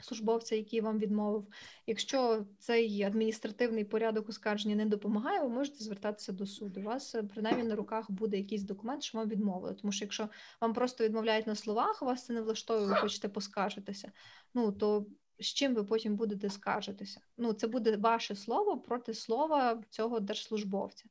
Службовця, 0.00 0.56
який 0.56 0.80
вам 0.80 0.98
відмовив, 0.98 1.46
якщо 1.86 2.46
цей 2.58 3.02
адміністративний 3.02 3.84
порядок 3.84 4.28
оскарження 4.28 4.74
не 4.74 4.86
допомагає, 4.86 5.40
ви 5.40 5.48
можете 5.48 5.84
звертатися 5.84 6.32
до 6.32 6.46
суду. 6.46 6.80
У 6.80 6.84
вас 6.84 7.14
е, 7.14 7.22
принаймні 7.22 7.62
на 7.62 7.76
руках 7.76 8.10
буде 8.10 8.36
якийсь 8.36 8.62
документ, 8.62 9.02
що 9.02 9.18
вам 9.18 9.28
відмовили. 9.28 9.74
Тому 9.74 9.92
що 9.92 10.04
якщо 10.04 10.28
вам 10.60 10.74
просто 10.74 11.04
відмовляють 11.04 11.46
на 11.46 11.54
словах, 11.54 12.02
вас 12.02 12.24
це 12.24 12.32
не 12.32 12.40
влаштовує, 12.40 12.86
ви 12.86 12.94
хочете 12.94 13.28
поскаржитися. 13.28 14.12
Ну 14.54 14.72
то 14.72 15.06
з 15.38 15.46
чим 15.46 15.74
ви 15.74 15.84
потім 15.84 16.16
будете 16.16 16.50
скаржитися? 16.50 17.20
Ну 17.36 17.52
це 17.52 17.66
буде 17.66 17.96
ваше 17.96 18.34
слово 18.34 18.78
проти 18.78 19.14
слова 19.14 19.82
цього 19.90 20.20
держслужбовця. 20.20 21.04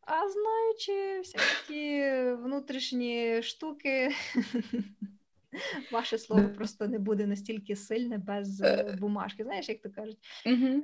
А 0.00 0.28
знаючи 0.28 1.18
всякі 1.18 2.04
внутрішні 2.42 3.42
штуки, 3.42 4.10
ваше 5.92 6.18
слово 6.18 6.48
просто 6.48 6.88
не 6.88 6.98
буде 6.98 7.26
настільки 7.26 7.76
сильне 7.76 8.18
без 8.18 8.60
е, 8.60 8.96
бумажки. 9.00 9.44
Знаєш, 9.44 9.68
як 9.68 9.82
то 9.82 9.90
кажуть, 9.90 10.18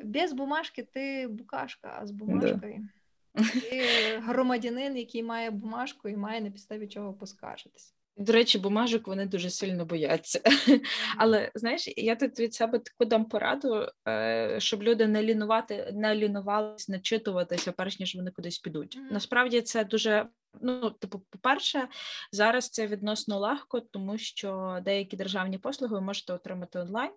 без 0.05 0.33
бумажки 0.33 0.83
ти 0.83 1.29
букашка, 1.29 1.99
а 2.01 2.07
з 2.07 2.11
бумажкою 2.11 2.89
ти 3.71 3.83
громадянин, 4.19 4.97
який 4.97 5.23
має 5.23 5.51
бумажку 5.51 6.09
і 6.09 6.17
має 6.17 6.41
на 6.41 6.51
підставі 6.51 6.89
чого 6.89 7.15
поскаржитися. 7.15 7.95
До 8.17 8.33
речі, 8.33 8.59
бумажок 8.59 9.07
вони 9.07 9.27
дуже 9.27 9.51
сильно 9.51 9.85
бояться. 9.85 10.41
Але 11.19 11.53
знаєш, 11.55 11.89
я 11.97 12.17
тут 12.17 12.41
від 12.41 12.55
себе 12.55 12.79
таку 12.79 13.05
дам 13.05 13.25
пораду, 13.25 13.87
е, 14.09 14.57
щоб 14.61 14.83
люди 14.83 15.07
не 15.07 15.23
лінувати, 15.23 15.91
не 15.93 16.15
лінувались 16.15 16.89
начитуватися, 16.89 17.73
перш 17.73 18.01
ніж 18.01 18.17
вони 18.17 18.31
кудись 18.31 18.59
підуть. 18.59 18.99
Насправді 19.11 19.61
це 19.61 19.85
дуже. 19.85 20.27
Ну, 20.61 20.91
типу, 20.91 21.23
по-перше, 21.31 21.89
зараз 22.33 22.69
це 22.69 22.87
відносно 22.87 23.39
легко, 23.39 23.81
тому 23.81 24.19
що 24.19 24.79
деякі 24.85 25.17
державні 25.17 25.59
послуги 25.59 25.95
ви 25.95 26.01
можете 26.01 26.33
отримати 26.33 26.79
онлайн, 26.79 27.13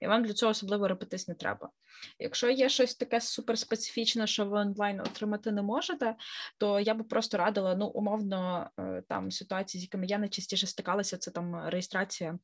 і 0.00 0.06
вам 0.06 0.24
для 0.24 0.32
цього 0.32 0.50
особливо 0.50 0.88
репетись 0.88 1.28
не 1.28 1.34
треба. 1.34 1.70
Якщо 2.18 2.50
є 2.50 2.68
щось 2.68 2.94
таке 2.94 3.20
суперспецифічне, 3.20 4.26
що 4.26 4.44
ви 4.44 4.58
онлайн 4.58 5.00
отримати 5.00 5.52
не 5.52 5.62
можете, 5.62 6.14
то 6.58 6.80
я 6.80 6.94
би 6.94 7.04
просто 7.04 7.38
радила, 7.38 7.74
ну, 7.74 7.86
умовно, 7.86 8.70
е, 8.78 9.02
там 9.08 9.30
ситуації, 9.30 9.80
з 9.80 9.84
якими 9.84 10.06
я 10.06 10.18
найчастіше 10.18 10.66
стикалася, 10.66 11.18
це 11.18 11.30
там 11.30 11.68
реєстрація. 11.68 12.38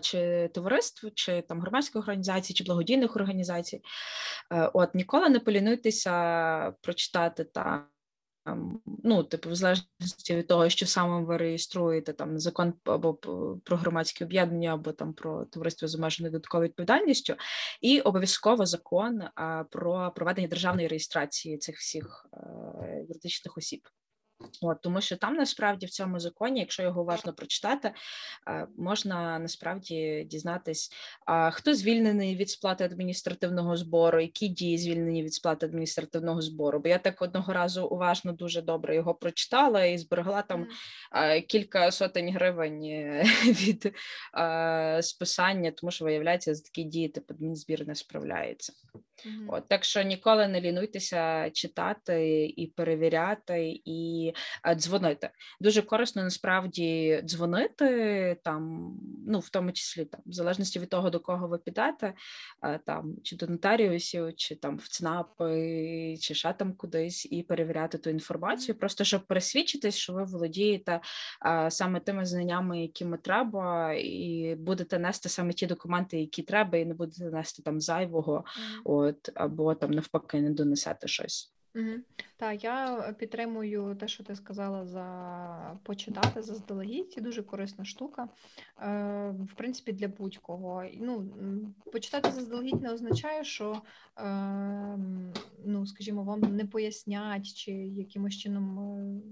Чи 0.00 0.50
товариств, 0.54 1.10
чи 1.14 1.42
там 1.42 1.60
громадських 1.60 2.02
організацій, 2.02 2.54
чи 2.54 2.64
благодійних 2.64 3.16
організацій, 3.16 3.82
Е, 4.52 4.70
от 4.74 4.94
ніколи 4.94 5.28
не 5.28 5.40
полінуйтеся 5.40 6.72
прочитати 6.82 7.44
там, 7.44 7.84
ну, 9.04 9.24
типу, 9.24 9.50
в 9.50 9.54
залежності 9.54 10.36
від 10.36 10.46
того, 10.46 10.68
що 10.68 10.86
саме 10.86 11.24
ви 11.24 11.36
реєструєте, 11.36 12.12
там 12.12 12.38
закон 12.38 12.74
або 12.84 13.14
про 13.64 13.76
громадські 13.76 14.24
об'єднання, 14.24 14.74
або 14.74 14.92
там 14.92 15.12
про 15.12 15.44
товариство 15.44 15.88
з 15.88 15.94
обмеженою 15.94 16.32
додатковою 16.32 16.68
відповідальністю, 16.68 17.34
і 17.80 18.00
обов'язково 18.00 18.66
закон 18.66 19.22
про 19.70 20.12
проведення 20.16 20.48
державної 20.48 20.88
реєстрації 20.88 21.58
цих 21.58 21.76
всіх 21.76 22.26
е, 22.32 23.04
юридичних 23.08 23.58
осіб. 23.58 23.80
От, 24.62 24.80
тому 24.80 25.00
що 25.00 25.16
там 25.16 25.34
насправді 25.34 25.86
в 25.86 25.90
цьому 25.90 26.20
законі, 26.20 26.60
якщо 26.60 26.82
його 26.82 27.02
уважно 27.02 27.32
прочитати, 27.32 27.92
е, 28.48 28.66
можна 28.78 29.38
насправді 29.38 30.26
дізнатись, 30.30 30.90
хто 31.52 31.74
звільнений 31.74 32.36
від 32.36 32.50
сплати 32.50 32.84
адміністративного 32.84 33.76
збору, 33.76 34.20
які 34.20 34.48
дії 34.48 34.78
звільнені 34.78 35.22
від 35.22 35.34
сплати 35.34 35.66
адміністративного 35.66 36.42
збору. 36.42 36.78
Бо 36.78 36.88
я 36.88 36.98
так 36.98 37.22
одного 37.22 37.52
разу 37.52 37.86
уважно 37.86 38.32
дуже 38.32 38.62
добре 38.62 38.94
його 38.94 39.14
прочитала 39.14 39.84
і 39.84 39.98
зберегла 39.98 40.42
там 40.42 40.66
е, 41.12 41.40
кілька 41.40 41.90
сотень 41.90 42.34
гривень 42.34 42.84
е, 42.84 43.24
від 43.44 43.94
списання, 45.04 45.70
тому 45.70 45.90
що 45.90 46.04
виявляється, 46.04 46.54
за 46.54 46.62
такі 46.62 46.84
дії 46.84 47.08
типу 47.08 47.34
адмінзбір 47.34 47.88
не 47.88 47.94
справляється. 47.94 48.72
От 49.48 49.68
так 49.68 49.84
що 49.84 50.02
ніколи 50.02 50.48
не 50.48 50.60
лінуйтеся 50.60 51.50
читати 51.50 52.46
і 52.56 52.66
перевіряти, 52.66 53.80
і 53.84 54.25
е, 54.64 54.74
дзвонити. 54.74 55.30
Дуже 55.60 55.82
корисно 55.82 56.22
насправді 56.22 57.20
дзвонити 57.24 58.36
там, 58.44 58.92
ну 59.26 59.38
в 59.38 59.48
тому 59.48 59.72
числі 59.72 60.04
там, 60.04 60.20
в 60.26 60.32
залежності 60.32 60.78
від 60.78 60.88
того, 60.88 61.10
до 61.10 61.20
кого 61.20 61.48
ви 61.48 61.58
підете, 61.58 62.14
е, 62.62 62.80
там 62.86 63.16
чи 63.22 63.36
до 63.36 63.46
нотаріусів, 63.46 64.36
чи 64.36 64.54
там 64.54 64.76
в 64.76 64.88
ЦНАПи, 64.88 66.16
чи 66.20 66.34
ще 66.34 66.52
там 66.52 66.72
кудись, 66.72 67.28
і 67.30 67.42
перевіряти 67.42 67.98
ту 67.98 68.10
інформацію, 68.10 68.74
просто 68.74 69.04
щоб 69.04 69.26
пересвідчитись, 69.26 69.94
що 69.94 70.12
ви 70.12 70.24
володієте 70.24 71.00
е, 71.46 71.70
саме 71.70 72.00
тими 72.00 72.24
знаннями, 72.24 72.82
якими 72.82 73.18
треба, 73.18 73.92
і 73.92 74.54
будете 74.58 74.98
нести 74.98 75.28
саме 75.28 75.52
ті 75.52 75.66
документи, 75.66 76.20
які 76.20 76.42
треба, 76.42 76.78
і 76.78 76.84
не 76.84 76.94
будете 76.94 77.24
нести 77.24 77.62
там 77.62 77.80
зайвого 77.80 78.44
от 78.84 79.30
або 79.34 79.74
там 79.74 79.90
навпаки 79.90 80.40
не 80.40 80.50
донесете 80.50 81.08
щось. 81.08 81.55
Мгм. 81.76 82.02
Так, 82.36 82.64
я 82.64 82.98
е, 82.98 83.12
підтримую 83.12 83.96
те, 84.00 84.08
що 84.08 84.24
ти 84.24 84.36
сказала 84.36 84.86
за 84.86 85.78
почитати 85.82 86.42
заздалегідь. 86.42 87.12
Це 87.12 87.20
дуже 87.20 87.42
корисна 87.42 87.84
штука. 87.84 88.28
Е, 88.82 89.30
в 89.30 89.54
принципі, 89.56 89.92
для 89.92 90.08
будь-кого. 90.08 90.84
Ну, 91.00 91.28
почитати 91.92 92.30
заздалегідь 92.30 92.82
не 92.82 92.92
означає, 92.92 93.44
що 93.44 93.82
е, 94.18 94.98
ну, 95.64 95.86
скажімо, 95.86 96.22
вам 96.22 96.40
не 96.40 96.66
пояснять 96.66 97.54
чи 97.54 97.72
якимось 97.72 98.34
чином. 98.34 99.22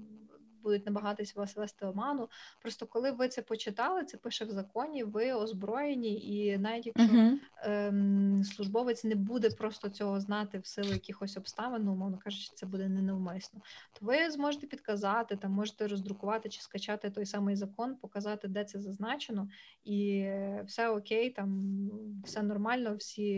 Будуть 0.64 0.86
намагатись 0.86 1.36
вас 1.36 1.56
вести 1.56 1.86
оману. 1.86 2.28
Просто 2.62 2.86
коли 2.86 3.10
ви 3.10 3.28
це 3.28 3.42
почитали, 3.42 4.04
це 4.04 4.16
пише 4.16 4.44
в 4.44 4.50
законі, 4.50 5.04
ви 5.04 5.32
озброєні, 5.32 6.36
і 6.36 6.58
навіть 6.58 6.86
якщо 6.86 7.38
ем, 7.62 8.44
службовець 8.44 9.04
не 9.04 9.14
буде 9.14 9.50
просто 9.50 9.88
цього 9.88 10.20
знати 10.20 10.58
в 10.58 10.66
силу 10.66 10.92
якихось 10.92 11.36
обставин, 11.36 11.84
ну, 11.84 11.92
умовно 11.92 12.18
кажучи, 12.18 12.50
це 12.54 12.66
буде 12.66 12.88
ненавмисно, 12.88 13.60
то 13.92 14.06
ви 14.06 14.30
зможете 14.30 14.66
підказати, 14.66 15.36
там 15.36 15.52
можете 15.52 15.88
роздрукувати 15.88 16.48
чи 16.48 16.60
скачати 16.60 17.10
той 17.10 17.26
самий 17.26 17.56
закон, 17.56 17.96
показати, 17.96 18.48
де 18.48 18.64
це 18.64 18.80
зазначено, 18.80 19.48
і 19.84 20.30
все 20.66 20.88
окей, 20.88 21.30
там 21.30 21.90
все 22.24 22.42
нормально, 22.42 22.96
всі, 22.96 23.30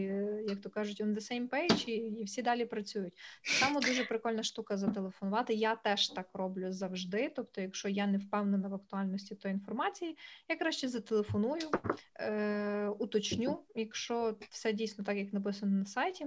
як 0.48 0.60
то 0.60 0.70
кажуть, 0.70 1.00
on 1.00 1.14
the 1.14 1.32
same 1.32 1.48
page, 1.48 1.88
і, 1.88 1.92
і 1.92 2.24
всі 2.24 2.42
далі 2.42 2.64
працюють. 2.64 3.14
Само 3.42 3.80
дуже 3.80 4.04
прикольна 4.04 4.42
штука 4.42 4.76
зателефонувати. 4.76 5.54
Я 5.54 5.76
теж 5.76 6.08
так 6.08 6.28
роблю 6.32 6.72
завжди. 6.72 7.15
Тобто, 7.36 7.60
якщо 7.60 7.88
я 7.88 8.06
не 8.06 8.18
впевнена 8.18 8.68
в 8.68 8.74
актуальності 8.74 9.34
тої 9.34 9.54
інформації, 9.54 10.16
я 10.48 10.56
краще 10.56 10.88
зателефоную, 10.88 11.70
е, 12.20 12.88
уточню, 12.88 13.64
якщо 13.74 14.36
все 14.50 14.72
дійсно 14.72 15.04
так, 15.04 15.16
як 15.16 15.32
написано 15.32 15.76
на 15.76 15.86
сайті. 15.86 16.26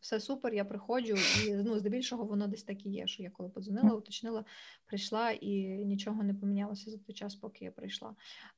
Все 0.00 0.20
супер, 0.20 0.54
я 0.54 0.64
приходжу, 0.64 1.14
і 1.46 1.52
ну, 1.52 1.78
здебільшого 1.78 2.24
воно 2.24 2.46
десь 2.46 2.62
так 2.62 2.86
і 2.86 2.90
є. 2.90 3.06
Що 3.06 3.22
я 3.22 3.30
коли 3.30 3.48
подзвонила, 3.48 3.96
уточнила, 3.96 4.44
прийшла 4.86 5.30
і 5.30 5.50
нічого 5.84 6.22
не 6.22 6.34
помінялося 6.34 6.90
за 6.90 6.98
той 6.98 7.14
час, 7.14 7.34
поки 7.34 7.64
я 7.64 7.70
прийшла. 7.70 8.14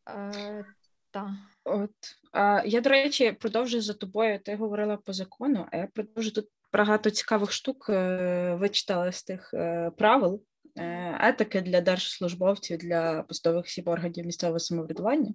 Е, 0.08 0.64
та. 1.10 1.36
От 1.64 1.90
а, 2.32 2.62
я, 2.66 2.80
до 2.80 2.90
речі, 2.90 3.32
продовжую 3.32 3.82
за 3.82 3.94
тобою. 3.94 4.38
Ти 4.38 4.56
говорила 4.56 4.96
по 4.96 5.12
закону, 5.12 5.66
а 5.72 5.76
я 5.76 5.86
продовжу 5.86 6.30
тут 6.30 6.48
багато 6.72 7.10
цікавих 7.10 7.52
штук 7.52 7.86
е, 7.88 8.54
вичитала 8.54 9.12
з 9.12 9.22
тих 9.22 9.54
е, 9.54 9.90
правил 9.90 10.42
етики 11.20 11.60
для 11.60 11.80
держслужбовців, 11.80 12.78
для 12.78 13.22
посадових 13.22 13.64
осіб 13.64 13.88
органів 13.88 14.26
місцевого 14.26 14.58
самоврядування. 14.58 15.34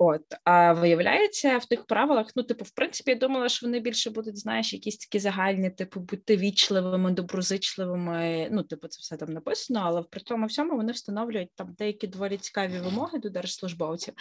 От, 0.00 0.22
а 0.44 0.72
виявляється, 0.72 1.58
в 1.58 1.64
тих 1.64 1.86
правилах, 1.86 2.26
ну, 2.36 2.42
типу, 2.42 2.64
в 2.64 2.70
принципі, 2.70 3.10
я 3.10 3.16
думала, 3.16 3.48
що 3.48 3.66
вони 3.66 3.80
більше 3.80 4.10
будуть, 4.10 4.38
знаєш, 4.38 4.72
якісь 4.72 4.96
такі 4.98 5.18
загальні, 5.18 5.70
типу, 5.70 6.00
бути 6.00 6.36
вічливими, 6.36 7.10
доброзичливими. 7.10 8.48
Ну, 8.52 8.62
типу, 8.62 8.88
це 8.88 8.98
все 9.00 9.16
там 9.16 9.32
написано, 9.32 9.80
але 9.84 10.02
при 10.02 10.20
тому 10.20 10.46
всьому 10.46 10.76
вони 10.76 10.92
встановлюють 10.92 11.50
там 11.54 11.74
деякі 11.78 12.06
доволі 12.06 12.36
цікаві 12.36 12.78
вимоги 12.78 13.18
до 13.18 13.30
держслужбовців. 13.30 14.14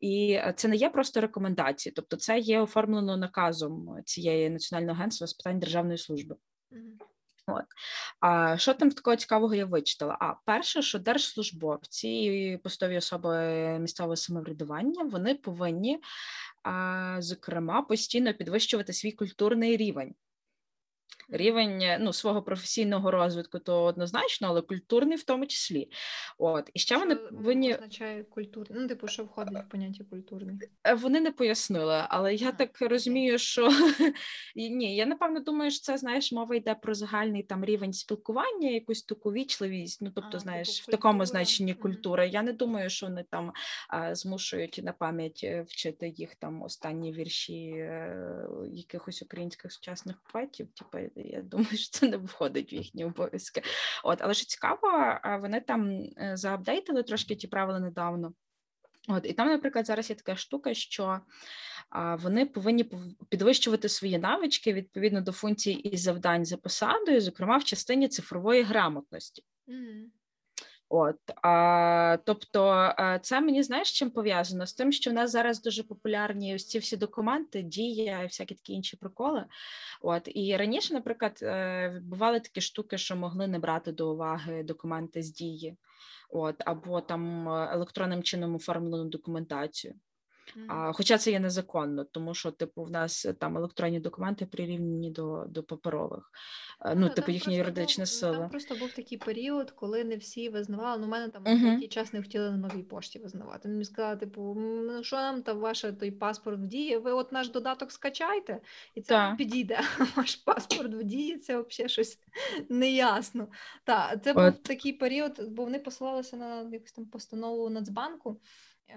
І 0.00 0.32
е, 0.32 0.54
це 0.56 0.68
не 0.68 0.76
є 0.76 0.90
просто 0.90 1.20
рекомендації, 1.20 1.92
тобто 1.96 2.16
це 2.16 2.38
є 2.38 2.60
оформлено 2.60 3.16
наказом 3.16 3.96
цієї 4.04 4.50
національного 4.50 4.98
агентства 4.98 5.26
з 5.26 5.32
питань 5.32 5.58
державної 5.58 5.98
служби. 5.98 6.36
От. 7.46 7.64
А 8.20 8.58
що 8.58 8.74
там 8.74 8.90
такого 8.90 9.16
цікавого 9.16 9.54
я 9.54 9.66
вичитала? 9.66 10.16
А 10.20 10.34
перше, 10.44 10.82
що 10.82 10.98
держслужбовці 10.98 12.08
і 12.08 12.56
постові 12.56 12.96
особи 12.96 13.38
місцевого 13.78 14.16
самоврядування 14.16 15.04
вони 15.04 15.34
повинні, 15.34 15.98
а, 16.62 17.16
зокрема, 17.18 17.82
постійно 17.82 18.34
підвищувати 18.34 18.92
свій 18.92 19.12
культурний 19.12 19.76
рівень 19.76 20.14
рівень 21.28 21.82
ну, 22.00 22.12
свого 22.12 22.42
професійного 22.42 23.10
розвитку, 23.10 23.58
то 23.58 23.84
однозначно, 23.84 24.48
але 24.48 24.62
культурний 24.62 25.16
в 25.16 25.22
тому 25.22 25.46
числі. 25.46 25.88
От 26.38 26.70
і 26.74 26.78
ще 26.78 26.94
що 26.94 26.98
вони 26.98 27.16
повинні 27.16 27.74
означає 27.74 28.24
культурний? 28.24 28.80
Ну, 28.82 28.88
типу, 28.88 29.08
що 29.08 29.24
входить 29.24 29.64
в 29.66 29.68
поняття 29.68 30.04
культурний? 30.10 30.56
Е, 30.84 30.94
вони 30.94 31.20
не 31.20 31.32
пояснили, 31.32 32.04
але 32.08 32.34
я 32.34 32.48
А, 32.48 32.52
так 32.52 32.70
окей. 32.70 32.88
розумію, 32.88 33.38
що 33.38 33.70
ні, 34.56 34.96
я 34.96 35.06
напевно 35.06 35.40
думаю, 35.40 35.70
що 35.70 35.80
це 35.80 35.98
знаєш, 35.98 36.32
мова 36.32 36.54
йде 36.54 36.74
про 36.74 36.94
загальний 36.94 37.42
там 37.42 37.64
рівень 37.64 37.92
спілкування, 37.92 38.70
якусь 38.70 39.02
таку 39.02 39.32
вічливість. 39.32 40.02
Ну 40.02 40.10
тобто, 40.14 40.28
А, 40.28 40.30
типу, 40.30 40.42
знаєш, 40.42 40.82
в 40.82 40.86
такому 40.86 41.18
культура. 41.18 41.26
значенні 41.26 41.72
Мгм. 41.72 41.80
культури. 41.82 42.28
Я 42.28 42.42
не 42.42 42.52
думаю, 42.52 42.90
що 42.90 43.06
вони 43.06 43.24
там 43.30 43.52
а, 43.88 44.14
змушують 44.14 44.80
на 44.82 44.92
пам'ять 44.92 45.40
е, 45.44 45.62
вчити 45.68 46.08
їх 46.08 46.34
там 46.34 46.62
останні 46.62 47.12
вірші 47.12 47.68
е, 47.70 48.46
якихось 48.72 49.22
українських 49.22 49.72
сучасних 49.72 50.16
поетів. 50.32 50.68
Типу, 50.72 50.98
я 51.16 51.42
думаю, 51.42 51.70
що 51.76 51.98
це 51.98 52.08
не 52.08 52.16
входить 52.16 52.72
в 52.72 52.74
їхні 52.74 53.04
обов'язки. 53.04 53.62
От, 54.04 54.18
але 54.22 54.34
що 54.34 54.46
цікаво, 54.46 55.18
вони 55.40 55.60
там 55.60 55.90
е, 55.90 56.32
заапдейтили 56.36 57.02
трошки 57.02 57.36
ті 57.36 57.48
правила 57.48 57.80
недавно. 57.80 58.32
От, 59.08 59.26
і 59.26 59.32
там, 59.32 59.48
наприклад, 59.48 59.86
зараз 59.86 60.10
є 60.10 60.16
така 60.16 60.36
штука, 60.36 60.74
що 60.74 61.20
а, 61.90 62.16
вони 62.16 62.46
повинні 62.46 62.90
підвищувати 63.28 63.88
свої 63.88 64.18
навички 64.18 64.72
відповідно 64.72 65.20
до 65.20 65.32
функцій 65.32 65.72
і 65.72 65.96
завдань 65.96 66.44
за 66.44 66.56
посадою, 66.56 67.20
зокрема 67.20 67.56
в 67.56 67.64
частині 67.64 68.08
цифрової 68.08 68.62
грамотності. 68.62 69.44
Мгм. 69.66 70.12
От, 70.92 71.16
а, 71.42 72.18
тобто, 72.24 72.92
це 73.22 73.40
мені 73.40 73.62
знаєш, 73.62 73.92
чим 73.92 74.10
пов'язано? 74.10 74.66
З 74.66 74.72
тим, 74.72 74.92
що 74.92 75.10
в 75.10 75.14
нас 75.14 75.30
зараз 75.30 75.62
дуже 75.62 75.82
популярні 75.82 76.54
ось 76.54 76.66
ці 76.66 76.78
всі 76.78 76.96
документи, 76.96 77.62
дія 77.62 78.22
і 78.22 78.26
всякі 78.26 78.54
такі 78.54 78.72
інші 78.72 78.96
приколи. 78.96 79.44
От 80.02 80.22
і 80.34 80.56
раніше, 80.56 80.94
наприклад, 80.94 81.38
е, 81.42 82.00
бували 82.02 82.40
такі 82.40 82.60
штуки, 82.60 82.98
що 82.98 83.16
могли 83.16 83.46
не 83.46 83.58
брати 83.58 83.92
до 83.92 84.12
уваги 84.12 84.62
документи 84.62 85.22
з 85.22 85.32
дії, 85.32 85.76
от 86.30 86.56
або 86.58 87.00
там 87.00 87.48
е, 87.48 87.70
електронним 87.72 88.22
чином 88.22 88.54
оформлену 88.54 89.04
документацію. 89.04 89.94
А, 90.68 90.92
хоча 90.92 91.18
це 91.18 91.30
є 91.30 91.40
незаконно, 91.40 92.04
тому 92.04 92.34
що, 92.34 92.50
типу, 92.50 92.84
в 92.84 92.90
нас 92.90 93.26
е, 93.26 93.32
там 93.32 93.56
електронні 93.56 94.00
документи 94.00 94.46
прирівняні 94.46 95.10
до, 95.10 95.44
до 95.48 95.62
паперових. 95.62 96.30
Е, 96.84 96.94
Ну, 96.94 97.00
Ну, 97.00 97.08
типу, 97.08 97.32
їхня 97.32 97.54
юридична 97.56 98.02
був, 98.02 98.08
сила. 98.08 98.38
Там 98.38 98.50
просто 98.50 98.74
був 98.74 98.92
такий 98.92 99.18
період, 99.18 99.70
коли 99.70 100.04
не 100.04 100.16
всі 100.16 100.48
визнавали. 100.48 101.00
Ну, 101.02 101.06
мене 101.08 101.28
там 101.28 101.42
Мгм. 101.42 101.60
деякий 101.60 101.88
час 101.88 102.12
не 102.12 102.22
хотіли 102.22 102.50
на 102.50 102.56
новій 102.56 102.82
пошті 102.82 103.18
визнавати. 103.18 103.68
Мені 103.68 103.84
сказали, 103.84 104.16
типу, 104.16 104.54
ну 104.58 105.04
що 105.04 105.16
нам 105.16 105.42
там 105.42 105.58
ваш 105.58 105.80
той 105.80 106.10
паспорт 106.10 106.60
в 106.60 106.66
дії? 106.66 106.96
Ви 106.96 107.12
от 107.12 107.32
наш 107.32 107.48
додаток 107.48 107.92
скачайте, 107.92 108.60
і 108.94 109.00
це 109.02 109.08
Так. 109.08 109.36
підійде. 109.36 109.80
Ваш 110.16 110.36
паспорт 110.36 110.94
в 110.94 111.04
дії 111.04 111.38
це 111.38 111.60
взагалі 111.62 111.88
щось 111.88 112.18
неясно. 112.68 113.48
Так, 113.84 114.24
це 114.24 114.32
був 114.32 114.42
От. 114.42 114.62
такий 114.62 114.92
період, 114.92 115.40
бо 115.50 115.64
вони 115.64 115.78
посилалися 115.78 116.36
на 116.36 116.62
якусь 116.72 116.92
там 116.92 117.06
постанову 117.06 117.70
Нацбанку. 117.70 118.40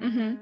Мгм. 0.01 0.37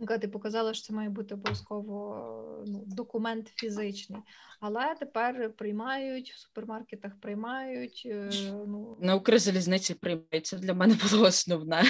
Яка 0.00 0.18
ти 0.18 0.28
показала, 0.28 0.74
що 0.74 0.86
це 0.86 0.92
має 0.92 1.08
бути 1.08 1.34
обов'язково 1.34 2.64
ну, 2.66 2.82
документ 2.86 3.48
фізичний. 3.56 4.20
Але 4.60 4.94
тепер 5.00 5.52
приймають 5.56 6.32
в 6.32 6.38
супермаркетах, 6.38 7.12
приймають. 7.20 8.02
е, 8.06 8.30
Ну, 8.66 8.96
На 9.00 9.14
Укрзалізниці 9.14 9.94
приймається 9.94 10.58
для 10.58 10.74
мене 10.74 10.96
було 11.10 11.26
основне. 11.26 11.82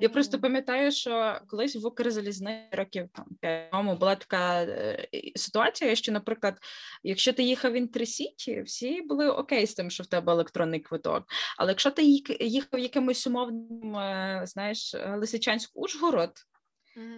Я 0.00 0.08
просто 0.08 0.38
пам'ятаю, 0.40 0.92
що 0.92 1.40
колись 1.46 1.76
в 1.76 1.86
Укрзалізниці 1.86 2.62
років 2.72 3.08
там 3.14 3.26
тому 3.72 3.96
була 3.96 4.14
така 4.16 4.62
е, 4.62 5.08
ситуація, 5.36 5.94
що, 5.94 6.12
наприклад, 6.12 6.58
якщо 7.02 7.32
ти 7.32 7.42
їхав 7.42 7.72
в 7.72 7.76
інтерсіті, 7.76 8.62
всі 8.62 9.02
були 9.02 9.28
окей 9.30 9.66
з 9.66 9.74
тим, 9.74 9.90
що 9.90 10.02
в 10.02 10.06
тебе 10.06 10.32
електронний 10.32 10.80
квиток. 10.80 11.24
Але 11.58 11.70
якщо 11.70 11.90
ти 11.90 12.02
їхав 12.40 12.80
якимось 12.80 13.26
умовним, 13.26 13.96
е, 13.96 14.42
знаєш, 14.46 14.96
Лисичанськ 15.16 15.70
Ужгород, 15.74 16.30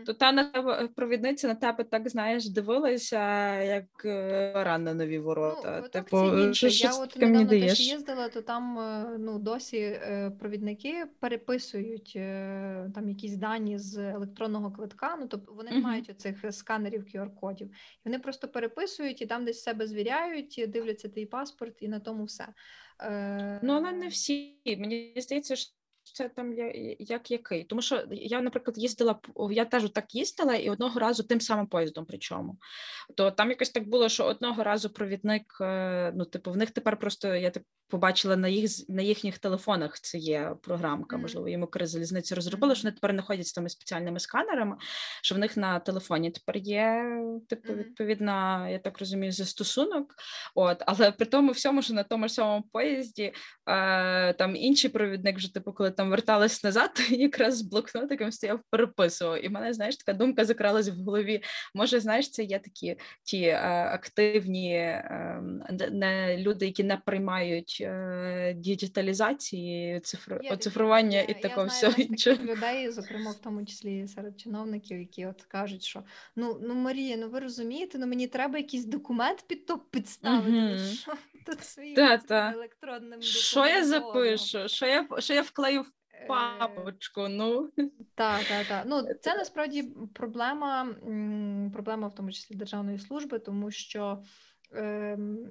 то 0.07 0.13
та 0.13 0.33
на 0.33 0.45
тебе 0.45 0.89
провідниця 0.97 1.49
на 1.49 1.55
тебе 1.55 1.85
так 1.85 2.09
знаєш 2.09 2.49
дивилася, 2.49 3.55
як 3.63 4.05
е, 4.05 4.53
баран 4.55 4.85
на 4.85 4.95
нові 4.95 5.19
ворота. 5.19 5.81
Ну, 5.83 5.89
так 5.89 6.05
типу, 6.05 6.31
це 6.31 6.41
інше. 6.41 6.71
що, 6.71 6.87
Я 6.87 6.93
що 6.93 7.03
от 7.03 7.17
недавно 7.17 7.51
теж 7.51 7.81
їздила, 7.81 8.29
то 8.29 8.43
там 8.43 8.79
е, 8.79 9.17
ну, 9.19 9.39
досі 9.39 9.79
е, 9.79 10.33
провідники 10.39 11.05
переписують 11.21 12.13
там 12.95 13.09
якісь 13.09 13.37
дані 13.37 13.79
з 13.79 13.99
електронного 13.99 14.71
квитка. 14.71 15.17
Ну, 15.21 15.27
тобто 15.27 15.53
вони 15.53 15.71
не 15.71 15.81
мають 15.81 16.11
оцих 16.11 16.45
сканерів 16.51 17.05
QR-кодів. 17.15 17.71
Вони 18.05 18.19
просто 18.19 18.49
переписують 18.49 19.23
і 19.23 19.27
там 19.27 19.45
десь 19.45 19.63
себе 19.63 19.87
звіряють, 19.87 20.65
дивляться 20.69 21.09
твій 21.09 21.27
паспорт, 21.27 21.77
і 21.81 21.89
на 21.89 22.01
тому 22.01 22.25
все. 22.25 22.49
Ну, 23.63 23.73
але 23.73 23.93
не 23.93 24.09
всі. 24.09 24.59
Мені 24.67 25.15
здається, 25.17 25.57
що 25.57 25.78
це 26.13 26.29
там 26.29 26.53
я- 26.53 26.97
як 26.99 27.31
який. 27.31 27.65
Тому 27.65 27.83
що 27.83 28.05
я, 28.11 28.41
наприклад, 28.41 28.79
їздила, 28.79 29.19
я 29.51 29.65
теж 29.65 29.91
так 29.91 30.15
їздила, 30.15 30.55
і 30.55 30.71
одного 30.71 31.01
разу 31.01 31.23
тим 31.23 31.41
самим 31.41 31.67
поїздом, 31.67 32.07
причому. 32.09 32.57
То 33.17 33.31
там 33.31 33.51
якось 33.51 33.71
так 33.71 33.89
було, 33.89 34.09
що 34.09 34.25
одного 34.25 34.63
разу 34.63 34.91
провідник, 34.91 35.59
е, 35.61 36.13
ну, 36.17 36.25
типу, 36.25 36.51
в 36.53 36.57
них 36.57 36.71
тепер 36.71 36.97
просто 36.97 37.35
я 37.35 37.51
так 37.51 37.63
побачила 37.89 38.37
на 38.37 38.49
їх 38.49 38.71
на 38.89 39.03
їхніх 39.03 39.39
телефонах. 39.39 40.01
Це 40.01 40.19
є 40.19 40.55
програмка, 40.63 41.17
можливо, 41.17 41.49
їм 41.49 41.63
Укрзалізниця 41.63 42.35
розробила, 42.35 42.75
що 42.75 42.83
вони 42.83 42.95
тепер 42.95 43.13
не 43.13 43.23
ходять 43.23 43.47
з 43.47 43.53
тими 43.53 43.69
спеціальними 43.69 44.21
сканерами, 44.21 44.77
що 45.23 45.35
в 45.35 45.39
них 45.39 45.57
на 45.57 45.79
телефоні 45.79 46.31
тепер 46.31 46.57
є, 46.57 47.05
типу, 47.49 47.73
відповідна, 47.73 48.69
я 48.69 48.79
так 48.79 48.99
розумію, 48.99 49.33
застосунок. 49.33 50.15
От, 50.55 50.83
але 50.87 51.13
при 51.13 51.27
тому 51.27 51.53
всьому, 51.53 51.83
що 51.83 51.95
на 51.95 52.03
тому 52.03 52.29
ж 52.29 52.35
самому 52.35 52.65
поїзді 52.73 53.33
е, 53.67 54.33
там 54.33 54.57
інший 54.57 54.91
провідник, 54.91 55.37
вже 55.37 55.55
типу, 55.55 55.73
коли 55.73 55.91
там 55.99 56.11
вертались 56.11 56.63
назад, 56.65 56.91
то 56.97 57.15
якраз 57.15 57.59
з 57.59 57.63
блокнотиком 57.63 58.33
стояв, 58.33 58.61
переписував. 58.71 59.45
І 59.45 59.49
в 59.49 59.51
мене, 59.51 59.73
знаєш, 59.73 59.97
така 59.97 60.19
думка 60.19 60.45
закралась 60.45 60.89
в 60.89 61.03
голові. 61.03 61.43
Може, 61.75 62.01
знаєш, 62.01 62.31
це 62.31 62.45
є 62.45 62.59
такі 62.59 62.97
ті 63.23 63.43
е, 63.43 63.59
активні 63.93 64.73
е, 64.75 65.43
не- 65.91 66.37
люди, 66.39 66.67
які 66.67 66.85
не 66.85 66.97
приймають 66.97 67.79
е, 67.81 68.55
діджиталізації, 68.57 70.01
такі, 70.01 70.49
оцифрування 70.51 71.21
і 71.21 71.43
такого 71.43 71.67
всього 71.67 71.95
іншого. 71.99 72.37
людей, 72.45 72.91
зокрема, 72.91 73.31
в 73.31 73.41
тому 73.41 73.67
числі 73.67 74.09
серед 74.09 74.41
чиновників, 74.41 74.99
які 74.99 75.27
от 75.27 75.43
кажуть, 75.43 75.83
що 75.83 76.03
ну, 76.37 76.59
ну 76.63 76.75
Марія, 76.75 77.17
ну 77.17 77.29
ви 77.29 77.41
розумієте, 77.41 77.99
ну 77.99 78.07
мені 78.07 78.27
треба 78.27 78.59
якийсь 78.59 78.85
документ 78.85 79.45
під 79.49 79.67
то 79.67 79.79
підставити. 79.79 80.79
Що 80.79 81.13
тут 81.47 81.65
своїм 81.65 81.95
Та, 81.97 82.19
цим 82.19 82.27
та. 82.29 82.53
електронним 82.53 83.23
Що 83.23 83.67
я 83.67 83.85
запишу? 83.85 84.69
Що 84.69 84.87
я, 84.87 85.09
що 85.19 85.35
я 85.35 85.43
вклею 85.43 85.83
в 85.83 85.93
Е, 86.15 86.27
папочку? 86.29 87.29
Ну. 87.29 87.71
Так, 88.15 88.41
так, 88.49 88.67
так. 88.69 88.85
Ну, 88.87 89.03
це 89.21 89.35
насправді 89.37 89.83
проблема, 90.15 90.95
проблема 91.73 92.09
в 92.09 92.15
тому 92.15 92.33
числі 92.33 92.55
державної 92.57 92.99
служби, 92.99 93.39
тому 93.39 93.71
що 93.71 94.23
ем, 94.73 95.51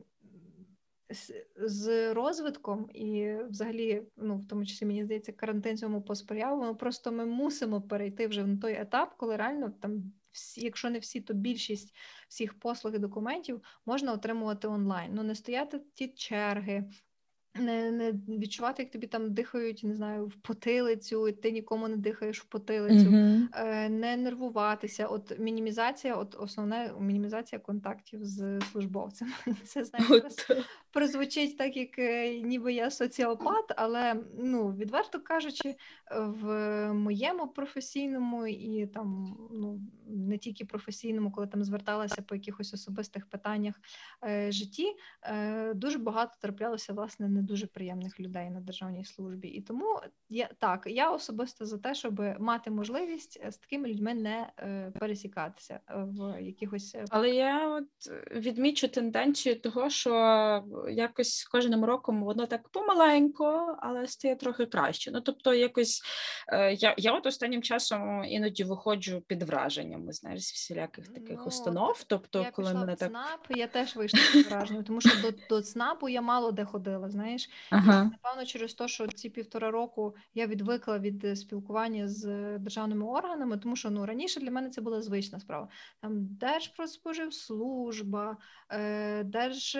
з- 1.09 1.45
з 1.55 2.13
розвитком 2.13 2.89
і 2.93 3.35
взагалі, 3.49 4.03
ну, 4.17 4.37
в 4.37 4.47
тому 4.47 4.65
числі, 4.65 4.85
мені 4.85 5.03
здається, 5.03 5.31
карантин 5.31 5.77
цьому 5.77 6.01
посприяв. 6.01 6.59
Ну, 6.63 6.75
просто 6.75 7.11
ми 7.11 7.25
мусимо 7.25 7.81
перейти 7.81 8.27
вже 8.27 8.45
на 8.45 8.57
той 8.57 8.73
етап, 8.73 9.13
коли 9.17 9.35
реально 9.35 9.73
там 9.81 10.13
всі, 10.37 10.61
якщо 10.61 10.89
не 10.89 10.99
всі, 10.99 11.21
то 11.21 11.33
більшість 11.33 11.95
всіх 12.29 12.59
послуг 12.59 12.95
і 12.95 12.99
документів 12.99 13.61
можна 13.85 14.13
отримувати 14.13 14.67
онлайн. 14.67 15.11
Ну, 15.13 15.23
не 15.23 15.35
стояти 15.35 15.81
ті 15.93 16.07
черги. 16.07 16.89
Не 17.59 17.91
не 17.91 18.11
відчувати, 18.11 18.83
як 18.83 18.91
тобі 18.91 19.07
там 19.07 19.33
дихають, 19.33 19.83
не 19.83 19.95
знаю, 19.95 20.25
в 20.25 20.33
потилицю, 20.33 21.27
і 21.27 21.31
ти 21.31 21.51
нікому 21.51 21.87
не 21.87 21.97
дихаєш 21.97 22.41
в 22.41 22.45
потилицю, 22.45 23.09
е, 23.53 23.89
не 23.89 24.17
нервуватися. 24.17 25.07
От 25.07 25.39
мінімізація, 25.39 26.15
от 26.15 26.35
основне 26.39 26.91
мінімізація 26.99 27.59
контактів 27.59 28.19
з 28.23 28.59
службовцем. 28.71 29.33
Це 29.63 29.83
знаєш, 29.83 30.09
От. 30.09 30.65
прозвучить 30.91 31.57
так, 31.57 31.77
як 31.77 31.99
е, 31.99 32.39
ніби 32.39 32.73
я 32.73 32.91
соціопат, 32.91 33.73
але 33.75 34.15
ну 34.37 34.71
відверто 34.71 35.19
кажучи, 35.19 35.75
в 36.11 36.47
моєму 36.93 37.47
професійному 37.47 38.47
і 38.47 38.87
там 38.87 39.37
ну 39.51 39.81
не 40.09 40.37
тільки 40.37 40.65
професійному, 40.65 41.31
коли 41.31 41.47
там 41.47 41.63
зверталася 41.63 42.21
по 42.21 42.35
якихось 42.35 42.73
особистих 42.73 43.25
питаннях 43.25 43.75
е, 44.23 44.51
житті, 44.51 44.95
е, 45.23 45.73
дуже 45.73 45.97
багато 45.97 46.33
траплялося 46.41 46.93
власне 46.93 47.29
не 47.29 47.41
дуже 47.47 47.67
приємних 47.67 48.19
людей 48.19 48.49
на 48.49 48.61
державній 48.61 49.05
службі. 49.05 49.47
І 49.47 49.61
тому 49.61 49.99
я 50.29 50.49
так 50.59 50.83
я 50.87 51.11
особисто 51.11 51.65
за 51.65 51.77
те, 51.77 51.95
щоб 51.95 52.21
мати 52.39 52.71
можливість 52.71 53.39
е, 53.45 53.51
з 53.51 53.57
такими 53.57 53.89
людьми 53.89 54.13
не 54.13 54.51
е, 54.59 54.91
пересікатися 54.99 55.79
е, 55.89 55.93
в 55.95 56.41
якихось 56.41 56.95
Але 57.09 57.29
я 57.29 57.67
от 57.67 57.87
відмічу 58.35 58.87
тенденцію 58.87 59.59
того, 59.59 59.89
що 59.89 60.13
якось 60.89 61.43
кожним 61.43 61.85
роком 61.85 62.23
воно 62.23 62.45
так 62.45 62.69
помаленько, 62.69 63.77
але 63.79 64.07
стає 64.07 64.35
трохи 64.35 64.65
краще. 64.65 65.11
Ну 65.11 65.21
тобто, 65.21 65.53
якось 65.53 66.01
е, 66.47 66.73
я, 66.73 66.95
я 66.97 67.13
от 67.13 67.25
останнім 67.25 67.61
часом 67.61 68.23
іноді 68.23 68.63
виходжу 68.63 69.23
під 69.27 69.43
враженнями, 69.43 70.13
знаєш, 70.13 70.43
з 70.43 70.51
всіляких 70.51 71.07
таких 71.07 71.37
Ну, 71.37 71.45
установ. 71.45 72.03
Тобто, 72.07 72.39
я 72.39 72.51
коли 72.51 72.67
пішла 72.67 72.79
мене 72.79 72.93
в 72.93 72.97
так 72.97 73.39
я 73.49 73.67
теж 73.67 73.95
вийшла 73.95 74.19
під 74.33 74.47
враження, 74.47 74.83
тому 74.83 75.01
що 75.01 75.09
до, 75.21 75.37
до 75.49 75.61
ЦНАПу 75.61 76.09
я 76.09 76.21
мало 76.21 76.51
де 76.51 76.65
ходила, 76.65 77.09
знаєш. 77.09 77.26
Ага. 77.69 78.03
Напевно, 78.03 78.45
через 78.45 78.73
те, 78.73 78.87
що 78.87 79.07
ці 79.07 79.29
півтора 79.29 79.71
року 79.71 80.15
я 80.33 80.47
відвикла 80.47 80.99
від 80.99 81.25
е, 81.25 81.35
спілкування 81.35 82.07
з 82.07 82.25
е, 82.25 82.57
державними 82.59 83.05
органами, 83.05 83.57
тому 83.57 83.75
що 83.75 83.89
ну 83.89 84.05
раніше 84.05 84.39
для 84.39 84.51
мене 84.51 84.69
це 84.69 84.81
була 84.81 85.01
звична 85.01 85.39
справа. 85.39 85.69
Там 86.01 86.25
Держпродспоживслужба, 86.25 88.37
е, 88.69 89.23
Держ... 89.23 89.77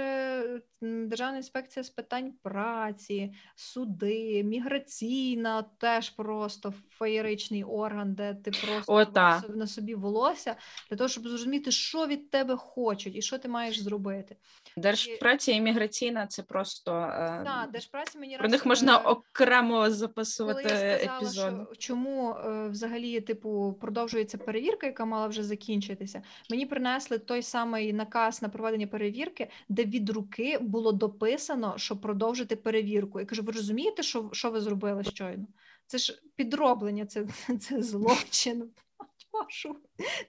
Державна 0.82 1.38
інспекція 1.38 1.84
з 1.84 1.90
питань 1.90 2.34
праці, 2.44 3.34
суди, 3.56 4.44
міграційна, 4.44 5.66
теж 5.78 6.10
просто 6.10 6.74
феєричний 7.00 7.64
орган, 7.64 8.14
де 8.14 8.34
ти 8.34 8.52
просто 8.52 8.94
О, 8.94 9.06
та. 9.06 9.44
на 9.50 9.68
собі 9.68 9.96
волосся 9.96 10.56
для 10.90 10.98
того, 10.98 11.08
щоб 11.08 11.28
зрозуміти, 11.28 11.72
що 11.72 12.08
від 12.08 12.30
тебе 12.30 12.56
хочуть 12.56 13.16
і 13.16 13.22
що 13.22 13.38
ти 13.38 13.48
маєш 13.48 13.80
зробити. 13.80 14.36
Держпраця 14.78 15.52
і 15.52 15.62
міграційна 15.62 16.28
це 16.28 16.44
просто 16.44 16.92
е, 16.92 17.42
Так, 17.46 17.70
Держпраці 17.72 18.18
мені 18.20 18.38
про 18.38 18.44
раз, 18.44 18.52
них 18.52 18.66
можна 18.66 18.98
е, 18.98 19.02
окремо 19.04 19.78
коли 19.78 19.92
записувати 19.92 20.64
я 20.64 20.98
сказала, 20.98 21.18
епізод. 21.18 21.68
що 21.72 21.76
чому 21.76 22.32
е, 22.32 22.68
взагалі 22.68 23.22
типу 23.22 23.78
продовжується 23.82 24.38
перевірка, 24.38 24.88
яка 24.88 25.06
мала 25.06 25.28
вже 25.28 25.44
закінчитися, 25.44 26.22
мені 26.50 26.66
принесли 26.66 27.18
той 27.18 27.42
самий 27.42 27.94
наказ 27.94 28.42
на 28.42 28.50
проведення 28.50 28.88
перевірки, 28.88 29.50
де 29.70 29.84
від 29.86 30.10
руки 30.10 30.58
було 30.62 30.92
дописано, 30.92 31.74
що 31.78 31.98
продовжити 31.98 32.56
перевірку. 32.56 33.20
Я 33.20 33.26
кажу, 33.26 33.44
ви 33.44 33.52
розумієте, 33.52 34.04
що, 34.04 34.30
що 34.34 34.52
ви 34.52 34.62
зробили 34.62 35.04
щойно? 35.04 35.46
Це 35.88 35.98
ж 35.98 36.22
підроблення, 36.36 37.06
це, 37.06 37.26
це 37.60 37.82
злочин. 37.82 38.72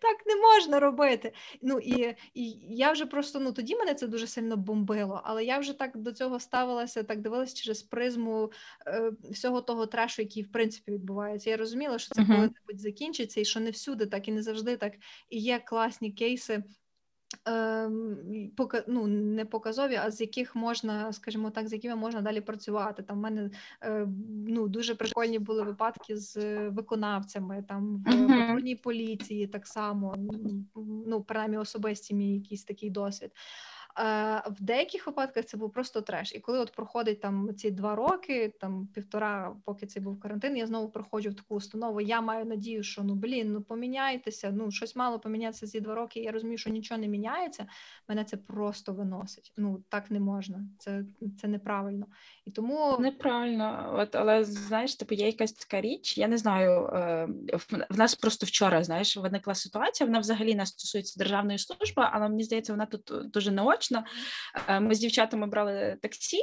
Так 0.01 0.27
не 0.27 0.37
можна 0.37 0.81
робити. 0.81 1.33
Ну 1.63 1.79
і, 1.79 2.17
і 2.35 2.51
я 2.77 2.93
вже 2.93 3.07
просто 3.07 3.41
ну 3.41 3.53
тоді 3.53 3.77
мене 3.77 3.95
це 3.95 4.07
дуже 4.07 4.27
сильно 4.27 4.57
бомбило, 4.57 5.21
але 5.25 5.45
я 5.45 5.59
вже 5.59 5.73
так 5.73 5.97
до 5.97 6.13
цього 6.13 6.41
ставилася, 6.41 7.03
так 7.03 7.21
дивилася 7.21 7.55
через 7.55 7.83
призму 7.83 8.53
е, 8.87 9.13
всього 9.31 9.61
того 9.61 9.87
трешу, 9.87 10.23
який 10.23 10.43
в 10.43 10.53
принципі 10.53 10.93
відбувається. 10.93 11.51
Я 11.51 11.57
розуміла, 11.57 11.99
що 11.99 12.15
це 12.15 12.25
коли-небудь 12.25 12.81
закінчиться, 12.81 13.41
і 13.41 13.45
що 13.45 13.61
не 13.61 13.71
всюди, 13.71 14.07
так 14.07 14.29
і 14.29 14.33
не 14.33 14.43
завжди 14.43 14.77
так. 14.77 14.93
І 15.29 15.39
є 15.39 15.59
класні 15.59 16.13
кейси. 16.13 16.65
Ем, 17.45 18.51
пока, 18.57 18.85
ну, 18.87 19.07
не 19.07 19.45
показові, 19.45 19.95
а 19.95 20.11
з 20.11 20.21
яких 20.21 20.57
можна, 20.57 21.13
скажімо 21.13 21.51
так, 21.51 21.69
з 21.69 21.73
якими 21.73 21.97
можна 21.97 22.21
далі 22.21 22.41
працювати. 22.41 23.03
Там 23.03 23.19
в 23.19 23.21
мене 23.21 23.51
е, 23.83 24.09
ну, 24.49 24.69
дуже 24.69 24.95
прикольні 24.95 25.39
були 25.39 25.63
випадки 25.63 26.17
з 26.17 26.69
виконавцями, 26.69 27.65
там 27.69 27.97
в 27.97 28.05
патрульній 28.05 28.77
поліції 28.77 29.47
так 29.47 29.67
само, 29.67 30.15
ну, 31.07 31.23
принаймні 31.23 31.59
особисті 31.59 32.15
мій 32.15 32.35
якийсь 32.35 32.65
такий 32.65 32.91
досвід. 32.91 33.31
Е, 33.99 34.43
в 34.47 34.63
деяких 34.63 35.07
випадках 35.07 35.45
це 35.45 35.57
був 35.57 35.73
просто 35.73 36.01
треш. 36.01 36.35
І 36.35 36.41
коли 36.41 36.59
от 36.59 36.73
проходить 36.73 37.21
там 37.21 37.55
ці 37.57 37.71
два 37.71 37.95
роки, 37.95 38.53
там 38.61 38.89
півтора, 38.95 39.57
поки 39.65 39.87
це 39.87 40.01
був 40.01 40.21
карантин, 40.21 40.57
я 40.57 40.67
знову 40.67 40.89
проходжу 40.89 41.31
в 41.31 41.35
таку 41.35 41.55
установу. 41.55 42.01
Я 42.01 42.21
маю 42.21 42.45
надію, 42.45 42.83
що 42.83 43.03
ну 43.03 43.15
блін, 43.15 43.53
ну 43.53 43.63
поміняйтеся. 43.63 44.51
Ну 44.55 44.71
щось 44.71 44.97
мало 44.97 45.19
помінятися 45.19 45.67
ці 45.67 45.81
два 45.81 45.95
роки. 45.95 46.21
Я 46.21 46.33
розумію, 46.33 46.59
що 46.59 46.71
нічого 46.71 47.01
не 47.01 47.09
міняється. 47.09 47.67
Мене 48.09 48.25
це 48.25 48.37
просто 48.37 48.93
виносить. 48.93 49.53
Ну 49.57 49.83
так 49.89 50.11
не 50.11 50.21
можна. 50.21 50.65
Це, 50.79 51.05
це 51.41 51.49
неправильно. 51.49 52.07
І 52.45 52.51
тому 52.51 52.97
Неправильно, 53.01 53.95
от 53.99 54.15
але 54.15 54.45
знаєш, 54.45 54.95
типу 54.95 55.15
є 55.15 55.27
якась 55.27 55.53
така 55.53 55.81
річ. 55.81 56.19
Я 56.19 56.29
не 56.29 56.39
знаю. 56.39 56.87
е, 56.87 57.29
В 57.91 57.99
нас 57.99 58.15
просто 58.15 58.47
вчора 58.47 58.85
знаєш 58.85 59.17
виникла 59.17 59.55
ситуація. 59.55 60.07
Вона 60.07 60.19
взагалі 60.19 60.55
не 60.55 60.67
стосується 60.67 61.19
державної 61.19 61.59
служби, 61.59 62.09
але 62.13 62.29
мені 62.29 62.45
здається, 62.45 62.73
вона 62.73 62.87
тут 62.87 63.13
дуже 63.31 63.51
наочна. 63.51 63.88
Е, 64.69 64.81
Ми 64.81 64.95
з 64.95 64.99
дівчатами 64.99 65.47
брали 65.47 65.99
таксі, 66.03 66.39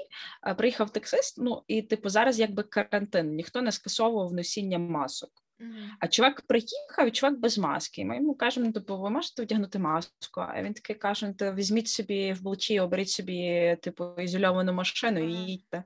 е, 0.47 0.53
приїхав 0.53 0.89
таксист. 0.89 1.35
Ну 1.37 1.63
і 1.67 1.81
типу 1.81 2.09
зараз 2.09 2.39
якби 2.39 2.63
карантин, 2.63 3.35
ніхто 3.35 3.61
не 3.61 3.71
скасовував 3.71 4.33
носіння 4.33 4.79
масок. 4.79 5.29
Мгм. 5.59 5.91
А 5.99 6.07
чувак 6.07 6.41
приїхав, 6.41 7.07
і 7.07 7.11
чувак 7.11 7.39
без 7.39 7.57
маски. 7.57 8.05
Ми 8.05 8.15
йому 8.15 8.35
кажемо: 8.35 8.71
типу, 8.71 8.97
ви 8.97 9.09
можете 9.09 9.43
вдягнути 9.43 9.79
маску? 9.79 10.41
А 10.41 10.63
він 10.63 10.73
такий 10.73 10.95
каже: 10.95 11.33
«Ну, 11.39 11.53
візьміть 11.53 11.87
собі 11.87 12.33
в 12.33 12.41
блочі, 12.41 12.79
оберіть 12.79 13.09
собі, 13.09 13.77
типу, 13.81 14.15
ізольовану 14.17 14.73
машину 14.73 15.19
і 15.19 15.33
їдьте. 15.33 15.83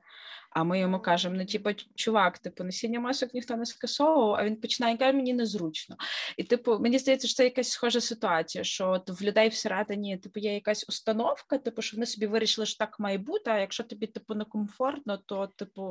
А 0.49 0.63
ми 0.63 0.79
йому 0.79 0.99
кажемо: 0.99 1.35
ну, 1.37 1.45
типу, 1.45 1.69
чувак, 1.95 2.39
типу, 2.39 2.63
носіння 2.63 2.99
масок 2.99 3.33
ніхто 3.33 3.55
не 3.55 3.65
скасовував, 3.65 4.33
а 4.33 4.43
він 4.43 4.55
починає 4.55 4.97
каже, 4.97 5.13
мені 5.13 5.33
незручно. 5.33 5.95
І, 6.37 6.43
типу, 6.43 6.79
мені 6.79 6.99
здається, 6.99 7.27
що 7.27 7.35
це 7.35 7.43
якась 7.43 7.69
схожа 7.69 8.01
ситуація, 8.01 8.63
що 8.63 8.89
от 8.89 9.21
в 9.21 9.23
людей 9.23 9.49
всередині 9.49 10.17
типу, 10.17 10.39
є 10.39 10.53
якась 10.53 10.85
установка, 10.89 11.57
типу, 11.57 11.81
що 11.81 11.97
вони 11.97 12.05
собі 12.05 12.27
вирішили, 12.27 12.65
що 12.65 12.77
так 12.77 12.99
має 12.99 13.17
бути. 13.17 13.51
А 13.51 13.59
якщо 13.59 13.83
тобі 13.83 14.07
типу 14.07 14.35
некомфортно, 14.35 15.17
то 15.17 15.47
типу 15.47 15.81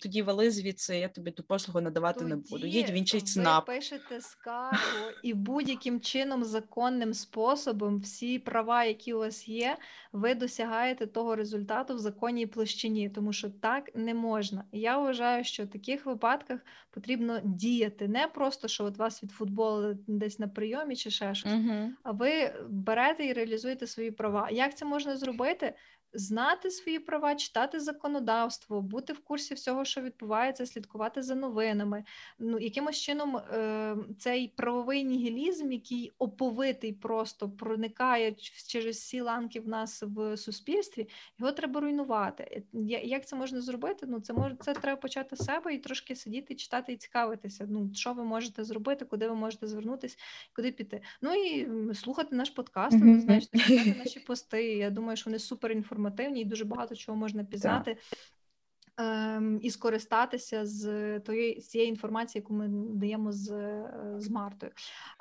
тоді 0.00 0.22
вали 0.22 0.50
звідси, 0.50 0.98
я 0.98 1.08
тобі 1.08 1.30
ту 1.30 1.42
послугу 1.42 1.80
надавати 1.80 2.24
не 2.24 2.36
буду. 2.36 2.66
Їдь 2.66 2.90
в 2.90 2.92
інший 2.92 3.20
ви 3.66 3.74
пишете 3.74 4.20
скаргу 4.20 4.78
і 5.22 5.34
будь-яким 5.34 6.00
чином 6.00 6.44
законним 6.44 7.14
способом 7.14 8.00
всі 8.00 8.38
права, 8.38 8.84
які 8.84 9.14
у 9.14 9.18
вас 9.18 9.48
є, 9.48 9.76
ви 10.12 10.34
досягаєте 10.34 11.06
того 11.06 11.36
результату 11.36 11.94
в 11.94 11.98
законній 11.98 12.46
площині, 12.46 13.10
тому 13.10 13.32
що 13.32 13.47
так 13.50 13.90
не 13.94 14.14
можна. 14.14 14.64
І 14.72 14.80
Я 14.80 14.98
вважаю, 14.98 15.44
що 15.44 15.64
в 15.64 15.68
таких 15.68 16.06
випадках 16.06 16.60
потрібно 16.90 17.40
діяти, 17.44 18.08
не 18.08 18.26
просто 18.26 18.68
що 18.68 18.84
от 18.84 18.96
вас 18.98 19.22
відфутболили 19.22 19.98
десь 20.06 20.38
на 20.38 20.48
прийомі 20.48 20.96
чи 20.96 21.10
ще 21.10 21.34
щось, 21.34 21.52
Угу. 21.52 21.90
а 22.02 22.12
ви 22.12 22.52
берете 22.68 23.26
і 23.26 23.32
реалізуєте 23.32 23.86
свої 23.86 24.10
права. 24.10 24.50
Як 24.50 24.76
це 24.76 24.84
можна 24.84 25.16
зробити? 25.16 25.74
Знати 26.12 26.70
свої 26.70 26.98
права, 26.98 27.34
читати 27.34 27.80
законодавство, 27.80 28.82
бути 28.82 29.12
в 29.12 29.18
курсі 29.18 29.54
всього, 29.54 29.84
що 29.84 30.00
відбувається, 30.00 30.66
слідкувати 30.66 31.22
за 31.22 31.34
новинами. 31.34 32.04
Ну, 32.38 32.58
якимось 32.58 32.96
чином 32.96 33.36
е, 33.36 33.96
цей 34.18 34.48
правовий 34.48 35.04
нігілізм, 35.04 35.72
який 35.72 36.12
оповитий 36.18 36.92
просто 36.92 37.50
проникає 37.50 38.34
через 38.68 38.96
всі 38.96 39.20
ланки 39.20 39.60
в 39.60 39.68
нас 39.68 40.02
в 40.06 40.36
суспільстві, 40.36 41.08
його 41.38 41.52
треба 41.52 41.80
руйнувати. 41.80 42.62
Я- 42.72 43.00
Як 43.02 43.26
це 43.26 43.36
можна 43.36 43.60
зробити? 43.60 44.06
Ну, 44.08 44.20
це 44.20 44.32
може 44.32 44.56
це 44.60 44.74
треба 44.74 45.00
почати 45.00 45.36
з 45.36 45.44
себе 45.44 45.74
і 45.74 45.78
трошки 45.78 46.16
сидіти, 46.16 46.54
читати 46.54 46.92
і 46.92 46.96
цікавитися. 46.96 47.66
Ну, 47.70 47.90
що 47.94 48.12
ви 48.12 48.24
можете 48.24 48.64
зробити, 48.64 49.04
куди 49.04 49.28
ви 49.28 49.34
можете 49.34 49.66
звернутися, 49.66 50.16
куди 50.56 50.72
піти. 50.72 51.00
Ну 51.22 51.34
і 51.34 51.68
слухати 51.94 52.36
наш 52.36 52.50
подкаст, 52.50 53.00
ви 53.00 53.20
знаєте, 53.20 53.58
читати 53.58 53.94
наші 54.04 54.20
пости. 54.20 54.64
Я 54.64 54.90
думаю, 54.90 55.16
що 55.16 55.30
вони 55.30 55.38
супер 55.38 55.72
інформативні 55.98 56.40
і 56.40 56.44
дуже 56.44 56.64
багато 56.64 56.96
чого 56.96 57.18
можна 57.18 57.44
пізнати. 57.44 57.96
Ем, 58.98 59.60
і 59.62 59.70
скористатися 59.70 60.66
з 60.66 60.84
тої 61.20 61.60
з 61.60 61.68
цієї 61.68 61.90
інформації, 61.90 62.40
яку 62.42 62.54
ми 62.54 62.68
даємо 62.94 63.32
з, 63.32 63.50
е, 63.50 63.90
з 64.18 64.30
Мартою. 64.30 64.72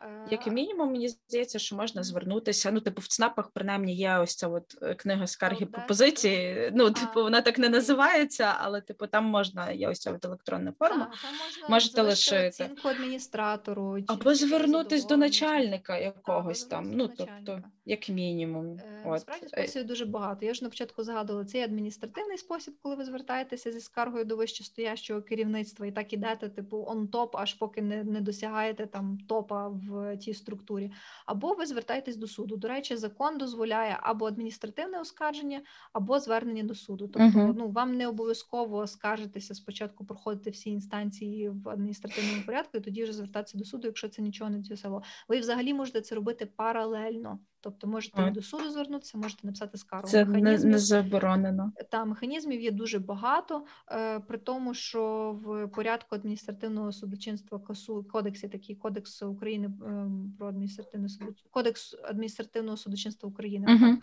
Е, 0.01 0.27
Як 0.31 0.47
і 0.47 0.51
мінімум, 0.51 0.91
мені 0.91 1.07
здається, 1.09 1.59
що 1.59 1.75
можна 1.75 2.03
звернутися. 2.03 2.71
Ну, 2.71 2.79
типу, 2.79 3.01
в 3.01 3.07
ЦНАПах 3.07 3.49
принаймні 3.53 3.95
є 3.95 4.17
ось 4.17 4.35
ця 4.35 4.47
от 4.47 4.77
е, 4.81 4.95
книга 4.95 5.27
скарги 5.27 5.65
Helpdesk. 5.65 5.71
пропозиції. 5.71 6.71
Ну, 6.75 6.91
типу, 6.91 7.21
вона 7.23 7.41
так 7.41 7.57
не 7.59 7.69
називається, 7.69 8.53
але 8.59 8.81
типу 8.81 9.07
там 9.07 9.25
можна 9.25 9.71
є 9.71 9.89
ось 9.89 9.99
ця 9.99 10.11
от 10.11 10.25
електронна 10.25 10.73
форма. 10.79 11.05
Там 11.21 11.31
можна 11.45 11.67
Можете 11.69 12.01
лишити. 12.01 12.47
оцінку 12.47 12.87
адміністратору. 12.87 13.99
чи- 13.99 14.05
Або 14.07 14.29
чи 14.29 14.35
звернутись 14.35 15.05
до 15.05 15.17
начальника 15.17 15.97
якогось 15.97 16.61
або 16.63 16.69
там. 16.69 16.91
Ну, 16.93 17.07
тобто, 17.17 17.63
як 17.85 18.09
мінімум. 18.09 18.77
Е, 18.77 19.01
От. 19.05 19.11
Насправді 19.11 19.47
способів 19.47 19.87
дуже 19.87 20.05
багато. 20.05 20.45
Я 20.45 20.53
ж 20.53 20.63
на 20.63 20.69
початку 20.69 21.03
згадувала 21.03 21.45
цей 21.45 21.61
адміністративний 21.61 22.37
спосіб, 22.37 22.73
коли 22.81 22.95
ви 22.95 23.05
звертаєтеся 23.05 23.66
зі 23.71 23.79
скаргою 23.81 24.25
до 24.25 24.35
вищестоящого 24.35 25.21
керівництва 25.21 25.85
і 25.85 25.91
так 25.91 26.13
ідете, 26.13 26.49
типу, 26.49 26.83
он 26.87 27.07
топ, 27.07 27.35
аж 27.35 27.53
поки 27.53 27.81
не, 27.81 28.03
не 28.03 28.21
досягаєте 28.21 28.85
там 28.85 29.17
топа 29.27 29.67
в 29.67 30.17
тій 30.17 30.33
структурі. 30.33 30.91
Або 31.25 31.53
ви 31.53 31.65
звертаєтесь 31.65 32.17
до 32.17 32.27
суду. 32.27 32.57
До 32.57 32.67
речі, 32.67 32.95
закон 32.95 33.37
дозволяє 33.37 33.97
або 34.01 34.25
адміністративне 34.25 34.99
оскарження, 34.99 35.61
або 35.93 36.19
звернення 36.19 36.63
до 36.63 36.75
суду. 36.75 37.07
Тобто, 37.07 37.39
Мгм. 37.39 37.55
ну 37.57 37.69
вам 37.69 37.97
не 37.97 38.07
обов'язково 38.07 38.87
скаржитися 38.87 39.55
спочатку, 39.55 40.05
проходити 40.05 40.49
всі 40.49 40.69
інстанції 40.69 41.49
в 41.49 41.69
адміністративному 41.69 42.41
порядку, 42.45 42.77
і 42.77 42.81
тоді 42.81 43.03
вже 43.03 43.13
звертатися 43.13 43.57
до 43.57 43.65
суду, 43.65 43.87
якщо 43.87 44.09
це 44.09 44.21
нічого 44.21 44.49
не 44.49 44.57
досягло. 44.57 45.03
Ви 45.27 45.39
взагалі 45.39 45.73
можете 45.73 46.01
це 46.01 46.15
робити 46.15 46.45
паралельно. 46.45 47.39
Тобто 47.67 47.87
можете 47.87 48.21
А. 48.21 48.31
до 48.31 48.41
суду 48.41 48.69
звернутися, 48.71 49.17
можете 49.17 49.47
написати 49.47 49.77
скаргу. 49.77 50.07
Це 50.07 50.25
не, 50.25 50.31
Механізмів- 50.39 50.65
не 50.71 50.79
заборонено. 50.79 51.71
та 51.89 52.05
механізмів 52.05 52.61
є 52.61 52.71
дуже 52.71 52.99
багато, 52.99 53.65
е, 53.91 54.19
при 54.19 54.37
тому, 54.37 54.73
що 54.73 55.31
в 55.43 55.67
порядку 55.67 56.15
адміністративного 56.15 56.91
судочинства 56.91 57.59
КАСУ 57.59 58.03
кодексі 58.11 58.47
такий 58.47 58.75
кодекс 58.75 59.21
України 59.21 59.67
е, 59.67 60.07
про 60.39 60.47
адміністративне 60.47 61.09
суд... 61.09 61.27
кодекс 61.51 61.95
адміністративного 62.03 62.77
судочинства 62.77 63.29
України. 63.29 63.65
Мгм. 63.73 64.01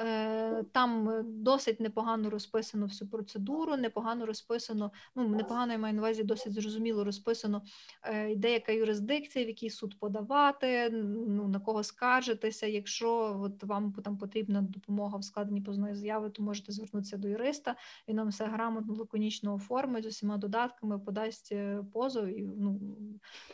Е, 0.00 0.64
Там 0.72 1.08
е, 1.10 1.22
досить 1.26 1.80
непогано 1.80 2.30
розписано 2.30 2.86
всю 2.86 3.08
процедуру, 3.10 3.76
непогано 3.76 4.26
розписано. 4.26 4.92
Ну 5.16 5.28
непогано 5.28 5.72
я 5.72 5.78
маю 5.78 5.94
на 5.94 6.00
увазі, 6.00 6.24
досить 6.24 6.52
зрозуміло 6.52 7.04
розписано 7.04 7.62
е, 8.02 8.36
деяка 8.36 8.72
юрисдикція, 8.72 9.44
в 9.44 9.48
який 9.48 9.70
суд 9.70 9.98
подавати, 9.98 10.90
ну 11.28 11.48
на 11.48 11.60
кого 11.60 11.82
скаржитися. 11.82 12.66
Якщо 12.66 12.97
от 13.06 13.64
вам 13.64 13.92
там 13.92 14.18
потрібна 14.18 14.62
допомога 14.62 15.18
в 15.18 15.24
складенні 15.24 15.60
позовної 15.60 15.94
заяви, 15.94 16.30
то 16.30 16.42
можете 16.42 16.72
звернутися 16.72 17.16
до 17.16 17.28
юриста. 17.28 17.76
Він 18.08 18.16
нам 18.16 18.28
все 18.28 18.46
грамотно, 18.46 18.94
лаконічно 18.94 19.54
оформить 19.54 20.04
з 20.04 20.06
усіма 20.06 20.36
додатками, 20.36 20.98
подасть 20.98 21.52
е, 21.52 21.84
позов. 21.92 22.26
І, 22.26 22.42
ну 22.42 22.80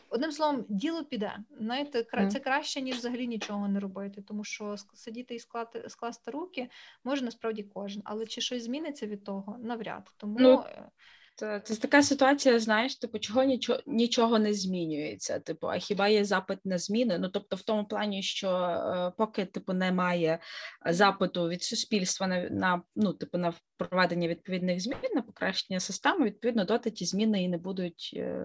одним 0.09 0.31
словом, 0.31 0.65
діло 0.69 1.03
піде. 1.03 1.37
Знаєте, 1.59 1.99
кра- 2.03 2.27
це 2.29 2.39
краще 2.39 2.81
ніж 2.81 2.95
взагалі 2.95 3.27
нічого 3.27 3.67
не 3.67 3.79
робити, 3.79 4.21
тому 4.21 4.43
що 4.43 4.75
сидіти 4.93 5.35
і 5.35 5.39
склати 5.39 5.89
скласти 5.89 6.31
руки 6.31 6.69
може 7.03 7.25
насправді 7.25 7.63
кожен. 7.63 8.01
Але 8.05 8.25
чи 8.25 8.41
щось 8.41 8.63
зміниться 8.63 9.07
від 9.07 9.23
того? 9.23 9.57
Навряд. 9.59 10.13
Тому 10.17 10.37
Ну, 10.39 10.63
е, 10.67 10.89
Це, 11.37 11.59
це 11.59 11.75
така 11.75 12.03
ситуація, 12.03 12.59
знаєш, 12.59 12.95
типу, 12.95 13.19
чого 13.19 13.43
нічого, 13.43 13.79
нічого 13.85 14.39
не 14.39 14.53
змінюється. 14.53 15.39
Типу, 15.39 15.67
а 15.67 15.77
хіба 15.77 16.07
є 16.07 16.25
запит 16.25 16.59
на 16.65 16.77
зміни? 16.77 17.17
Ну 17.17 17.29
тобто, 17.29 17.55
в 17.55 17.61
тому 17.61 17.85
плані, 17.85 18.23
що 18.23 18.49
е, 18.49 19.11
поки 19.17 19.45
типу 19.45 19.73
немає 19.73 20.39
запиту 20.85 21.47
від 21.47 21.63
суспільства 21.63 22.27
на, 22.27 22.49
на 22.49 22.81
ну, 22.95 23.13
типу, 23.13 23.37
на 23.37 23.53
проведення 23.77 24.27
відповідних 24.27 24.79
змін, 24.79 24.97
на 25.15 25.21
покращення 25.21 25.79
системи, 25.79 26.25
відповідно, 26.25 26.65
доти 26.65 26.91
ті 26.91 27.05
зміни 27.05 27.43
і 27.43 27.49
не 27.49 27.57
будуть 27.57 28.11
е, 28.15 28.41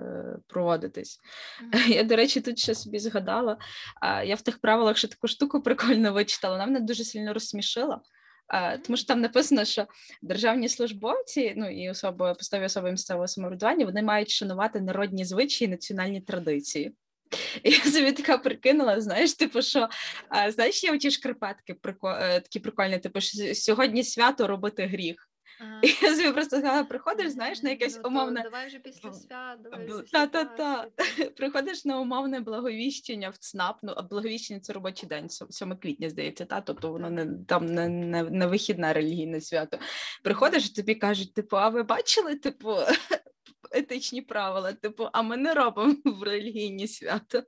проводитись. 0.46 1.20
мгм. 1.62 1.82
Я, 1.92 2.02
до 2.02 2.16
речі, 2.16 2.40
тут 2.40 2.58
ще 2.58 2.74
собі 2.74 2.98
згадала. 2.98 3.58
а, 4.00 4.22
Я 4.22 4.34
в 4.34 4.42
тих 4.42 4.58
правилах 4.58 4.96
ще 4.96 5.08
таку 5.08 5.28
штуку 5.28 5.62
прикольно 5.62 6.12
вичитала. 6.12 6.54
Вона 6.54 6.66
мене 6.66 6.80
дуже 6.80 7.04
сильно 7.04 7.34
розсмішила. 7.34 8.00
Тому 8.82 8.96
що 8.96 9.06
там 9.06 9.20
написано, 9.20 9.64
що 9.64 9.86
державні 10.22 10.68
службовці, 10.68 11.54
ну 11.56 11.70
і 11.70 11.90
особи 11.90 12.34
поставі 12.34 12.64
особи 12.64 12.90
місцевого 12.90 13.28
самоврядування, 13.28 13.86
вони 13.86 14.02
мають 14.02 14.30
шанувати 14.30 14.80
народні 14.80 15.24
звичаї, 15.24 15.68
і 15.68 15.70
національні 15.70 16.20
традиції. 16.20 16.92
І 17.62 17.70
я 17.70 17.84
собі 17.84 18.12
така 18.12 18.38
прикинула, 18.38 19.00
знаєш, 19.00 19.34
типу, 19.34 19.62
що 19.62 19.88
а, 20.28 20.50
знаєш, 20.52 20.84
є 20.84 20.92
оті 20.92 21.10
шкарпетки 21.10 21.76
е, 22.04 22.40
такі 22.40 22.60
прикольні, 22.60 22.98
типу, 22.98 23.20
що 23.20 23.54
сьогодні 23.54 24.04
свято 24.04 24.46
робити 24.46 24.86
гріх. 24.86 25.29
Ага. 25.60 25.80
І 25.82 25.88
я 26.02 26.16
собі 26.16 26.32
просто 26.32 26.60
згадала, 26.60 26.84
приходиш, 26.84 27.28
знаєш, 27.28 27.62
на 27.62 27.70
якесь 27.70 27.96
Ну, 27.96 28.10
умовне. 28.10 28.42
Давай 28.42 28.66
вже 28.66 28.78
після 28.78 29.12
свят, 29.12 29.62
давай 29.62 29.86
вже 29.86 30.02
після 30.02 30.26
Та-та-та. 30.26 30.86
Приходиш 31.36 31.84
на 31.84 32.00
умовне 32.00 32.40
благовіщення 32.40 33.30
в 33.30 33.36
ЦНАП, 33.36 33.78
ну 33.82 33.92
а 33.96 34.02
благовіщення 34.02 34.60
це 34.60 34.72
робочий 34.72 35.08
день, 35.08 35.26
сьом- 35.26 35.50
7 35.50 35.76
квітня, 35.76 36.10
здається, 36.10 36.44
та 36.44 36.60
тобто 36.60 36.92
воно 36.92 37.10
не 37.10 37.26
там 37.48 37.66
не, 37.66 37.88
не, 37.88 38.22
не 38.22 38.46
вихідне 38.46 38.92
релігійне 38.92 39.40
свято. 39.40 39.78
Приходиш, 40.24 40.66
і 40.66 40.74
тобі 40.74 40.94
кажуть, 40.94 41.34
типу, 41.34 41.56
а 41.56 41.68
ви 41.68 41.82
бачили, 41.82 42.36
типу, 42.36 42.76
етичні 43.72 44.22
правила? 44.22 44.72
Типу, 44.72 45.08
а 45.12 45.22
ми 45.22 45.36
не 45.36 45.54
робимо 45.54 45.96
в 46.04 46.22
релігійні 46.22 46.88
свята. 46.88 47.42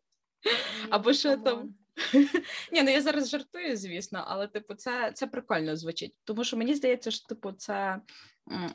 Або 0.91 1.13
що 1.13 1.37
там. 1.37 1.75
Ні, 2.73 2.83
ну 2.83 2.91
я 2.91 3.01
зараз 3.01 3.29
жартую, 3.29 3.77
звісно, 3.77 4.25
але 4.27 4.49
типу, 4.49 4.75
це, 4.75 5.13
це 5.15 5.27
прикольно 5.27 5.77
звучить. 5.77 6.15
Тому 6.25 6.45
що 6.45 6.57
мені 6.57 6.75
здається, 6.75 7.11
що 7.11 7.27
типу, 7.27 7.53
це 7.53 8.01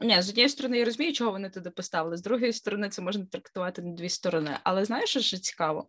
ні, 0.01 0.21
з 0.21 0.29
однієї 0.29 0.49
сторони, 0.49 0.77
я 0.77 0.85
розумію, 0.85 1.13
чого 1.13 1.31
вони 1.31 1.49
туди 1.49 1.69
поставили, 1.69 2.17
з 2.17 2.21
другої 2.21 2.53
сторони, 2.53 2.89
це 2.89 3.01
можна 3.01 3.25
трактувати 3.25 3.81
на 3.81 3.93
дві 3.93 4.09
сторони. 4.09 4.57
Але 4.63 4.85
знаєш, 4.85 5.09
що 5.09 5.19
ще 5.19 5.37
цікаво? 5.37 5.87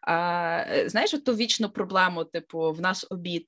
А, 0.00 0.64
знаєш, 0.86 1.10
ту 1.10 1.34
вічну 1.34 1.70
проблему, 1.70 2.24
типу, 2.24 2.72
в 2.72 2.80
нас 2.80 3.06
обід. 3.10 3.46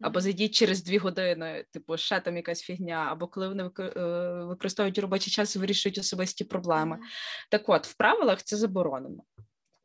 Або 0.00 0.20
зайдіть 0.20 0.54
через 0.54 0.84
дві 0.84 0.98
години, 0.98 1.64
типу, 1.72 1.96
ще 1.96 2.20
там 2.20 2.36
якась 2.36 2.60
фігня, 2.60 3.08
або 3.10 3.28
коли 3.28 3.48
вони 3.48 3.70
е, 3.78 4.00
використовують 4.44 4.98
робочий 4.98 5.32
час 5.32 5.56
і 5.56 5.58
вирішують 5.58 5.98
особисті 5.98 6.44
проблеми. 6.44 6.98
Так 7.50 7.68
от, 7.68 7.86
в 7.86 7.96
правилах 7.96 8.42
це 8.42 8.56
заборонено. 8.56 9.22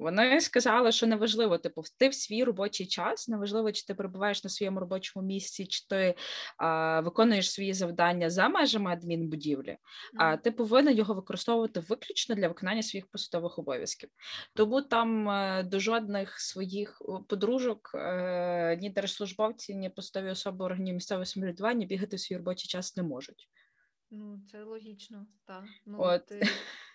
Вони 0.01 0.41
сказали, 0.41 0.91
що 0.91 1.07
неважливо, 1.07 1.57
типу, 1.57 1.83
ти 1.97 2.09
в 2.09 2.13
свій 2.13 2.43
робочий 2.43 2.87
час, 2.87 3.27
неважливо, 3.27 3.71
чи 3.71 3.85
ти 3.85 3.95
перебуваєш 3.95 4.43
на 4.43 4.49
своєму 4.49 4.79
робочому 4.79 5.25
місці, 5.25 5.65
чи 5.65 5.87
ти 5.87 6.15
а, 6.57 6.99
виконуєш 6.99 7.51
свої 7.51 7.73
завдання 7.73 8.29
за 8.29 8.49
межами 8.49 8.91
адмінбудівлі, 8.91 9.77
а 10.17 10.37
ти 10.37 10.51
повинен 10.51 10.97
його 10.97 11.13
використовувати 11.13 11.79
виключно 11.79 12.35
для 12.35 12.47
виконання 12.47 12.83
своїх 12.83 13.07
посадових 13.07 13.59
обов'язків. 13.59 14.09
Тому 14.53 14.81
там 14.81 15.29
е, 15.29 15.63
до 15.63 15.79
жодних 15.79 16.39
своїх 16.39 17.01
подружок 17.27 17.91
е, 17.95 18.77
ні 18.81 18.89
держслужбовці, 18.89 19.75
ні 19.75 19.89
посадові 19.89 20.31
особи 20.31 20.65
органів 20.65 20.93
місцевого 20.93 21.25
самоврядування 21.25 21.85
бігати 21.85 22.15
в 22.15 22.19
свій 22.19 22.37
робочий 22.37 22.67
час 22.67 22.97
не 22.97 23.03
можуть. 23.03 23.49
Ну, 24.11 24.41
це 24.51 24.63
логічно, 24.63 25.27
так. 25.45 25.63
Ну, 25.85 25.97
От. 25.99 26.25
ти, 26.25 26.41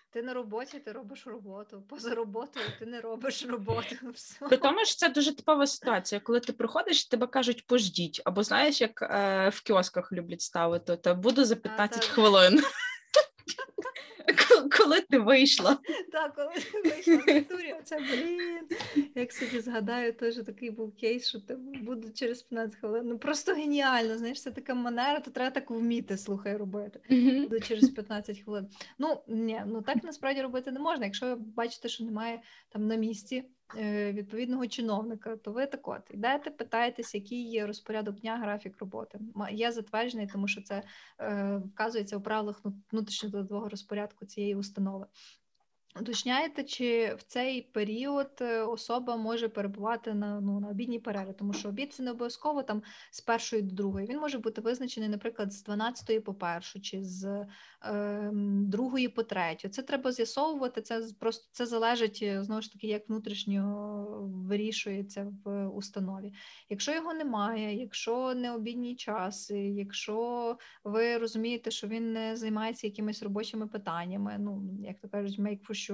ти 0.09 0.21
на 0.21 0.33
роботі, 0.33 0.79
ти 0.79 0.91
робиш 0.91 1.27
роботу. 1.27 1.83
Поза 1.89 2.15
роботою 2.15 2.65
ти 2.79 2.85
не 2.85 3.01
робиш 3.01 3.45
роботу. 3.45 3.95
Все. 4.13 4.45
При 4.45 4.57
тому 4.57 4.85
ж 4.85 4.97
це 4.97 5.09
дуже 5.09 5.35
типова 5.35 5.67
ситуація, 5.67 6.21
коли 6.21 6.39
ти 6.39 6.53
приходиш, 6.53 7.05
тебе 7.05 7.27
кажуть 7.27 7.67
пождіть, 7.67 8.21
або 8.25 8.43
знаєш, 8.43 8.81
як 8.81 9.01
е, 9.01 9.49
в 9.49 9.61
кіосках 9.61 10.11
люблять 10.11 10.41
ставити, 10.41 10.97
то 10.97 11.15
буду 11.15 11.45
за 11.45 11.55
15 11.55 12.03
а, 12.03 12.13
хвилин. 12.13 12.55
Коли- 12.55 12.71
Коли 14.77 15.01
ти 15.01 15.19
вийшла. 15.19 15.77
Так, 16.11 16.35
коли 16.35 16.53
ти 16.53 16.89
вийшла 16.89 17.33
в 17.39 17.43
турі, 17.49 17.75
оце 17.79 17.99
блін. 17.99 18.59
Як 19.15 19.33
собі 19.33 19.59
згадаю, 19.59 20.13
теж 20.13 20.35
такий 20.35 20.71
був 20.71 20.95
кейс, 20.95 21.27
що 21.27 21.39
ти 21.39 21.55
буду 21.55 22.09
через 22.13 22.41
15 22.41 22.79
хвилин. 22.79 23.03
Ну 23.05 23.17
просто 23.17 23.53
геніально. 23.53 24.17
Знаєш, 24.17 24.41
це 24.41 24.51
така 24.51 24.73
манера, 24.73 25.19
то 25.19 25.31
треба 25.31 25.51
так 25.51 25.71
вміти, 25.71 26.17
слухай, 26.17 26.57
робити. 26.57 26.99
Буду 27.41 27.59
через 27.59 27.89
15 27.89 28.39
хвилин. 28.39 28.67
Ну 28.99 29.21
ні, 29.27 29.61
ну 29.65 29.81
так 29.81 30.03
насправді 30.03 30.41
робити 30.41 30.71
не 30.71 30.79
можна. 30.79 31.05
Якщо 31.05 31.25
ви 31.25 31.35
бачите, 31.35 31.89
що 31.89 32.03
немає 32.03 32.41
там 32.69 32.87
на 32.87 32.95
місці 32.95 33.43
відповідного 34.13 34.67
чиновника, 34.67 35.35
то 35.35 35.51
ви 35.51 35.65
так 35.65 35.87
от 35.87 36.01
йдете, 36.09 36.49
питаєтесь, 36.49 37.15
який 37.15 37.49
є 37.49 37.67
розпорядок 37.67 38.15
дня, 38.15 38.37
графік 38.37 38.77
роботи. 38.79 39.19
Є 39.51 39.71
затверджений, 39.71 40.27
тому 40.27 40.47
що 40.47 40.61
це 40.61 40.83
е, 41.19 41.61
вказується 41.73 42.17
у 42.17 42.21
правилах 42.21 42.61
ну- 42.63 42.73
внутрішнього 42.91 43.69
розпорядку 43.69 44.25
цієї 44.25 44.55
установи. 44.55 45.05
Уточняєте, 46.01 46.63
чи 46.63 47.15
в 47.17 47.23
цей 47.23 47.61
період 47.61 48.31
е, 48.41 48.61
особа 48.61 49.17
може 49.17 49.49
перебувати 49.49 50.13
на 50.13 50.41
ну 50.41 50.59
на 50.59 50.67
обідній 50.67 50.99
перерві, 50.99 51.33
тому 51.39 51.53
що 51.53 51.69
обід 51.69 51.93
це 51.93 52.03
не 52.03 52.11
обов'язково 52.11 52.63
там 52.63 52.83
з 53.11 53.21
першої 53.21 53.61
до 53.61 53.75
другої. 53.75 54.07
Він 54.07 54.19
може 54.19 54.37
бути 54.37 54.61
визначений, 54.61 55.09
наприклад, 55.09 55.53
з 55.53 55.63
12 55.63 56.23
по 56.23 56.33
першу, 56.33 56.81
чи 56.81 57.03
з 57.03 57.45
е, 57.85 58.29
другої 58.63 59.07
по 59.07 59.23
третю. 59.23 59.69
Це 59.69 59.81
треба 59.81 60.11
з'ясовувати. 60.11 60.81
Це 60.81 61.01
просто 61.19 61.49
це 61.51 61.65
залежить 61.65 62.19
е, 62.23 62.43
знову 62.43 62.61
ж 62.61 62.73
таки, 62.73 62.87
як 62.87 63.09
внутрішньо 63.09 63.63
вирішується 64.21 65.33
в 65.45 65.67
установі. 65.67 66.33
Якщо 66.69 66.93
його 66.93 67.13
немає, 67.13 67.75
якщо 67.75 68.33
не 68.33 68.51
обідній 68.51 68.95
час, 68.95 69.51
якщо 69.51 70.57
ви 70.83 71.17
розумієте, 71.17 71.71
що 71.71 71.87
він 71.87 72.13
не 72.13 72.35
займається 72.35 72.87
якимись 72.87 73.23
робочими 73.23 73.67
питаннями, 73.67 74.35
ну 74.39 74.63
як 74.83 74.99
то 74.99 75.09
кажуть, 75.09 75.39
make 75.39 75.67
for 75.67 75.73
sure, 75.73 75.86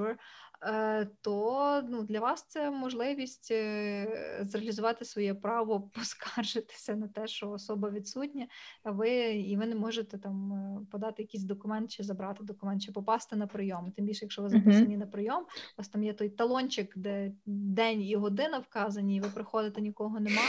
е, 0.63 1.07
то 1.21 1.83
ну, 1.89 2.03
для 2.03 2.19
вас 2.19 2.43
це 2.47 2.71
можливість 2.71 3.51
е, 3.51 4.39
зреалізувати 4.41 5.05
своє 5.05 5.33
право 5.33 5.81
поскаржитися 5.95 6.95
на 6.95 7.07
те, 7.07 7.27
що 7.27 7.51
особа 7.51 7.89
відсутня, 7.89 8.47
а 8.83 8.91
ви 8.91 9.09
і 9.33 9.57
ви 9.57 9.65
не 9.65 9.75
можете 9.75 10.17
там 10.17 10.53
е, 10.53 10.85
подати 10.91 11.21
якийсь 11.21 11.43
документ 11.43 11.91
чи 11.91 12.03
забрати 12.03 12.43
документ, 12.43 12.81
чи 12.81 12.91
попасти 12.91 13.35
на 13.35 13.47
прийом. 13.47 13.91
Тим 13.91 14.05
більше, 14.05 14.25
якщо 14.25 14.41
ви 14.41 14.49
записані 14.49 14.95
uh-huh. 14.95 14.99
на 14.99 15.07
прийом, 15.07 15.43
у 15.43 15.47
вас 15.77 15.89
там 15.89 16.03
є 16.03 16.13
той 16.13 16.29
талончик, 16.29 16.97
де 16.97 17.31
день 17.45 18.01
і 18.01 18.15
година 18.15 18.59
вказані, 18.59 19.15
і 19.15 19.19
ви 19.19 19.29
приходите, 19.29 19.81
нікого 19.81 20.19
нема. 20.19 20.41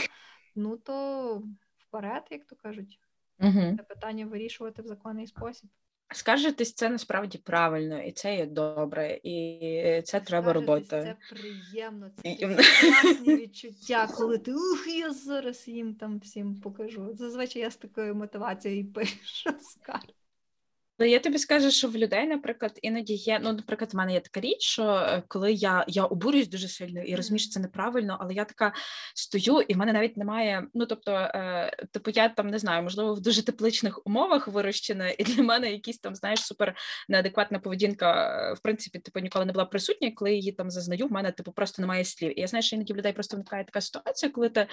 Ну 0.55 0.77
то 0.77 1.43
вперед, 1.77 2.23
як 2.31 2.45
то 2.45 2.55
кажуть, 2.55 2.99
uh-huh. 3.39 3.77
це 3.77 3.83
питання 3.83 4.25
вирішувати 4.25 4.81
в 4.81 4.87
законний 4.87 5.27
спосіб. 5.27 5.69
Скаржитись 6.13 6.73
це 6.73 6.89
насправді 6.89 7.37
правильно, 7.37 8.01
і 8.01 8.11
це 8.11 8.35
є 8.35 8.45
добре, 8.45 9.19
і 9.23 10.01
це 10.05 10.19
треба 10.19 10.53
робити. 10.53 10.87
Це 10.89 11.15
приємно, 11.29 12.11
це 12.23 12.35
класні 13.03 13.35
відчуття, 13.35 14.07
коли 14.17 14.37
ти 14.37 14.53
ух, 14.53 14.87
я 14.87 15.13
зараз 15.13 15.67
їм 15.67 15.95
там 15.95 16.19
всім 16.19 16.61
покажу. 16.61 17.09
Зазвичай 17.13 17.61
я 17.61 17.71
з 17.71 17.75
такою 17.75 18.15
мотивацією 18.15 18.91
пишу 18.93 19.49
скарг. 19.61 20.09
Ну, 20.99 21.05
я 21.05 21.19
тобі 21.19 21.37
скажу, 21.37 21.71
що 21.71 21.87
в 21.87 21.95
людей, 21.97 22.27
наприклад, 22.27 22.79
іноді 22.81 23.13
є. 23.13 23.39
Ну, 23.43 23.53
наприклад, 23.53 23.93
в 23.93 23.97
мене 23.97 24.13
є 24.13 24.19
така 24.19 24.39
річ, 24.39 24.61
що 24.61 24.83
е, 24.83 25.23
коли 25.27 25.53
я 25.53 25.85
я 25.87 26.05
обурююсь 26.05 26.47
дуже 26.47 26.67
сильно 26.67 27.01
і 27.01 27.15
розумію, 27.15 27.39
що 27.39 27.49
це 27.49 27.59
неправильно, 27.59 28.17
але 28.21 28.33
я 28.33 28.45
така 28.45 28.73
стою, 29.15 29.61
і 29.61 29.73
в 29.73 29.77
мене 29.77 29.93
навіть 29.93 30.17
немає. 30.17 30.67
Ну 30.73 30.85
тобто, 30.85 31.11
е, 31.11 31.87
типу, 31.91 32.11
я 32.13 32.29
там 32.29 32.47
не 32.47 32.59
знаю, 32.59 32.83
можливо, 32.83 33.13
в 33.13 33.21
дуже 33.21 33.45
тепличних 33.45 34.07
умовах 34.07 34.47
вирощена, 34.47 35.09
і 35.09 35.23
для 35.23 35.43
мене 35.43 35.71
якісь 35.71 35.99
там, 35.99 36.15
знаєш, 36.15 36.45
супер 36.45 36.75
неадекватна 37.09 37.59
поведінка, 37.59 38.39
е, 38.51 38.53
в 38.53 38.59
принципі, 38.59 38.99
типу, 38.99 39.19
ніколи 39.19 39.45
не 39.45 39.51
була 39.51 39.65
присутня. 39.65 40.11
Коли 40.15 40.33
її 40.33 40.51
там 40.51 40.71
зазнаю, 40.71 41.07
в 41.07 41.11
мене 41.11 41.31
типу 41.31 41.51
просто 41.51 41.81
немає 41.81 42.05
слів. 42.05 42.39
І 42.39 42.41
я 42.41 42.47
знаю, 42.47 42.63
що 42.63 42.75
іноді 42.75 42.93
в 42.93 42.97
людей 42.97 43.13
просто 43.13 43.37
виникає 43.37 43.63
така 43.63 43.81
ситуація, 43.81 44.31
коли 44.31 44.49
ти 44.49 44.67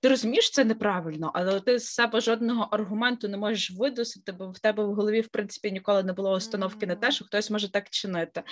ти 0.00 0.08
розумієш, 0.08 0.50
це 0.50 0.64
неправильно, 0.64 1.30
але 1.34 1.60
ти 1.60 1.78
з 1.78 1.86
себе 1.86 2.20
жодного 2.20 2.68
аргументу 2.70 3.28
не 3.28 3.36
можеш 3.36 3.70
видусити, 3.70 4.32
бо 4.32 4.50
в 4.50 4.58
тебе 4.58 4.84
в 4.84 4.94
голові, 4.94 5.20
в 5.20 5.28
принципі 5.28 5.67
принципі 5.68 5.72
ніколи 5.72 6.02
не 6.02 6.12
було 6.12 6.36
установки 6.36 6.86
на 6.86 6.94
те, 6.94 7.10
що 7.10 7.24
хтось 7.24 7.50
може 7.50 7.72
так 7.72 7.90
чинити. 7.90 8.42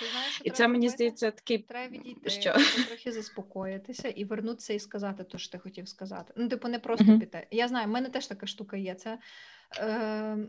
І 0.43 0.51
це 0.51 0.67
мені 0.67 0.89
здається 0.89 1.31
такий 1.31 1.57
треба 1.57 1.97
відійти, 1.97 2.29
що? 2.29 2.53
трохи 2.87 3.11
заспокоїтися 3.11 4.07
і 4.07 4.25
вернутися 4.25 4.73
і 4.73 4.79
сказати 4.79 5.23
те, 5.23 5.37
що 5.37 5.51
ти 5.51 5.57
хотів 5.57 5.87
сказати. 5.87 6.33
Ну, 6.37 6.49
типу, 6.49 6.67
не 6.67 6.79
просто 6.79 7.19
піти. 7.19 7.47
Я 7.51 7.67
знаю, 7.67 7.87
в 7.87 7.89
мене 7.89 8.09
теж 8.09 8.27
така 8.27 8.47
штука 8.47 8.77
є. 8.77 8.95
Це 8.95 9.17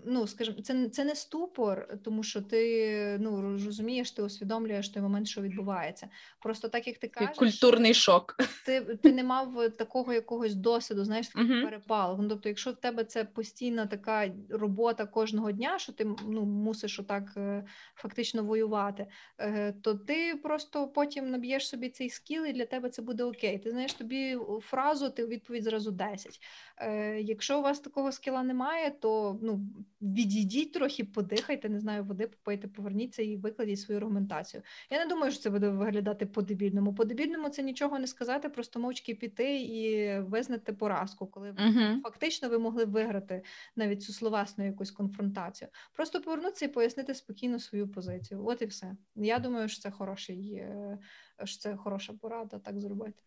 ну, 0.04 0.26
скажімо, 0.26 0.56
це 0.62 0.88
це 0.88 1.04
не 1.04 1.14
ступор, 1.14 1.88
тому 2.04 2.22
що 2.22 2.42
ти 2.42 3.18
ну, 3.20 3.42
розумієш, 3.42 4.10
ти 4.10 4.22
усвідомлюєш 4.22 4.88
той 4.88 5.02
момент, 5.02 5.28
що 5.28 5.40
відбувається. 5.40 6.08
Просто 6.42 6.68
так 6.68 6.86
як 6.86 6.98
ти 6.98 7.08
кажеш, 7.08 7.36
культурний 7.36 7.94
шок. 7.94 8.36
Ти 8.66 8.80
ти 8.80 9.12
не 9.12 9.24
мав 9.24 9.68
такого 9.78 10.12
якогось 10.12 10.54
досвіду, 10.54 11.04
знаєш, 11.04 11.28
таких 11.28 11.50
uh-huh. 11.50 11.64
перепалок. 11.64 12.18
Ну, 12.22 12.28
тобто, 12.28 12.48
якщо 12.48 12.70
в 12.70 12.76
тебе 12.76 13.04
це 13.04 13.24
постійна 13.24 13.86
така 13.86 14.30
робота 14.50 15.06
кожного 15.06 15.52
дня, 15.52 15.78
що 15.78 15.92
ти 15.92 16.04
ну, 16.28 16.44
мусиш 16.44 17.00
отак 17.00 17.32
е, 17.36 17.64
фактично 17.94 18.44
воювати, 18.44 19.06
е, 19.38 19.72
то 19.72 19.94
ти 19.94 20.34
просто 20.42 20.88
потім 20.88 21.30
наб'єш 21.30 21.68
собі 21.68 21.88
цей 21.88 22.10
скіл, 22.10 22.46
і 22.46 22.52
для 22.52 22.66
тебе 22.66 22.90
це 22.90 23.02
буде 23.02 23.24
окей. 23.24 23.58
Ти 23.58 23.70
знаєш 23.70 23.94
тобі 23.94 24.38
фразу, 24.60 25.10
ти 25.10 25.26
відповідь 25.26 25.64
зразу 25.64 25.90
10. 25.90 26.40
Е, 26.78 27.20
якщо 27.20 27.58
у 27.58 27.62
вас 27.62 27.80
такого 27.80 28.12
скіла 28.12 28.42
немає, 28.42 28.90
то 28.90 29.07
ну, 29.42 29.60
відійдіть 30.02 30.72
трохи, 30.72 31.04
подихайте, 31.04 31.68
не 31.68 31.80
знаю, 31.80 32.04
води 32.04 32.26
попийте, 32.26 32.68
поверніться 32.68 33.22
і 33.22 33.36
викладіть 33.36 33.80
свою 33.80 34.00
аргументацію. 34.00 34.62
Я 34.90 34.98
не 34.98 35.06
думаю, 35.06 35.32
що 35.32 35.40
це 35.40 35.50
буде 35.50 35.68
виглядати 35.68 36.26
по-дебільному. 36.26 36.94
По-дебільному 36.94 37.48
це 37.48 37.62
нічого 37.62 37.98
не 37.98 38.06
сказати, 38.06 38.48
просто 38.48 38.80
мовчки 38.80 39.14
піти 39.14 39.60
і 39.60 40.18
визнати 40.20 40.72
поразку, 40.72 41.26
коли 41.26 41.52
uh-huh. 41.52 42.00
фактично 42.00 42.48
ви 42.48 42.58
могли 42.58 42.84
виграти 42.84 43.42
навіть 43.76 44.02
цю 44.02 44.12
словесну 44.12 44.64
якусь 44.64 44.90
конфронтацію. 44.90 45.68
Просто 45.92 46.20
повернутися 46.20 46.64
і 46.64 46.68
пояснити 46.68 47.14
спокійно 47.14 47.58
свою 47.58 47.88
позицію. 47.88 48.46
От 48.46 48.62
і 48.62 48.66
все. 48.66 48.96
Я 49.14 49.38
думаю, 49.38 49.68
що 49.68 49.80
це 49.80 49.90
хороший, 49.90 50.52
е, 50.54 50.98
що 51.44 51.58
це 51.58 51.76
хороша 51.76 52.12
порада 52.12 52.58
так 52.58 52.80
зробити. 52.80 53.22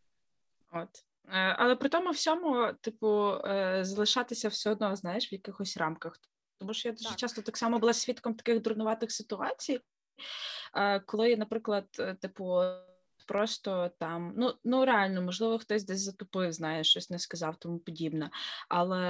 От. 0.72 1.11
Е, 1.28 1.56
але 1.60 1.76
при 1.76 1.90
тому 1.90 2.12
всьому, 2.12 2.74
типу, 2.82 3.34
е, 3.46 3.80
залишатися 3.86 4.48
все 4.48 4.72
одно, 4.72 4.96
знаєш, 4.96 5.32
в 5.32 5.34
якихось 5.34 5.78
рамках. 5.78 6.20
Тому 6.60 6.74
що 6.74 6.90
я 6.90 6.94
дуже 6.94 7.10
так. 7.10 7.18
часто 7.18 7.42
так 7.42 7.58
само 7.58 7.80
була 7.80 7.94
свідком 7.94 8.36
таких 8.36 8.62
дурнуватих 8.62 9.12
ситуацій, 9.12 9.80
е, 10.76 11.00
коли, 11.00 11.38
наприклад, 11.38 11.86
типу, 12.22 12.62
просто 13.22 13.92
там, 14.00 14.34
ну 14.38 14.54
ну 14.64 14.86
реально, 14.86 15.22
можливо, 15.22 15.58
хтось 15.58 15.86
десь 15.86 16.02
затупив, 16.02 16.52
знає, 16.52 16.84
щось 16.84 17.10
не 17.10 17.20
сказав, 17.20 17.56
тому 17.56 17.80
подібне. 17.80 18.30
Але 18.70 19.02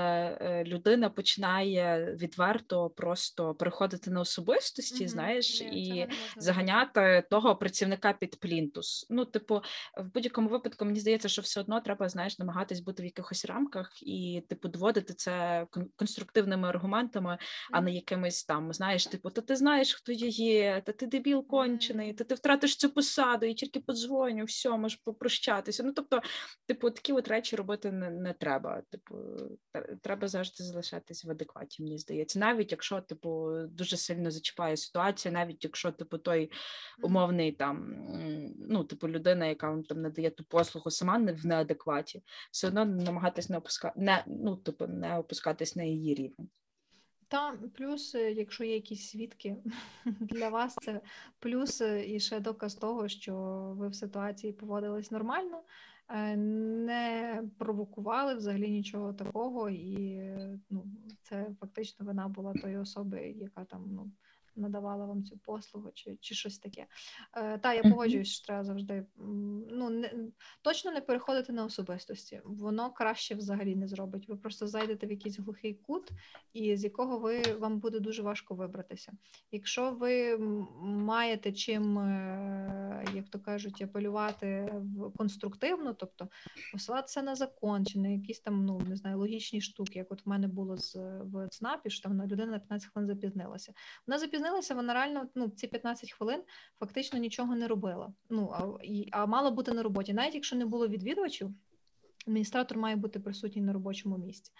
е, 0.42 0.64
людина 0.64 1.10
починає 1.10 2.16
відверто 2.16 2.90
просто 2.90 3.56
переходити 3.56 4.12
на 4.12 4.22
особистості, 4.22 5.04
mm-hmm. 5.04 5.08
знаєш, 5.08 5.62
Ні, 5.62 5.88
і 5.88 6.08
заганяти 6.38 7.24
того 7.30 7.56
працівника 7.56 8.14
під 8.14 8.40
плінтус. 8.40 9.08
Ну, 9.10 9.26
типу, 9.26 9.62
в 9.98 10.14
будь-якому 10.14 10.50
випадку 10.50 10.86
мені 10.86 11.00
здається, 11.00 11.30
що 11.30 11.42
все 11.42 11.62
одно 11.62 11.82
треба, 11.82 12.10
знаєш, 12.10 12.40
намагатись 12.40 12.80
бути 12.80 13.04
в 13.04 13.06
якихось 13.06 13.46
рамках 13.46 13.92
і 14.02 14.44
типу 14.50 14.68
доводити 14.68 15.14
це 15.14 15.66
конструктивними 15.96 16.68
аргументами, 16.68 17.32
mm-hmm. 17.32 17.70
а 17.72 17.82
не 17.82 17.94
якимись 17.94 18.44
там, 18.44 18.74
знаєш, 18.74 19.08
типу, 19.08 19.30
та 19.30 19.42
ти 19.42 19.56
знаєш, 19.56 19.94
хто 19.94 20.12
я 20.12 20.28
є, 20.28 20.82
та 20.86 20.92
ти 20.92 21.08
дебіл 21.08 21.48
кончений, 21.48 22.14
та 22.14 22.24
ти 22.24 22.36
втратиш 22.36 22.76
цю 22.76 22.90
посаду 22.90 23.46
і 23.46 23.54
тільки 23.54 23.80
подзвониш 23.80 24.01
подзвоню, 24.02 24.46
все, 24.46 24.78
можу 24.78 24.98
попрощатися. 25.04 25.84
Ну 25.84 25.94
тобто, 25.94 26.22
типу, 26.68 26.90
такі 26.92 27.14
от 27.14 27.28
речі 27.28 27.56
робити 27.56 27.92
не, 27.92 28.10
не 28.10 28.34
треба. 28.34 28.82
Типу, 28.90 29.16
треба 30.02 30.28
завжди 30.28 30.64
залишатись 30.64 31.26
в 31.26 31.32
адекваті, 31.32 31.84
мені 31.84 31.98
здається. 31.98 32.40
Навіть 32.40 32.72
якщо, 32.72 33.02
типу, 33.02 33.52
дуже 33.70 33.98
сильно 33.98 34.32
зачіпає 34.32 34.78
ситуація, 34.78 35.32
навіть 35.34 35.64
якщо 35.64 35.92
типу 35.92 36.18
той 36.18 36.52
умовний 37.04 37.52
там, 37.52 38.08
ну, 38.70 38.84
типу, 38.84 39.08
людина, 39.08 39.46
яка 39.46 39.70
вам 39.70 39.84
там 39.84 40.02
надає 40.02 40.30
ту 40.30 40.44
послугу, 40.44 40.92
сама 40.92 41.18
не 41.18 41.34
в 41.34 41.46
неадекваті, 41.46 42.24
все 42.52 42.68
одно 42.68 42.86
намагатись 42.86 43.50
не 43.50 43.58
опускати, 43.58 44.00
не 44.00 44.24
ну, 44.28 44.56
типу, 44.56 44.88
не 44.88 45.18
опускатись 45.18 45.76
на 45.76 45.84
її 45.84 46.16
рівень. 46.16 46.50
Та 47.32 47.58
плюс, 47.74 48.16
е, 48.16 48.32
якщо 48.32 48.64
є 48.64 48.74
якісь 48.74 49.10
свідки 49.10 49.56
для 50.06 50.50
вас, 50.50 50.76
це 50.82 51.02
плюс 51.40 51.82
е, 51.82 52.06
і 52.08 52.20
ще 52.20 52.40
доказ 52.40 52.76
того, 52.76 53.08
що 53.08 53.36
ви 53.78 53.88
в 53.88 53.96
ситуації 53.96 54.54
поводились 54.54 55.12
нормально, 55.12 55.62
е, 56.10 56.36
не 56.36 57.44
провокували 57.58 58.36
взагалі 58.36 58.70
нічого 58.70 59.14
такого, 59.14 59.70
і 59.70 60.22
ну, 60.70 60.86
це 61.22 61.56
фактично 61.60 62.06
вина 62.06 62.28
була 62.28 62.54
тої 62.54 62.78
особи, 62.78 63.22
яка 63.22 63.66
там 63.66 63.86
ну 63.88 64.12
надавала 64.56 65.06
вам 65.06 65.24
цю 65.24 65.38
послугу, 65.38 65.92
чи 65.94 66.18
чи 66.22 66.36
щось 66.36 66.60
таке. 66.60 66.88
Е, 67.38 67.58
Та 67.58 67.74
я 67.74 67.84
погоджуюсь, 67.84 68.28
що 68.28 68.46
треба 68.46 68.64
завжди 68.64 69.06
ну 69.72 69.90
не 69.90 70.14
точно 70.62 70.92
не 70.92 71.02
переходити 71.02 71.54
на 71.54 71.66
особистості. 71.66 72.42
Воно 72.46 72.92
краще 72.92 73.36
взагалі 73.36 73.76
не 73.76 73.88
зробить. 73.88 74.30
Ви 74.30 74.36
просто 74.36 74.68
зайдете 74.68 75.08
в 75.08 75.12
якийсь 75.12 75.40
глухий 75.40 75.74
кут, 75.74 76.10
і 76.54 76.78
з 76.78 76.84
якого 76.84 77.20
ви 77.20 77.42
вам 77.42 77.80
буде 77.80 78.00
дуже 78.00 78.22
важко 78.22 78.56
вибратися. 78.56 79.12
Якщо 79.52 79.92
ви 79.92 80.38
маєте 80.82 81.52
чим, 81.52 82.00
е, 82.00 83.06
як 83.16 83.30
то 83.30 83.40
кажуть, 83.40 83.82
апелювати 83.82 84.74
конструктивно, 85.18 85.94
тобто 85.94 86.28
посилатися 86.72 87.22
на 87.22 87.36
закон 87.36 87.86
чи 87.86 88.00
на 88.00 88.08
якісь 88.08 88.40
там 88.40 88.66
ну 88.66 88.80
не 88.80 88.96
знаю 88.96 89.18
логічні 89.18 89.62
штуки, 89.62 90.00
як 90.00 90.12
от 90.12 90.26
в 90.26 90.30
мене 90.30 90.48
було 90.48 90.78
з 90.78 90.96
в 91.24 91.48
ЦНАПі, 91.50 91.90
що 91.90 92.10
там 92.10 92.22
людина 92.24 92.52
на 92.52 92.60
15 92.60 92.92
хвилин 92.92 93.08
запізнилася. 93.08 93.74
Вона 94.08 94.20
запізнилася 94.20 94.41
запізнилася, 94.42 94.76
вона 94.76 94.94
реально 94.94 95.28
ну, 95.36 95.50
ці 95.50 95.68
15 95.68 96.12
хвилин 96.12 96.44
фактично 96.80 97.20
нічого 97.20 97.56
не 97.56 97.68
робила. 97.68 98.14
Ну, 98.30 98.52
а, 98.54 98.84
і, 98.84 99.10
а 99.12 99.26
мала 99.26 99.52
бути 99.52 99.72
на 99.72 99.84
роботі. 99.84 100.14
Навіть 100.14 100.36
якщо 100.36 100.56
не 100.56 100.66
було 100.66 100.88
відвідувачів, 100.88 101.50
адміністратор 102.28 102.78
має 102.78 102.96
бути 102.96 103.20
присутній 103.20 103.62
на 103.62 103.74
робочому 103.74 104.18
місці. 104.18 104.52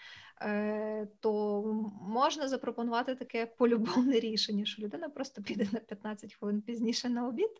Е, 0.44 1.08
то 1.20 1.62
можна 2.02 2.48
запропонувати 2.48 3.14
таке 3.14 3.46
полюбовне 3.46 4.20
рішення, 4.20 4.64
що 4.64 4.82
людина 4.82 5.08
просто 5.08 5.42
піде 5.42 5.68
на 5.72 5.80
15 5.80 6.34
хвилин 6.34 6.62
пізніше 6.62 7.08
на 7.08 7.28
обід, 7.28 7.50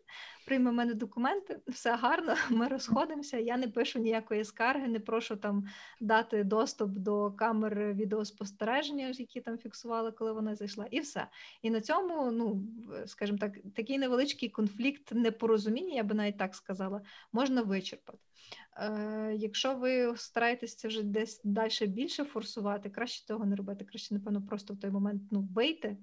прийме 0.45 0.71
в 0.71 0.73
мене 0.73 0.93
документи, 0.93 1.59
все 1.67 1.95
гарно, 1.95 2.35
ми 2.49 2.67
розходимося. 2.67 3.37
Я 3.37 3.57
не 3.57 3.67
пишу 3.67 3.99
ніякої 3.99 4.45
скарги, 4.45 4.87
не 4.87 4.99
прошу 4.99 5.35
там 5.35 5.65
дати 6.01 6.43
доступ 6.43 6.89
до 6.89 7.31
камер 7.31 7.93
відеоспостереження, 7.93 9.07
які 9.07 9.41
там 9.41 9.57
фіксували, 9.57 10.11
коли 10.11 10.31
вона 10.31 10.55
зайшла, 10.55 10.85
і 10.91 10.99
все. 10.99 11.27
І 11.61 11.69
на 11.69 11.81
цьому, 11.81 12.31
ну 12.31 12.63
скажімо 13.05 13.37
так, 13.37 13.57
такий 13.75 13.97
невеличкий 13.97 14.49
конфлікт 14.49 15.11
непорозуміння, 15.11 15.95
я 15.95 16.03
би 16.03 16.15
навіть 16.15 16.37
так 16.37 16.55
сказала, 16.55 17.01
можна 17.31 17.61
вичерпати. 17.61 18.19
Е, 18.77 19.35
Якщо 19.37 19.75
ви 19.75 20.17
стараєтеся 20.17 20.87
вже 20.87 21.03
десь 21.03 21.41
далі 21.43 21.87
більше 21.87 22.23
форсувати, 22.23 22.72
краще 22.79 23.27
того 23.27 23.45
не 23.45 23.55
робити. 23.55 23.85
Краще, 23.85 24.13
напевно, 24.13 24.41
просто 24.41 24.73
в 24.73 24.79
той 24.79 24.91
момент 24.91 25.21
ну, 25.31 25.41
вийти, 25.41 25.97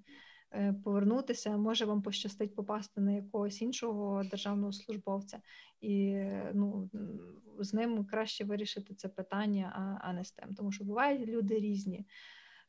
е, 0.53 0.75
повернутися. 0.85 1.57
Може 1.57 1.85
вам 1.85 2.03
пощастить 2.03 2.55
попасти 2.55 3.01
на 3.01 3.12
якогось 3.12 3.62
іншого 3.62 4.25
державного 4.25 4.73
службовця, 4.73 5.41
і 5.81 6.25
ну, 6.55 6.91
з 7.59 7.75
ним 7.75 8.05
краще 8.05 8.45
вирішити 8.45 8.95
це 8.95 9.09
питання, 9.09 9.73
а, 9.75 10.09
а 10.09 10.12
не 10.12 10.25
з 10.25 10.33
тим. 10.33 10.55
Тому 10.55 10.73
що 10.73 10.85
бувають 10.85 11.29
люди 11.29 11.59
різні. 11.59 12.07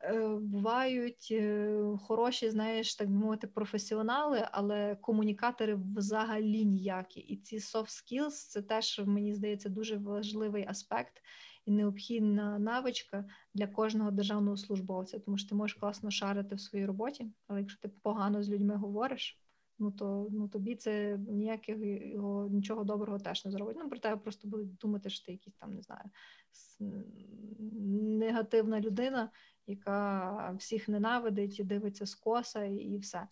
Е, 0.03 0.27
бувають 0.41 1.27
е, 1.31 1.79
хороші, 2.01 2.49
знаєш, 2.49 2.95
так 2.95 3.09
би 3.09 3.15
мовити, 3.15 3.47
професіонали, 3.47 4.47
але 4.51 4.95
комунікатори 4.95 5.79
взагалі 5.95 6.65
ніякі. 6.65 7.19
І 7.19 7.37
ці 7.37 7.57
soft 7.57 7.87
skills– 7.87 8.29
це 8.29 8.61
теж 8.61 9.01
мені 9.05 9.33
здається 9.35 9.69
дуже 9.69 9.97
важливий 9.97 10.65
аспект 10.67 11.21
і 11.65 11.71
необхідна 11.71 12.59
навичка 12.59 13.25
для 13.53 13.67
кожного 13.67 14.11
державного 14.11 14.57
службовця, 14.57 15.19
тому 15.19 15.37
що 15.37 15.49
ти 15.49 15.55
можеш 15.55 15.77
класно 15.77 16.11
шарити 16.11 16.55
в 16.55 16.59
своїй 16.59 16.85
роботі, 16.85 17.31
але 17.47 17.59
якщо 17.59 17.79
ти 17.79 17.87
погано 17.87 18.43
з 18.43 18.49
людьми 18.49 18.75
говориш. 18.75 19.37
Ну 19.79 19.91
то 19.91 20.27
ну 20.31 20.47
тобі 20.47 20.75
це 20.75 21.17
ніякого 21.17 22.47
нічого 22.49 22.83
доброго 22.83 23.19
теж 23.19 23.45
не 23.45 23.51
зробить. 23.51 23.77
Ну 23.79 23.89
про 23.89 23.99
тебе 23.99 24.17
просто 24.17 24.47
будуть 24.47 24.75
думати, 24.75 25.09
що 25.09 25.25
ти 25.25 25.31
якийсь 25.31 25.55
там 25.55 25.73
не 25.73 25.81
знаю 25.81 26.09
негативна 28.19 28.79
людина, 28.79 29.29
яка 29.67 30.55
всіх 30.59 30.87
ненавидить, 30.87 31.59
і 31.59 31.63
дивиться 31.63 32.05
скоса 32.05 32.63
і 32.63 32.97
все. 32.97 33.27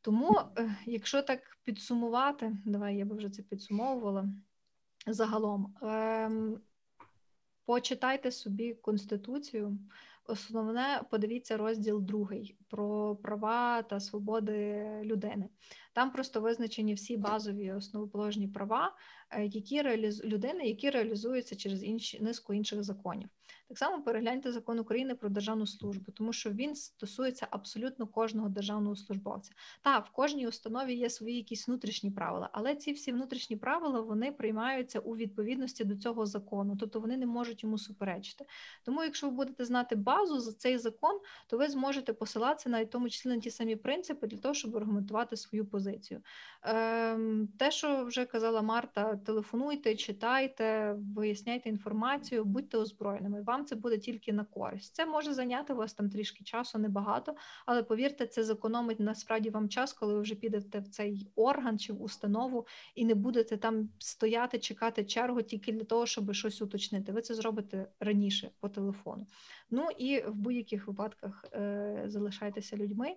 Тому, 0.00 0.40
е, 0.58 0.76
якщо 0.86 1.22
так 1.22 1.40
підсумувати, 1.64 2.56
давай 2.64 2.96
я 2.96 3.04
би 3.04 3.16
вже 3.16 3.30
це 3.30 3.42
підсумовувала 3.42 4.28
загалом. 5.06 5.74
Ем, 5.82 6.60
почитайте 7.70 8.32
собі 8.32 8.74
конституцію. 8.74 9.78
Основне, 10.26 11.02
подивіться 11.10 11.56
розділ 11.56 12.02
другий 12.02 12.56
про 12.70 13.16
права 13.16 13.82
та 13.82 14.00
свободи 14.00 14.86
людини. 15.04 15.48
Там 15.92 16.10
просто 16.10 16.40
визначені 16.40 16.94
всі 16.94 17.16
базові 17.16 17.72
основоположні 17.72 18.48
права, 18.48 18.96
е, 19.30 19.46
які 19.46 19.82
реаліз... 19.82 20.24
людини, 20.24 20.68
які 20.68 20.90
реалізуються 20.90 21.56
через 21.56 21.84
інші 21.84 22.20
низку 22.20 22.54
інших 22.54 22.82
законів. 22.82 23.28
Так 23.68 23.78
само 23.78 24.02
перегляньте 24.02 24.52
закон 24.52 24.78
України 24.78 25.14
про 25.14 25.28
державну 25.28 25.66
службу, 25.66 26.12
тому 26.12 26.32
що 26.32 26.50
він 26.50 26.74
стосується 26.74 27.46
абсолютно 27.50 28.06
кожного 28.06 28.48
державного 28.48 28.96
службовця. 28.96 29.52
Та 29.82 29.98
в 29.98 30.10
кожній 30.10 30.48
установі 30.48 30.94
є 30.94 31.10
свої 31.10 31.36
якісь 31.36 31.68
внутрішні 31.68 32.10
правила, 32.10 32.50
але 32.52 32.76
ці 32.76 32.92
всі 32.92 33.12
внутрішні 33.12 33.56
правила 33.56 34.00
вони 34.00 34.32
приймаються 34.32 34.98
у 34.98 35.16
відповідності 35.16 35.84
до 35.84 35.96
цього 35.96 36.26
закону, 36.26 36.76
тобто 36.80 37.00
вони 37.00 37.16
не 37.16 37.26
можуть 37.26 37.62
йому 37.62 37.78
суперечити. 37.78 38.44
Тому, 38.84 39.02
якщо 39.02 39.28
ви 39.28 39.36
будете 39.36 39.64
знати 39.64 39.96
базу 39.96 40.40
за 40.40 40.52
цей 40.52 40.78
закон, 40.78 41.20
то 41.46 41.58
ви 41.58 41.68
зможете 41.68 42.12
посилатися 42.12 42.59
навіть 42.68 42.88
в 42.88 42.90
тому 42.90 43.08
числі 43.08 43.30
на 43.30 43.38
ті 43.38 43.50
самі 43.50 43.76
принципи 43.76 44.26
для 44.26 44.38
того, 44.38 44.54
щоб 44.54 44.76
аргументувати 44.76 45.36
свою 45.36 45.66
позицію. 45.66 46.20
Ем, 46.62 47.48
Те, 47.58 47.70
що 47.70 48.04
вже 48.04 48.24
казала 48.24 48.62
Марта, 48.62 49.16
телефонуйте, 49.16 49.96
читайте, 49.96 50.96
виясняйте 51.16 51.68
інформацію, 51.68 52.44
будьте 52.44 52.78
озброєними. 52.78 53.42
Вам 53.42 53.64
це 53.64 53.76
буде 53.76 53.98
тільки 53.98 54.32
на 54.32 54.44
користь. 54.44 54.94
Це 54.94 55.06
може 55.06 55.34
зайняти 55.34 55.74
вас 55.74 55.94
там 55.94 56.10
трішки 56.10 56.44
часу, 56.44 56.78
небагато, 56.78 57.34
але 57.66 57.82
повірте, 57.82 58.26
це 58.26 58.44
зекономить 58.44 59.00
насправді 59.00 59.50
вам 59.50 59.68
час, 59.68 59.92
коли 59.92 60.14
ви 60.14 60.20
вже 60.20 60.34
підете 60.34 60.78
в 60.78 60.88
цей 60.88 61.26
орган 61.36 61.78
чи 61.78 61.92
в 61.92 62.02
установу 62.02 62.66
і 62.94 63.04
не 63.04 63.14
будете 63.14 63.56
там 63.56 63.88
стояти, 63.98 64.58
чекати 64.58 65.04
чергу 65.04 65.42
тільки 65.42 65.72
для 65.72 65.84
того, 65.84 66.06
щоб 66.06 66.34
щось 66.34 66.62
уточнити. 66.62 67.12
Ви 67.12 67.22
це 67.22 67.34
зробите 67.34 67.86
раніше 68.00 68.50
по 68.60 68.68
телефону. 68.68 69.26
Ну 69.70 69.88
і 69.98 70.20
в 70.20 70.34
будь-яких 70.34 70.86
випадках 70.86 71.44
е, 71.52 72.04
залишайтеся 72.06 72.76
людьми. 72.76 73.16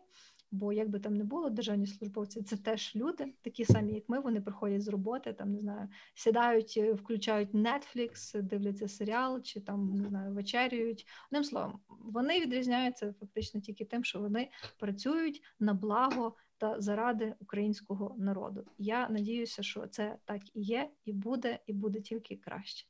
Бо 0.51 0.73
як 0.73 0.89
би 0.89 0.99
там 0.99 1.17
не 1.17 1.23
було, 1.23 1.49
державні 1.49 1.87
службовці 1.87 2.43
це 2.43 2.57
теж 2.57 2.95
люди, 2.95 3.33
такі 3.41 3.65
самі, 3.65 3.93
як 3.93 4.09
ми. 4.09 4.19
Вони 4.19 4.41
приходять 4.41 4.81
з 4.81 4.87
роботи, 4.87 5.33
там 5.33 5.51
не 5.51 5.59
знаю, 5.59 5.89
сідають, 6.13 6.73
е, 6.77 6.93
включають 6.93 7.53
Netflix, 7.53 8.41
дивляться 8.41 8.87
серіал, 8.87 9.41
чи 9.41 9.59
там 9.59 9.95
не 9.95 10.07
знаю, 10.09 10.33
вечерюють. 10.33 11.07
Одним 11.27 11.43
словом, 11.43 11.79
вони 11.87 12.41
відрізняються 12.41 13.13
фактично 13.19 13.61
тільки 13.61 13.85
тим, 13.85 14.03
що 14.03 14.19
вони 14.19 14.49
працюють 14.79 15.43
на 15.59 15.73
благо 15.73 16.35
та 16.57 16.81
заради 16.81 17.35
українського 17.39 18.15
народу. 18.17 18.65
Я 18.77 19.09
надіюся, 19.09 19.63
що 19.63 19.87
це 19.87 20.17
так 20.25 20.41
і 20.55 20.61
є, 20.61 20.89
і 21.05 21.13
буде, 21.13 21.59
і 21.67 21.73
буде 21.73 22.01
тільки 22.01 22.35
краще. 22.35 22.87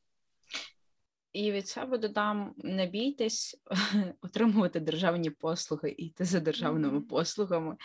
І 1.34 1.52
від 1.52 1.68
себе 1.68 1.98
додам: 1.98 2.54
не 2.58 2.88
бійтесь 2.88 3.62
отримувати 4.22 4.80
державні 4.80 5.30
послуги, 5.30 5.96
йти 5.98 6.26
за 6.26 6.40
державними 6.40 7.00
mm-hmm. 7.00 7.08
послугами. 7.08 7.76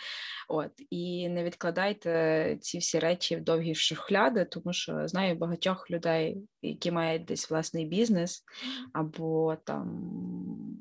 От 0.47 0.71
і 0.89 1.29
не 1.29 1.43
відкладайте 1.43 2.57
ці 2.61 2.77
всі 2.77 2.99
речі 2.99 3.35
в 3.35 3.43
довгі 3.43 3.75
шухляди, 3.75 4.45
тому 4.45 4.73
що 4.73 5.07
знаю 5.07 5.35
багатьох 5.35 5.91
людей, 5.91 6.37
які 6.61 6.91
мають 6.91 7.25
десь 7.25 7.49
власний 7.49 7.85
бізнес, 7.85 8.43
або 8.93 9.55
там 9.63 10.09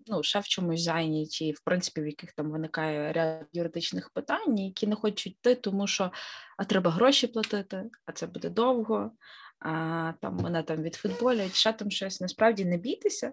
ну 0.07 0.23
ще 0.23 0.41
в 0.41 0.45
чомусь 0.49 0.83
зайняті, 0.83 1.53
в 1.53 1.61
принципі, 1.61 2.01
в 2.01 2.07
яких 2.07 2.33
там 2.33 2.51
виникає 2.51 3.13
ряд 3.13 3.47
юридичних 3.53 4.11
питань, 4.11 4.59
які 4.59 4.87
не 4.87 4.95
хочуть 4.95 5.27
йти, 5.27 5.55
тому 5.55 5.87
що 5.87 6.13
а 6.57 6.65
треба 6.65 6.91
гроші 6.91 7.27
платити, 7.27 7.85
а 8.07 8.13
це 8.13 8.27
буде 8.27 8.51
довго 8.51 9.11
а, 9.61 10.13
там 10.21 10.37
мене 10.37 10.63
там 10.63 10.83
відфутболять, 10.83 11.55
ще 11.55 11.73
там 11.73 11.91
щось. 11.91 12.21
Насправді 12.21 12.65
не 12.65 12.77
бійтеся, 12.77 13.33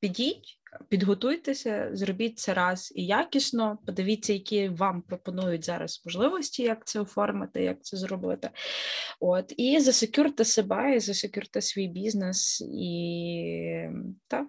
підіть, 0.00 0.60
підготуйтеся, 0.88 1.90
зробіть 1.92 2.38
це 2.38 2.54
раз 2.54 2.92
і 2.96 3.06
якісно. 3.06 3.78
Подивіться, 3.86 4.32
які 4.32 4.68
вам 4.68 5.02
пропонують 5.02 5.64
зараз 5.64 6.02
можливості, 6.04 6.62
як 6.62 6.86
це 6.86 7.00
оформити, 7.00 7.62
як 7.62 7.84
це 7.84 7.96
зробити. 7.96 8.50
От, 9.20 9.54
І 9.56 9.80
засекюрте 9.80 10.44
себе, 10.44 10.96
і 10.96 11.00
засекюрте 11.00 11.60
свій 11.60 11.88
бізнес 11.88 12.60
і 12.60 13.88
так. 14.26 14.46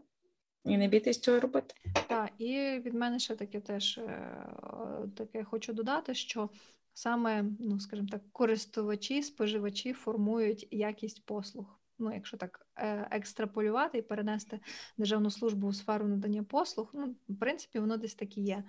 І 0.66 0.78
не 0.78 0.88
бійтесь 0.88 1.20
цього 1.20 1.40
робити. 1.40 1.76
Так, 2.08 2.32
і 2.38 2.56
від 2.86 2.94
мене 2.94 3.20
ще 3.20 3.36
таке 3.36 3.60
теж 3.60 3.98
е, 3.98 4.48
таке 5.18 5.44
хочу 5.44 5.74
додати, 5.74 6.16
що 6.16 6.50
саме, 6.94 7.46
ну 7.60 7.80
скажімо 7.80 8.08
так, 8.12 8.22
користувачі, 8.32 9.24
споживачі 9.24 9.94
формують 9.94 10.68
якість 10.72 11.26
послуг. 11.26 11.80
Ну, 12.00 12.14
якщо 12.14 12.38
так 12.38 12.68
е, 12.76 13.08
екстраполювати 13.12 13.98
і 13.98 14.02
перенести 14.02 14.60
державну 14.98 15.32
службу 15.32 15.68
у 15.68 15.74
сферу 15.74 16.08
надання 16.08 16.44
послуг, 16.44 16.90
ну 16.94 17.16
в 17.30 17.40
принципі, 17.40 17.80
воно 17.80 17.98
десь 17.98 18.16
так 18.16 18.38
і 18.38 18.42
є. 18.42 18.64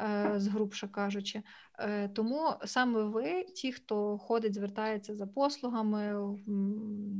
Е, 0.00 0.32
згрубше 0.36 0.88
кажучи. 0.88 1.42
Е, 1.78 2.08
тому 2.08 2.54
саме 2.64 3.02
ви, 3.02 3.44
ті, 3.44 3.72
хто 3.72 4.18
ходить, 4.18 4.54
звертається 4.54 5.14
за 5.14 5.26
послугами, 5.26 6.36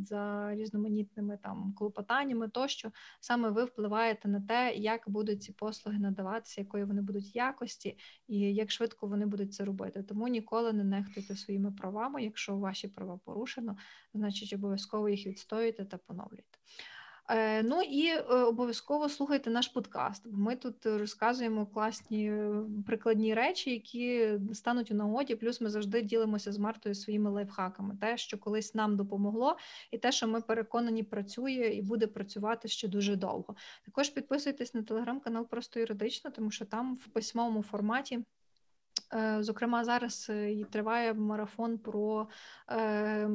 за 0.06 0.54
різноманітними 0.54 1.38
там 1.42 1.74
клопотаннями, 1.76 2.48
тощо 2.48 2.90
саме 3.20 3.50
ви 3.50 3.64
впливаєте 3.64 4.28
на 4.28 4.40
те, 4.40 4.74
як 4.74 5.02
будуть 5.06 5.42
ці 5.42 5.52
послуги 5.52 5.98
надаватися, 5.98 6.60
якої 6.60 6.84
вони 6.84 7.02
будуть 7.02 7.36
якості, 7.36 7.98
і 8.28 8.38
як 8.38 8.70
швидко 8.70 9.06
вони 9.06 9.26
будуть 9.26 9.54
це 9.54 9.64
робити. 9.64 10.02
Тому 10.02 10.28
ніколи 10.28 10.72
не 10.72 10.84
нехтуйте 10.84 11.36
своїми 11.36 11.72
правами. 11.72 12.24
Якщо 12.24 12.56
ваші 12.56 12.88
права 12.88 13.20
порушено, 13.24 13.76
значить 14.14 14.52
обов'язково 14.52 15.08
їх 15.08 15.26
відстоюйте 15.26 15.84
та 15.84 15.98
поновлюйте. 15.98 16.58
Е, 17.28 17.62
ну 17.62 17.82
і 17.82 18.06
е, 18.06 18.20
обов'язково 18.20 19.08
слухайте 19.08 19.50
наш 19.50 19.68
подкаст. 19.68 20.22
Ми 20.32 20.56
тут 20.56 20.86
розказуємо 20.86 21.66
класні 21.66 22.30
е, 22.30 22.54
прикладні 22.86 23.34
речі, 23.34 23.70
які 23.70 24.38
стануть 24.52 24.90
у 24.90 24.94
нагоді. 24.94 25.34
Плюс 25.34 25.60
ми 25.60 25.70
завжди 25.70 26.02
ділимося 26.02 26.52
з 26.52 26.58
Мартою 26.58 26.94
своїми 26.94 27.30
лайфхаками. 27.30 27.96
Те, 28.00 28.16
що 28.16 28.38
колись 28.38 28.74
нам 28.74 28.96
допомогло, 28.96 29.56
і 29.90 29.98
те, 29.98 30.12
що 30.12 30.28
ми 30.28 30.40
переконані, 30.40 31.02
працює 31.02 31.72
і 31.74 31.82
буде 31.82 32.06
працювати 32.06 32.68
ще 32.68 32.88
дуже 32.88 33.16
довго. 33.16 33.54
Також 33.84 34.08
підписуйтесь 34.08 34.74
на 34.74 34.82
телеграм-канал 34.82 35.48
просто 35.48 35.80
юридично, 35.80 36.30
тому 36.30 36.50
що 36.50 36.64
там 36.64 36.94
в 36.94 37.06
письмовому 37.06 37.62
форматі. 37.62 38.24
Е, 39.14 39.42
Зокрема, 39.42 39.84
зараз 39.84 40.26
е, 40.30 40.52
і 40.52 40.64
триває 40.64 41.14
марафон 41.14 41.78
про, 41.78 42.28
е, 42.70 43.30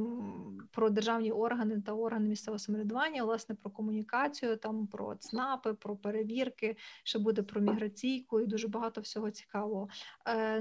про 0.72 0.90
державні 0.90 1.32
органи 1.32 1.82
та 1.82 1.94
органи 1.94 2.30
місцевого 2.30 2.60
самоврядування, 2.60 3.24
власне, 3.24 3.56
про 3.56 3.72
комунікацію, 3.72 4.58
там 4.58 4.88
про 4.88 5.16
ЦНАПи, 5.16 5.74
про 5.74 5.96
перевірки, 5.96 6.78
ще 7.04 7.20
буде 7.20 7.42
про 7.44 7.62
міграційку 7.62 8.40
і 8.40 8.48
дуже 8.48 8.68
багато 8.68 9.02
всього 9.02 9.32
цікавого. 9.32 9.90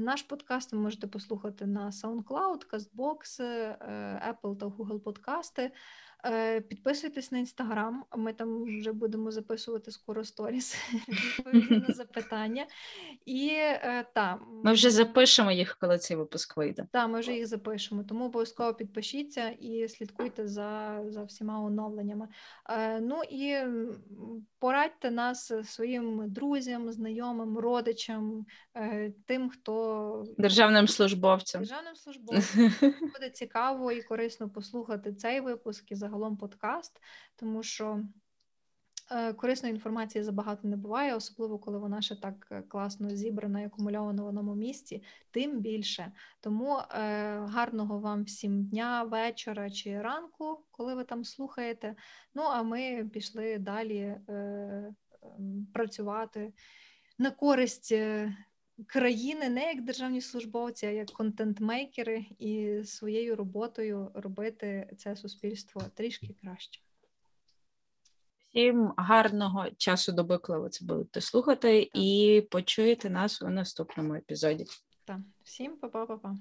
Наш 0.00 0.22
подкаст 0.22 0.72
ви 0.72 0.78
можете 0.78 1.06
послухати 1.06 1.66
на 1.66 1.90
SoundCloud, 1.90 2.66
CastBox, 2.72 3.40
Apple 4.30 4.56
та 4.56 4.66
Google 4.66 4.98
подкасти. 4.98 5.72
Е, 6.26 6.60
Підписуйтесь 6.60 7.32
на 7.32 7.38
інстаграм. 7.38 8.04
Ми 8.16 8.32
там 8.32 8.64
вже 8.64 8.92
будемо 8.92 9.30
записувати 9.30 9.90
скоро 9.90 10.24
сторіс 10.24 10.76
відповіді 11.38 11.84
на 11.88 11.94
запитання. 11.94 12.66
І 13.26 13.48
е, 13.54 14.06
та 14.14 14.38
Ми 14.64 14.72
вже 14.72 14.90
запишемо 14.90 15.52
їх, 15.52 15.76
коли 15.80 15.98
цей 15.98 16.16
випуск 16.16 16.56
вийде. 16.56 16.86
та, 16.92 17.06
ми 17.06 17.20
вже 17.20 17.32
їх 17.34 17.46
запишемо, 17.46 18.04
тому 18.04 18.24
обов'язково 18.24 18.74
підпишіться 18.74 19.48
і 19.48 19.88
слідкуйте 19.88 20.46
за, 20.48 21.00
за 21.08 21.24
всіма 21.24 21.60
оновленнями. 21.60 22.28
Е, 22.70 23.00
ну 23.00 23.22
і 23.30 23.56
порадьте 24.58 25.10
нас 25.10 25.52
своїм 25.64 26.30
друзям, 26.30 26.92
знайомим, 26.92 27.58
родичам, 27.58 28.46
тим, 29.26 29.50
хто 29.50 30.24
Державним 30.38 30.88
службовцям. 30.88 31.60
державним 31.60 31.94
службовцям 31.94 32.72
буде 33.14 33.30
цікаво 33.32 33.92
і 33.92 34.02
корисно 34.02 34.50
послухати 34.50 35.12
цей 35.12 35.40
випуск 35.40 35.92
і 35.92 35.94
загалом 35.94 36.15
подкаст, 36.36 37.00
тому 37.36 37.62
що. 37.62 38.00
е, 39.10 39.32
Корисної 39.32 39.74
інформації 39.74 40.24
забагато 40.24 40.68
не 40.68 40.76
буває, 40.76 41.14
особливо 41.14 41.58
коли 41.58 41.78
вона 41.78 42.02
ще 42.02 42.16
так 42.16 42.48
е, 42.50 42.62
класно 42.62 43.10
зібрана 43.10 43.60
і 43.60 43.66
акумульована 43.66 44.22
в 44.22 44.26
одному 44.26 44.54
місці, 44.54 45.02
тим 45.30 45.60
більше. 45.60 46.12
Тому 46.40 46.78
е, 46.78 46.82
гарного 47.38 47.98
вам 47.98 48.24
всім 48.24 48.64
дня, 48.64 49.02
вечора 49.02 49.70
чи 49.70 50.00
ранку, 50.02 50.64
коли 50.70 50.94
ви 50.94 51.04
там 51.04 51.24
слухаєте. 51.24 51.94
Ну 52.34 52.42
а 52.42 52.62
ми 52.62 53.10
пішли 53.12 53.58
далі 53.58 54.20
ем, 54.28 54.96
працювати 55.74 56.52
на 57.18 57.30
користь 57.30 57.94
країни, 58.86 59.48
не 59.48 59.64
як 59.68 59.84
державні 59.84 60.20
службовці, 60.20 60.86
а 60.86 60.90
як 60.90 61.08
контент-мейкери, 61.10 62.26
і 62.38 62.82
своєю 62.84 63.36
роботою 63.36 64.10
робити 64.14 64.90
це 64.98 65.16
суспільство 65.16 65.82
трішки 65.94 66.34
краще. 66.40 66.80
Всім 68.38 68.92
гарного 68.96 69.66
часу 69.76 70.12
доби, 70.12 70.38
коли 70.38 70.58
ви 70.58 70.68
це 70.68 70.84
будете 70.84 71.20
слухати, 71.20 71.90
і 71.94 72.42
почуєте 72.50 73.10
нас 73.10 73.42
у 73.42 73.48
наступному 73.48 74.14
епізоді. 74.14 74.66
Так, 75.04 75.18
всім 75.44 75.76
па-па-па-па. 75.76 76.36